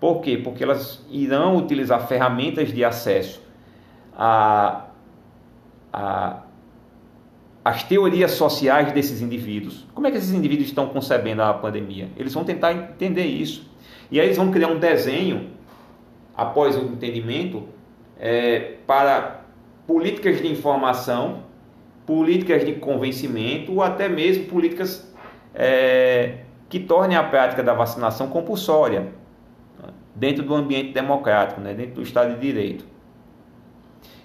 Por 0.00 0.20
quê? 0.20 0.36
Porque 0.36 0.64
elas 0.64 1.04
irão 1.10 1.56
utilizar 1.56 2.06
ferramentas 2.06 2.72
de 2.72 2.84
acesso 2.84 3.40
a, 4.16 4.84
a, 5.92 6.43
as 7.64 7.82
teorias 7.82 8.32
sociais 8.32 8.92
desses 8.92 9.22
indivíduos. 9.22 9.86
Como 9.94 10.06
é 10.06 10.10
que 10.10 10.18
esses 10.18 10.32
indivíduos 10.32 10.68
estão 10.68 10.86
concebendo 10.88 11.42
a 11.42 11.54
pandemia? 11.54 12.08
Eles 12.16 12.34
vão 12.34 12.44
tentar 12.44 12.72
entender 12.72 13.24
isso. 13.24 13.66
E 14.10 14.20
aí 14.20 14.26
eles 14.26 14.36
vão 14.36 14.50
criar 14.50 14.68
um 14.68 14.78
desenho, 14.78 15.48
após 16.36 16.76
o 16.76 16.82
entendimento, 16.82 17.62
é, 18.18 18.74
para 18.86 19.44
políticas 19.86 20.42
de 20.42 20.46
informação, 20.46 21.44
políticas 22.04 22.66
de 22.66 22.74
convencimento, 22.74 23.72
ou 23.72 23.82
até 23.82 24.08
mesmo 24.10 24.44
políticas 24.44 25.10
é, 25.54 26.40
que 26.68 26.78
tornem 26.78 27.16
a 27.16 27.22
prática 27.22 27.62
da 27.62 27.72
vacinação 27.72 28.28
compulsória 28.28 29.08
dentro 30.14 30.44
do 30.44 30.54
ambiente 30.54 30.92
democrático, 30.92 31.60
né, 31.60 31.72
dentro 31.72 31.94
do 31.94 32.02
Estado 32.02 32.34
de 32.34 32.40
Direito. 32.40 32.84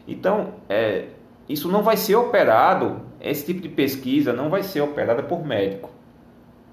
Então, 0.08 0.56
é, 0.68 1.06
isso 1.48 1.72
não 1.72 1.82
vai 1.82 1.98
ser 1.98 2.16
operado, 2.16 3.09
esse 3.20 3.46
tipo 3.46 3.62
de 3.62 3.70
pesquisa 3.70 4.34
não 4.34 4.50
vai 4.50 4.64
ser 4.64 4.82
operada 4.82 5.24
por 5.24 5.46
médico. 5.46 5.90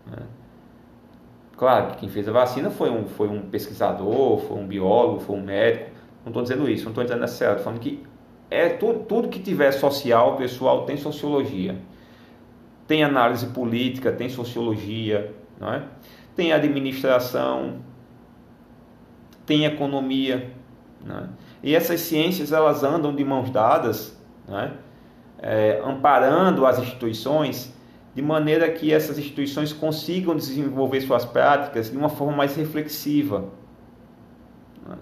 Né? 0.07 0.23
Claro 1.57 1.89
que 1.89 1.99
quem 1.99 2.09
fez 2.09 2.29
a 2.29 2.33
vacina 2.33 2.71
foi 2.71 2.91
um, 2.91 3.07
foi 3.07 3.29
um 3.29 3.43
pesquisador, 3.43 4.39
foi 4.41 4.57
um 4.59 4.67
biólogo, 4.67 5.21
foi 5.21 5.37
um 5.37 5.43
médico. 5.43 5.91
Não 6.25 6.31
estou 6.31 6.43
dizendo 6.43 6.69
isso, 6.69 6.85
não 6.85 6.91
estou 6.91 7.05
dizendo 7.05 7.21
nessa 7.21 7.45
estou 7.47 7.65
falando 7.65 7.81
que 7.81 8.03
é 8.51 8.69
tudo, 8.69 9.01
tudo 9.01 9.29
que 9.29 9.41
tiver 9.41 9.73
social, 9.73 10.37
pessoal, 10.37 10.85
tem 10.85 10.97
sociologia. 10.97 11.77
Tem 12.87 13.03
análise 13.03 13.47
política, 13.47 14.13
tem 14.13 14.29
sociologia, 14.29 15.35
não 15.59 15.73
é? 15.73 15.83
tem 16.37 16.53
administração, 16.53 17.79
tem 19.47 19.65
economia. 19.65 20.53
Né? 21.03 21.29
E 21.63 21.75
essas 21.75 22.01
ciências 22.03 22.53
elas 22.53 22.85
andam 22.85 23.15
de 23.15 23.25
mãos 23.25 23.51
dadas, 23.51 24.17
né? 24.47 24.73
É, 25.39 25.81
amparando 25.85 26.67
as 26.67 26.79
instituições, 26.79 27.75
de 28.15 28.23
maneira 28.23 28.71
que 28.71 28.93
essas 28.93 29.19
instituições 29.19 29.73
consigam 29.73 30.35
desenvolver 30.35 31.01
suas 31.03 31.25
práticas 31.25 31.91
de 31.91 31.97
uma 31.97 32.09
forma 32.09 32.35
mais 32.35 32.57
reflexiva. 32.57 33.45
Né? 34.89 34.97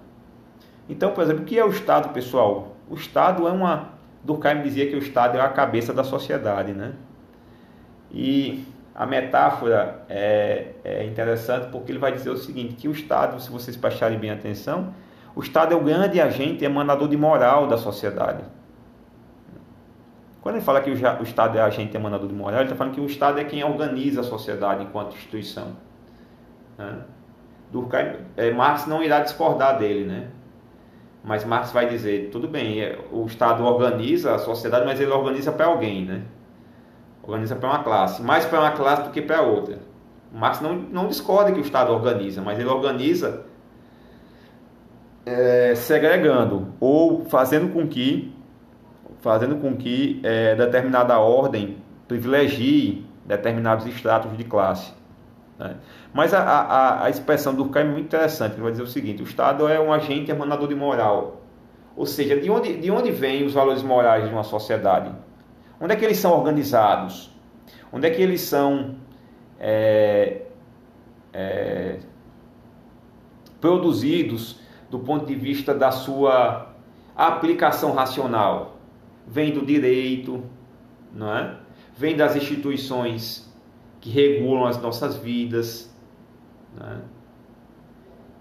Então, 0.89 1.13
por 1.13 1.23
exemplo, 1.23 1.43
o 1.43 1.45
que 1.45 1.59
é 1.59 1.65
o 1.65 1.71
Estado, 1.71 2.09
pessoal? 2.13 2.77
O 2.91 2.95
Estado 2.95 3.47
é 3.47 3.53
uma. 3.53 3.95
Durkheim 4.25 4.63
dizia 4.63 4.89
que 4.89 4.97
o 4.97 4.99
Estado 4.99 5.39
é 5.39 5.41
a 5.41 5.49
cabeça 5.49 5.93
da 5.93 6.03
sociedade, 6.03 6.73
né? 6.73 6.95
E 8.11 8.65
a 8.95 9.05
metáfora 9.07 10.05
é, 10.09 10.69
é, 10.85 11.05
interessante 11.05 11.69
porque 11.71 11.91
ele 11.91 11.99
vai 11.99 12.13
dizer 12.13 12.31
o 12.31 12.37
seguinte, 12.37 12.75
que 12.75 12.89
o 12.89 12.93
Estado, 12.93 13.41
se 13.41 13.51
vocês 13.51 13.77
prestarem 13.77 14.19
bem 14.19 14.31
atenção, 14.31 14.95
o 15.35 15.41
Estado 15.41 15.75
é 15.75 15.77
o 15.77 15.81
grande 15.81 16.21
agente 16.21 16.65
emanador 16.65 17.09
de 17.09 17.17
moral 17.17 17.67
da 17.67 17.77
sociedade. 17.77 18.45
Quando 20.45 20.57
ele 20.57 20.65
fala 20.67 20.83
que 20.83 20.91
o, 20.91 21.23
Estado 21.23 21.57
é 21.57 21.63
agente 21.63 21.97
emanador 21.97 22.29
de 22.29 22.35
moral, 22.35 22.61
ele 22.61 22.65
está 22.65 22.77
falando 22.77 22.93
que 22.93 23.01
o 23.01 23.07
Estado 23.07 23.41
é 23.41 23.45
quem 23.45 23.65
organiza 23.65 24.21
a 24.21 24.25
sociedade 24.25 24.85
enquanto 24.85 25.15
instituição. 25.15 25.69
Né? 26.77 26.99
Durkheim, 27.73 28.17
é, 28.37 28.51
Marx 28.51 28.87
não 28.87 29.03
irá 29.03 29.21
discordar 29.21 29.79
dele, 29.79 30.05
né? 30.05 30.29
Mas 31.25 31.47
Marx 31.47 31.73
vai 31.73 31.89
dizer, 31.89 32.29
tudo 32.31 32.47
bem, 32.47 32.79
é, 32.83 32.99
o 33.11 33.25
Estado 33.25 33.65
organiza 33.65 34.35
a 34.35 34.39
sociedade, 34.39 34.85
mas 34.85 35.01
ele 35.01 35.13
organiza 35.13 35.51
para 35.51 35.65
alguém, 35.65 36.05
né? 36.05 36.25
organiza 37.23 37.57
para 37.57 37.71
uma 37.71 37.83
classe, 37.83 38.23
mais 38.23 38.45
para 38.45 38.61
uma 38.61 38.73
classe 38.73 39.05
do 39.05 39.13
que 39.13 39.23
para 39.23 39.41
outra. 39.41 39.79
Marx 40.31 40.61
não, 40.61 40.75
não 40.75 41.09
discorda 41.09 41.53
que 41.53 41.59
o 41.59 41.63
Estado 41.63 41.91
organiza, 41.91 42.43
mas 42.43 42.59
ele 42.59 42.69
organiza 42.69 43.47
é, 45.25 45.75
segregando 45.75 46.75
ou 46.79 47.25
fazendo 47.25 47.73
com 47.73 47.89
que 47.89 48.34
fazendo 49.25 49.57
com 49.57 49.75
que 49.75 50.21
é, 50.23 50.55
determinada 50.55 51.19
ordem 51.19 51.79
privilegie 52.07 53.07
determinados 53.25 53.87
estratos 53.87 54.37
de 54.37 54.45
classe. 54.45 54.93
Né? 55.59 55.77
Mas 56.13 56.35
a, 56.35 56.43
a, 56.43 57.05
a 57.07 57.11
expressão 57.11 57.55
do 57.55 57.71
Caio 57.71 57.89
é 57.89 57.91
muito 57.91 58.05
interessante, 58.05 58.53
ele 58.53 58.63
vai 58.63 58.73
dizer 58.73 58.83
o 58.83 58.87
seguinte, 58.87 59.23
o 59.23 59.25
Estado 59.25 59.67
é 59.67 59.81
um 59.81 59.91
agente 59.91 60.31
emanador 60.31 60.69
de 60.69 60.75
moral, 60.75 61.41
ou 61.97 62.05
seja, 62.05 62.39
de 62.39 62.51
onde, 62.51 62.77
de 62.77 62.91
onde 62.91 63.11
vêm 63.11 63.47
os 63.47 63.55
valores 63.55 63.83
morais 63.83 64.29
de 64.29 64.31
uma 64.31 64.43
sociedade? 64.43 65.11
Onde 65.81 65.95
é 65.95 65.97
que 65.97 66.05
eles 66.05 66.19
são 66.19 66.33
organizados? 66.33 67.31
Onde 67.91 68.07
é 68.07 68.11
que 68.11 68.21
eles 68.21 68.43
são 68.43 68.97
é, 69.59 70.43
é, 71.33 71.99
produzidos 73.59 74.61
do 74.91 74.99
ponto 74.99 75.25
de 75.25 75.35
vista 75.35 75.73
da 75.73 75.91
sua 75.91 76.75
aplicação 77.17 77.93
racional? 77.93 78.74
Vem 79.27 79.53
do 79.53 79.65
direito, 79.65 80.43
não 81.13 81.35
é? 81.35 81.57
Vem 81.97 82.17
das 82.17 82.37
instituições 82.37 83.53
que 84.01 84.11
regulam 84.11 84.67
as 84.67 84.81
nossas 84.81 85.17
vidas. 85.17 85.95
É? 86.81 87.15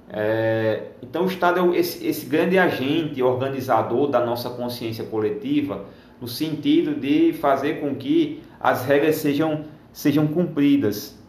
É, 0.09 0.83
então 1.01 1.23
o 1.23 1.27
Estado 1.27 1.73
é 1.73 1.77
esse, 1.77 2.05
esse 2.05 2.25
grande 2.25 2.57
agente 2.57 3.21
organizador 3.23 4.07
da 4.07 4.23
nossa 4.23 4.49
consciência 4.49 5.03
coletiva, 5.05 5.85
no 6.19 6.27
sentido 6.27 6.93
de 6.93 7.33
fazer 7.33 7.79
com 7.79 7.95
que 7.95 8.43
as 8.59 8.85
regras 8.85 9.15
sejam, 9.15 9.65
sejam 9.91 10.27
cumpridas, 10.27 11.19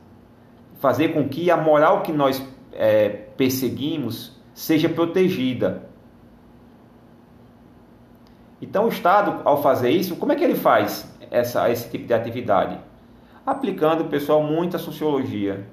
fazer 0.81 1.09
com 1.09 1.29
que 1.29 1.51
a 1.51 1.57
moral 1.57 2.03
que 2.03 2.13
nós 2.13 2.47
é, 2.73 3.09
perseguimos 3.09 4.39
seja 4.53 4.89
protegida. 4.89 5.89
Então 8.65 8.87
o 8.87 8.89
Estado, 8.89 9.43
ao 9.45 9.63
fazer 9.63 9.91
isso, 9.91 10.17
como 10.17 10.33
é 10.33 10.37
que 10.37 10.43
ele 10.43 10.55
faz 10.55 11.07
essa, 11.31 11.71
esse 11.71 11.91
tipo 11.91 12.07
de 12.07 12.15
atividade? 12.15 12.79
Aplicando, 13.45 14.07
pessoal, 14.07 14.43
muita 14.43 14.79
sociologia. 14.79 15.67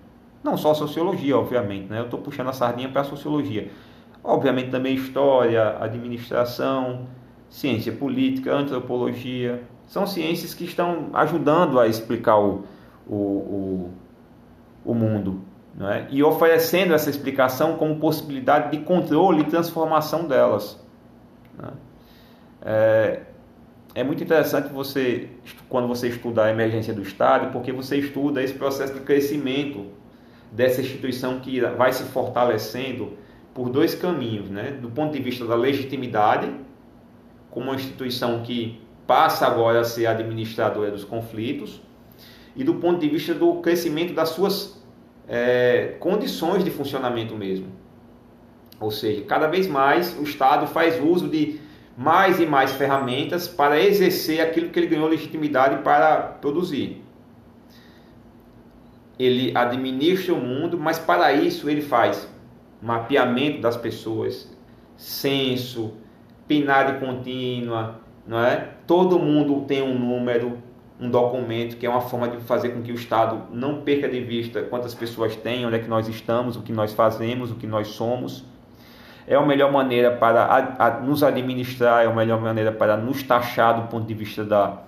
Não 0.44 0.58
só 0.58 0.74
sociologia, 0.74 1.38
obviamente, 1.38 1.90
né? 1.90 2.00
Eu 2.00 2.06
estou 2.06 2.20
puxando 2.20 2.50
a 2.50 2.54
sardinha 2.54 2.90
para 2.90 3.02
a 3.02 3.04
sociologia. 3.06 3.72
Obviamente 4.22 4.72
também 4.72 4.94
história, 4.94 5.78
administração, 5.80 7.08
ciência 7.50 7.94
política, 7.94 8.54
antropologia. 8.54 9.64
São 9.88 10.06
ciências 10.06 10.54
que 10.54 10.66
estão 10.66 11.12
ajudando 11.14 11.80
a 11.80 11.88
explicar 11.88 12.38
o, 12.40 12.66
o, 13.08 13.16
o, 13.16 13.92
o 14.84 14.94
mundo. 14.94 15.42
É? 15.80 16.08
E 16.10 16.22
oferecendo 16.22 16.94
essa 16.94 17.10
explicação 17.10 17.78
como 17.78 17.96
possibilidade 17.96 18.72
de 18.72 18.84
controle 18.84 19.42
e 19.42 19.46
transformação 19.46 20.28
delas. 20.28 20.78
É? 22.62 23.22
é, 23.96 24.04
muito 24.04 24.24
interessante 24.24 24.72
você, 24.72 25.30
quando 25.68 25.88
você 25.88 26.08
estuda 26.08 26.46
a 26.46 26.52
emergência 26.52 26.94
do 26.94 27.02
Estado, 27.02 27.52
porque 27.52 27.72
você 27.72 27.98
estuda 27.98 28.42
esse 28.42 28.54
processo 28.54 28.94
de 28.94 29.02
crescimento 29.02 29.88
dessa 30.52 30.82
instituição 30.82 31.40
que 31.40 31.60
vai 31.62 31.92
se 31.92 32.04
fortalecendo 32.04 33.14
por 33.54 33.70
dois 33.70 33.96
caminhos, 33.96 34.50
né? 34.50 34.72
Do 34.82 34.90
ponto 34.90 35.14
de 35.14 35.22
vista 35.22 35.46
da 35.46 35.56
legitimidade, 35.56 36.52
como 37.50 37.68
uma 37.68 37.76
instituição 37.76 38.42
que 38.44 38.82
passa 39.06 39.46
agora 39.46 39.82
a 39.82 39.84
ser 39.84 40.06
administradora 40.06 40.92
dos 40.92 41.04
conflitos, 41.04 41.82
e 42.56 42.64
do 42.64 42.76
ponto 42.76 43.00
de 43.00 43.10
vista 43.10 43.34
do 43.34 43.56
crescimento 43.56 44.14
das 44.14 44.30
suas 44.30 44.82
é, 45.28 45.96
condições 46.00 46.64
de 46.64 46.70
funcionamento 46.70 47.36
mesmo. 47.36 47.68
Ou 48.80 48.92
seja, 48.92 49.22
cada 49.24 49.48
vez 49.48 49.68
mais 49.68 50.18
o 50.18 50.24
Estado 50.24 50.68
faz 50.68 51.02
uso 51.02 51.30
de 51.30 51.61
mais 51.98 52.40
e 52.40 52.46
mais 52.46 52.72
ferramentas 52.72 53.48
para 53.48 53.80
exercer 53.80 54.42
aquilo 54.42 54.70
que 54.70 54.80
ele 54.80 54.88
ganhou 54.88 55.08
legitimidade 55.08 55.84
para 55.84 56.18
produzir 56.18 57.04
ele 59.24 59.56
administra 59.56 60.34
o 60.34 60.42
mundo, 60.42 60.80
mas 60.80 60.98
para 60.98 61.32
isso 61.32 61.70
ele 61.70 61.82
faz 61.82 62.28
mapeamento 62.82 63.62
das 63.62 63.78
pessoas, 63.78 64.52
censo, 64.98 65.94
PNAD 66.48 67.00
contínua, 67.00 68.00
não 68.26 68.44
é? 68.44 68.70
Todo 68.88 69.20
mundo 69.20 69.64
tem 69.68 69.84
um 69.84 69.98
número, 69.98 70.58
um 71.00 71.10
documento, 71.10 71.78
que 71.78 71.86
é 71.86 71.90
uma 71.90 72.02
forma 72.02 72.30
de 72.30 72.38
fazer 72.38 72.70
com 72.70 72.82
que 72.82 72.92
o 72.92 72.96
Estado 72.96 73.44
não 73.54 73.82
perca 73.82 74.10
de 74.10 74.20
vista 74.22 74.64
quantas 74.64 74.96
pessoas 74.96 75.36
tem, 75.36 75.68
onde 75.68 75.76
é 75.76 75.80
que 75.80 75.88
nós 75.88 76.08
estamos, 76.08 76.56
o 76.56 76.64
que 76.64 76.74
nós 76.74 76.92
fazemos, 76.92 77.52
o 77.52 77.56
que 77.56 77.68
nós 77.68 77.90
somos. 77.90 78.44
É 79.32 79.36
a 79.36 79.42
melhor 79.42 79.72
maneira 79.72 80.12
para 80.12 80.44
a, 80.44 80.88
a, 80.88 81.00
nos 81.00 81.24
administrar, 81.24 82.04
é 82.04 82.06
a 82.06 82.14
melhor 82.14 82.42
maneira 82.42 82.70
para 82.70 82.98
nos 82.98 83.24
taxar 83.24 83.82
do 83.82 83.88
ponto 83.88 84.06
de 84.06 84.14
vista 84.14 84.44
da, 84.44 84.80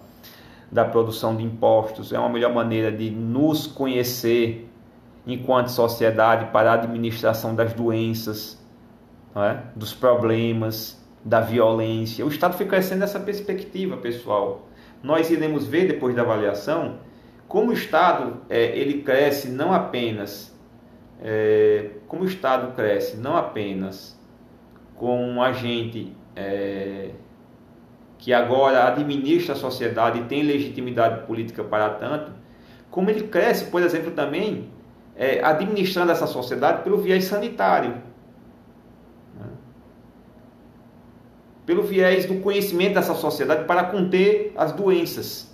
da 0.70 0.84
produção 0.84 1.34
de 1.34 1.42
impostos, 1.42 2.12
é 2.12 2.20
uma 2.20 2.28
melhor 2.28 2.54
maneira 2.54 2.92
de 2.92 3.10
nos 3.10 3.66
conhecer 3.66 4.70
enquanto 5.26 5.70
sociedade 5.70 6.52
para 6.52 6.72
a 6.72 6.74
administração 6.74 7.56
das 7.56 7.72
doenças, 7.72 8.62
é? 9.34 9.60
dos 9.78 9.94
problemas, 9.94 11.02
da 11.24 11.40
violência. 11.40 12.26
O 12.26 12.28
Estado 12.28 12.58
fica 12.58 12.72
crescendo 12.72 13.00
nessa 13.00 13.22
perspectiva, 13.22 13.96
pessoal. 13.96 14.68
Nós 15.02 15.32
iremos 15.32 15.66
ver 15.66 15.88
depois 15.88 16.14
da 16.14 16.22
avaliação 16.22 16.98
como 17.48 17.70
o 17.70 17.74
Estado 17.74 18.42
é, 18.50 18.78
ele 18.78 19.04
cresce 19.04 19.48
não 19.48 19.72
apenas 19.72 20.54
é, 21.22 21.92
como 22.10 22.24
o 22.24 22.26
Estado 22.26 22.76
cresce 22.76 23.16
não 23.16 23.38
apenas 23.38 24.22
como 25.04 25.22
um 25.22 25.42
agente 25.42 26.16
é, 26.34 27.10
que 28.18 28.32
agora 28.32 28.88
administra 28.88 29.52
a 29.52 29.58
sociedade 29.58 30.22
e 30.22 30.24
tem 30.24 30.44
legitimidade 30.44 31.28
política 31.28 31.62
para 31.62 31.90
tanto, 31.90 32.32
como 32.90 33.10
ele 33.10 33.28
cresce, 33.28 33.66
por 33.66 33.82
exemplo, 33.82 34.12
também 34.12 34.72
é, 35.14 35.44
administrando 35.44 36.10
essa 36.10 36.26
sociedade 36.26 36.84
pelo 36.84 37.00
viés 37.00 37.26
sanitário. 37.26 37.96
Né? 39.38 39.48
Pelo 41.66 41.84
viés 41.84 42.26
do 42.26 42.36
conhecimento 42.36 42.94
dessa 42.94 43.14
sociedade 43.14 43.66
para 43.66 43.84
conter 43.84 44.54
as 44.56 44.72
doenças. 44.72 45.54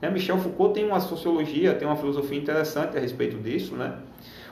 É, 0.00 0.08
Michel 0.08 0.38
Foucault 0.38 0.72
tem 0.72 0.86
uma 0.86 1.00
sociologia, 1.00 1.74
tem 1.74 1.88
uma 1.88 1.96
filosofia 1.96 2.38
interessante 2.38 2.96
a 2.96 3.00
respeito 3.00 3.36
disso, 3.38 3.74
né? 3.74 3.98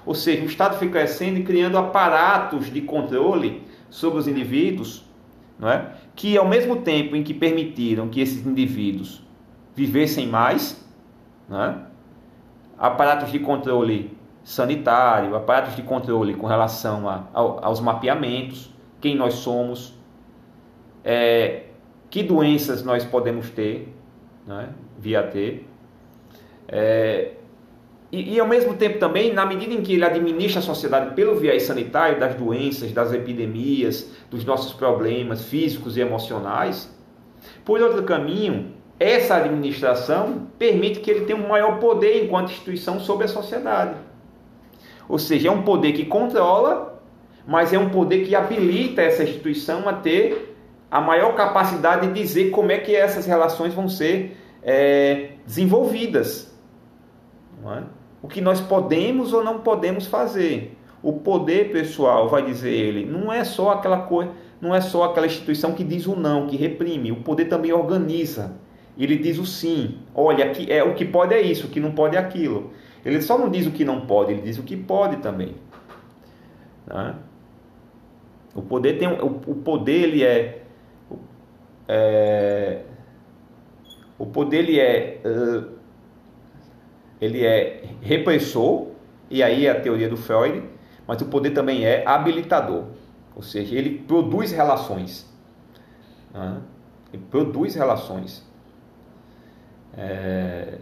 Ou 0.06 0.14
seja, 0.14 0.42
o 0.42 0.46
Estado 0.46 0.78
fica 0.78 0.92
crescendo 0.92 1.40
e 1.40 1.42
criando 1.42 1.76
aparatos 1.76 2.72
de 2.72 2.80
controle 2.80 3.62
sobre 3.90 4.20
os 4.20 4.28
indivíduos 4.28 5.04
não 5.58 5.68
é? 5.68 5.92
que 6.14 6.36
ao 6.36 6.46
mesmo 6.46 6.76
tempo 6.76 7.16
em 7.16 7.22
que 7.22 7.34
permitiram 7.34 8.08
que 8.08 8.20
esses 8.20 8.46
indivíduos 8.46 9.22
vivessem 9.74 10.26
mais, 10.26 10.82
não 11.48 11.62
é? 11.62 11.78
aparatos 12.78 13.32
de 13.32 13.38
controle 13.38 14.16
sanitário, 14.44 15.34
aparatos 15.34 15.74
de 15.74 15.82
controle 15.82 16.34
com 16.34 16.46
relação 16.46 17.08
a, 17.08 17.24
aos 17.32 17.80
mapeamentos, 17.80 18.72
quem 19.00 19.16
nós 19.16 19.34
somos, 19.34 19.98
é, 21.04 21.64
que 22.08 22.22
doenças 22.22 22.82
nós 22.82 23.04
podemos 23.04 23.50
ter, 23.50 23.92
é? 24.48 24.68
via 24.98 25.22
ter, 25.22 25.68
é, 26.68 27.32
e, 28.10 28.34
e, 28.34 28.40
ao 28.40 28.46
mesmo 28.46 28.74
tempo 28.74 28.98
também, 28.98 29.32
na 29.32 29.44
medida 29.44 29.74
em 29.74 29.82
que 29.82 29.94
ele 29.94 30.04
administra 30.04 30.60
a 30.60 30.62
sociedade 30.62 31.14
pelo 31.14 31.34
viés 31.36 31.64
sanitário, 31.64 32.20
das 32.20 32.34
doenças, 32.36 32.92
das 32.92 33.12
epidemias, 33.12 34.10
dos 34.30 34.44
nossos 34.44 34.72
problemas 34.72 35.44
físicos 35.44 35.96
e 35.96 36.00
emocionais, 36.00 36.88
por 37.64 37.80
outro 37.80 38.04
caminho, 38.04 38.72
essa 38.98 39.36
administração 39.36 40.46
permite 40.58 41.00
que 41.00 41.10
ele 41.10 41.24
tenha 41.24 41.38
um 41.38 41.48
maior 41.48 41.80
poder 41.80 42.24
enquanto 42.24 42.50
instituição 42.50 43.00
sobre 43.00 43.24
a 43.24 43.28
sociedade. 43.28 43.96
Ou 45.08 45.18
seja, 45.18 45.48
é 45.48 45.50
um 45.50 45.62
poder 45.62 45.92
que 45.92 46.04
controla, 46.04 47.02
mas 47.46 47.72
é 47.72 47.78
um 47.78 47.90
poder 47.90 48.24
que 48.24 48.34
habilita 48.34 49.02
essa 49.02 49.22
instituição 49.22 49.88
a 49.88 49.92
ter 49.92 50.56
a 50.90 51.00
maior 51.00 51.34
capacidade 51.34 52.06
de 52.06 52.20
dizer 52.20 52.50
como 52.50 52.70
é 52.70 52.78
que 52.78 52.94
essas 52.94 53.26
relações 53.26 53.74
vão 53.74 53.88
ser 53.88 54.36
é, 54.62 55.30
desenvolvidas. 55.44 56.54
É? 57.64 57.95
O 58.26 58.28
que 58.28 58.40
nós 58.40 58.60
podemos 58.60 59.32
ou 59.32 59.44
não 59.44 59.60
podemos 59.60 60.08
fazer. 60.08 60.76
O 61.00 61.12
poder 61.12 61.70
pessoal, 61.70 62.28
vai 62.28 62.44
dizer 62.44 62.72
ele, 62.72 63.06
não 63.06 63.32
é 63.32 63.44
só 63.44 63.70
aquela 63.70 64.00
coisa, 64.00 64.32
não 64.60 64.74
é 64.74 64.80
só 64.80 65.04
aquela 65.04 65.26
instituição 65.26 65.74
que 65.74 65.84
diz 65.84 66.08
o 66.08 66.16
não, 66.16 66.48
que 66.48 66.56
reprime. 66.56 67.12
O 67.12 67.22
poder 67.22 67.44
também 67.44 67.72
organiza. 67.72 68.56
Ele 68.98 69.16
diz 69.16 69.38
o 69.38 69.46
sim. 69.46 69.98
Olha, 70.12 70.46
aqui 70.46 70.66
é 70.72 70.82
o 70.82 70.92
que 70.96 71.04
pode 71.04 71.34
é 71.34 71.40
isso, 71.40 71.68
o 71.68 71.70
que 71.70 71.78
não 71.78 71.92
pode 71.92 72.16
é 72.16 72.18
aquilo. 72.18 72.72
Ele 73.04 73.22
só 73.22 73.38
não 73.38 73.48
diz 73.48 73.64
o 73.64 73.70
que 73.70 73.84
não 73.84 74.00
pode, 74.00 74.32
ele 74.32 74.42
diz 74.42 74.58
o 74.58 74.64
que 74.64 74.76
pode 74.76 75.18
também. 75.18 75.54
Tá? 76.84 77.14
O 78.56 78.62
poder 78.62 78.98
tem 78.98 79.06
o, 79.06 79.24
o 79.24 79.54
poder 79.54 80.02
ele 80.02 80.24
é, 80.24 80.62
é 81.86 82.82
o 84.18 84.26
poder 84.26 84.64
ele 84.64 84.80
é 84.80 85.20
uh, 85.24 85.75
ele 87.20 87.44
é 87.44 87.84
repressor, 88.00 88.88
e 89.30 89.42
aí 89.42 89.66
é 89.66 89.70
a 89.70 89.80
teoria 89.80 90.08
do 90.08 90.16
Freud, 90.16 90.62
mas 91.06 91.20
o 91.20 91.26
poder 91.26 91.50
também 91.50 91.84
é 91.84 92.06
habilitador, 92.06 92.84
ou 93.34 93.42
seja, 93.42 93.74
ele 93.76 93.98
produz 93.98 94.52
relações. 94.52 95.30
Né? 96.32 96.60
Ele 97.12 97.22
produz 97.30 97.74
relações. 97.74 98.44
É... 99.96 100.78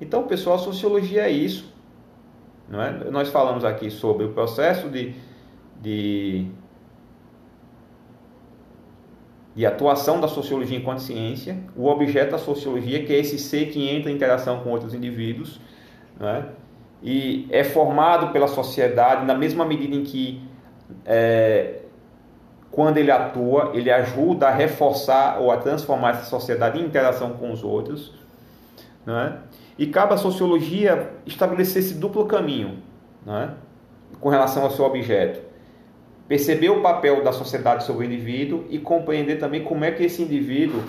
Então, 0.00 0.26
pessoal, 0.26 0.56
a 0.56 0.58
sociologia 0.58 1.22
é 1.22 1.30
isso. 1.30 1.72
Não 2.68 2.80
é? 2.80 3.10
Nós 3.10 3.28
falamos 3.28 3.64
aqui 3.64 3.90
sobre 3.90 4.26
o 4.26 4.32
processo 4.32 4.88
de, 4.88 5.14
de, 5.80 6.46
de 9.58 9.66
atuação 9.66 10.20
da 10.20 10.28
sociologia 10.28 10.78
enquanto 10.78 11.00
ciência, 11.00 11.58
o 11.74 11.88
objeto 11.88 12.30
da 12.30 12.38
sociologia, 12.38 13.04
que 13.04 13.12
é 13.12 13.18
esse 13.18 13.36
ser 13.36 13.70
que 13.70 13.90
entra 13.90 14.08
em 14.08 14.14
interação 14.14 14.60
com 14.60 14.70
outros 14.70 14.94
indivíduos, 14.94 15.60
né? 16.16 16.46
e 17.02 17.44
é 17.50 17.64
formado 17.64 18.32
pela 18.32 18.46
sociedade 18.46 19.26
na 19.26 19.34
mesma 19.34 19.64
medida 19.64 19.96
em 19.96 20.04
que, 20.04 20.40
é, 21.04 21.80
quando 22.70 22.98
ele 22.98 23.10
atua, 23.10 23.72
ele 23.74 23.90
ajuda 23.90 24.46
a 24.46 24.52
reforçar 24.52 25.40
ou 25.40 25.50
a 25.50 25.56
transformar 25.56 26.10
essa 26.10 26.26
sociedade 26.26 26.78
em 26.78 26.84
interação 26.84 27.32
com 27.32 27.50
os 27.50 27.64
outros. 27.64 28.14
Né? 29.04 29.38
E 29.76 29.88
cabe 29.88 30.14
à 30.14 30.16
sociologia 30.16 31.14
estabelecer 31.26 31.82
esse 31.82 31.94
duplo 31.94 32.26
caminho. 32.26 32.78
Né? 33.26 33.54
com 34.20 34.28
relação 34.28 34.64
ao 34.64 34.70
seu 34.70 34.84
objeto. 34.84 35.40
Perceber 36.28 36.68
o 36.68 36.82
papel 36.82 37.24
da 37.24 37.32
sociedade 37.32 37.84
sobre 37.84 38.06
o 38.06 38.12
indivíduo 38.12 38.64
e 38.68 38.78
compreender 38.78 39.38
também 39.38 39.64
como 39.64 39.84
é 39.84 39.90
que 39.90 40.04
esse 40.04 40.22
indivíduo 40.22 40.82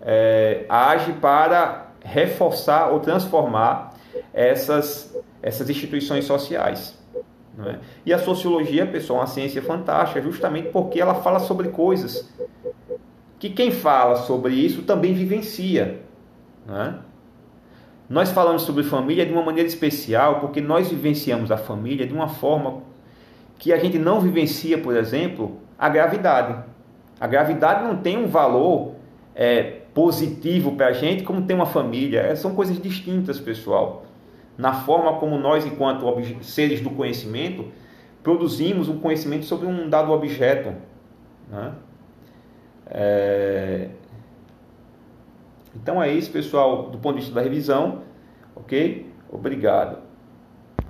é, 0.00 0.64
age 0.68 1.12
para 1.14 1.88
reforçar 2.00 2.90
ou 2.92 3.00
transformar 3.00 3.94
essas, 4.32 5.16
essas 5.42 5.68
instituições 5.68 6.24
sociais. 6.24 6.96
É? 7.66 7.78
E 8.06 8.12
a 8.12 8.18
sociologia, 8.18 8.86
pessoal, 8.86 9.18
é 9.18 9.22
uma 9.22 9.26
ciência 9.26 9.60
fantástica, 9.62 10.20
justamente 10.22 10.68
porque 10.68 11.00
ela 11.00 11.14
fala 11.16 11.40
sobre 11.40 11.68
coisas 11.68 12.32
que 13.44 13.50
quem 13.50 13.70
fala 13.70 14.16
sobre 14.16 14.54
isso 14.54 14.82
também 14.84 15.12
vivencia. 15.12 16.00
É? 16.66 16.94
Nós 18.08 18.30
falamos 18.30 18.62
sobre 18.62 18.82
família 18.84 19.26
de 19.26 19.32
uma 19.32 19.42
maneira 19.42 19.68
especial 19.68 20.40
porque 20.40 20.62
nós 20.62 20.88
vivenciamos 20.88 21.50
a 21.50 21.58
família 21.58 22.06
de 22.06 22.14
uma 22.14 22.26
forma 22.26 22.82
que 23.58 23.72
a 23.72 23.78
gente 23.78 23.98
não 23.98 24.20
vivencia, 24.20 24.78
por 24.78 24.96
exemplo, 24.96 25.58
a 25.78 25.88
gravidade. 25.88 26.64
A 27.20 27.26
gravidade 27.26 27.84
não 27.84 27.96
tem 27.96 28.18
um 28.18 28.26
valor 28.26 28.94
é, 29.34 29.62
positivo 29.94 30.72
para 30.72 30.88
a 30.88 30.92
gente 30.92 31.22
como 31.22 31.42
tem 31.42 31.54
uma 31.54 31.66
família. 31.66 32.20
É, 32.20 32.34
são 32.34 32.54
coisas 32.54 32.80
distintas, 32.80 33.40
pessoal 33.40 34.04
na 34.56 34.72
forma 34.72 35.18
como 35.18 35.38
nós, 35.38 35.66
enquanto 35.66 36.06
seres 36.42 36.80
do 36.80 36.90
conhecimento, 36.90 37.66
produzimos 38.22 38.88
um 38.88 38.98
conhecimento 38.98 39.44
sobre 39.44 39.66
um 39.66 39.88
dado 39.88 40.12
objeto. 40.12 40.74
Né? 41.50 41.72
É... 42.86 43.88
Então 45.74 46.02
é 46.02 46.12
isso, 46.12 46.30
pessoal, 46.30 46.88
do 46.88 46.98
ponto 46.98 47.16
de 47.16 47.20
vista 47.22 47.34
da 47.34 47.40
revisão. 47.40 48.02
Ok? 48.54 49.12
Obrigado. 49.28 49.98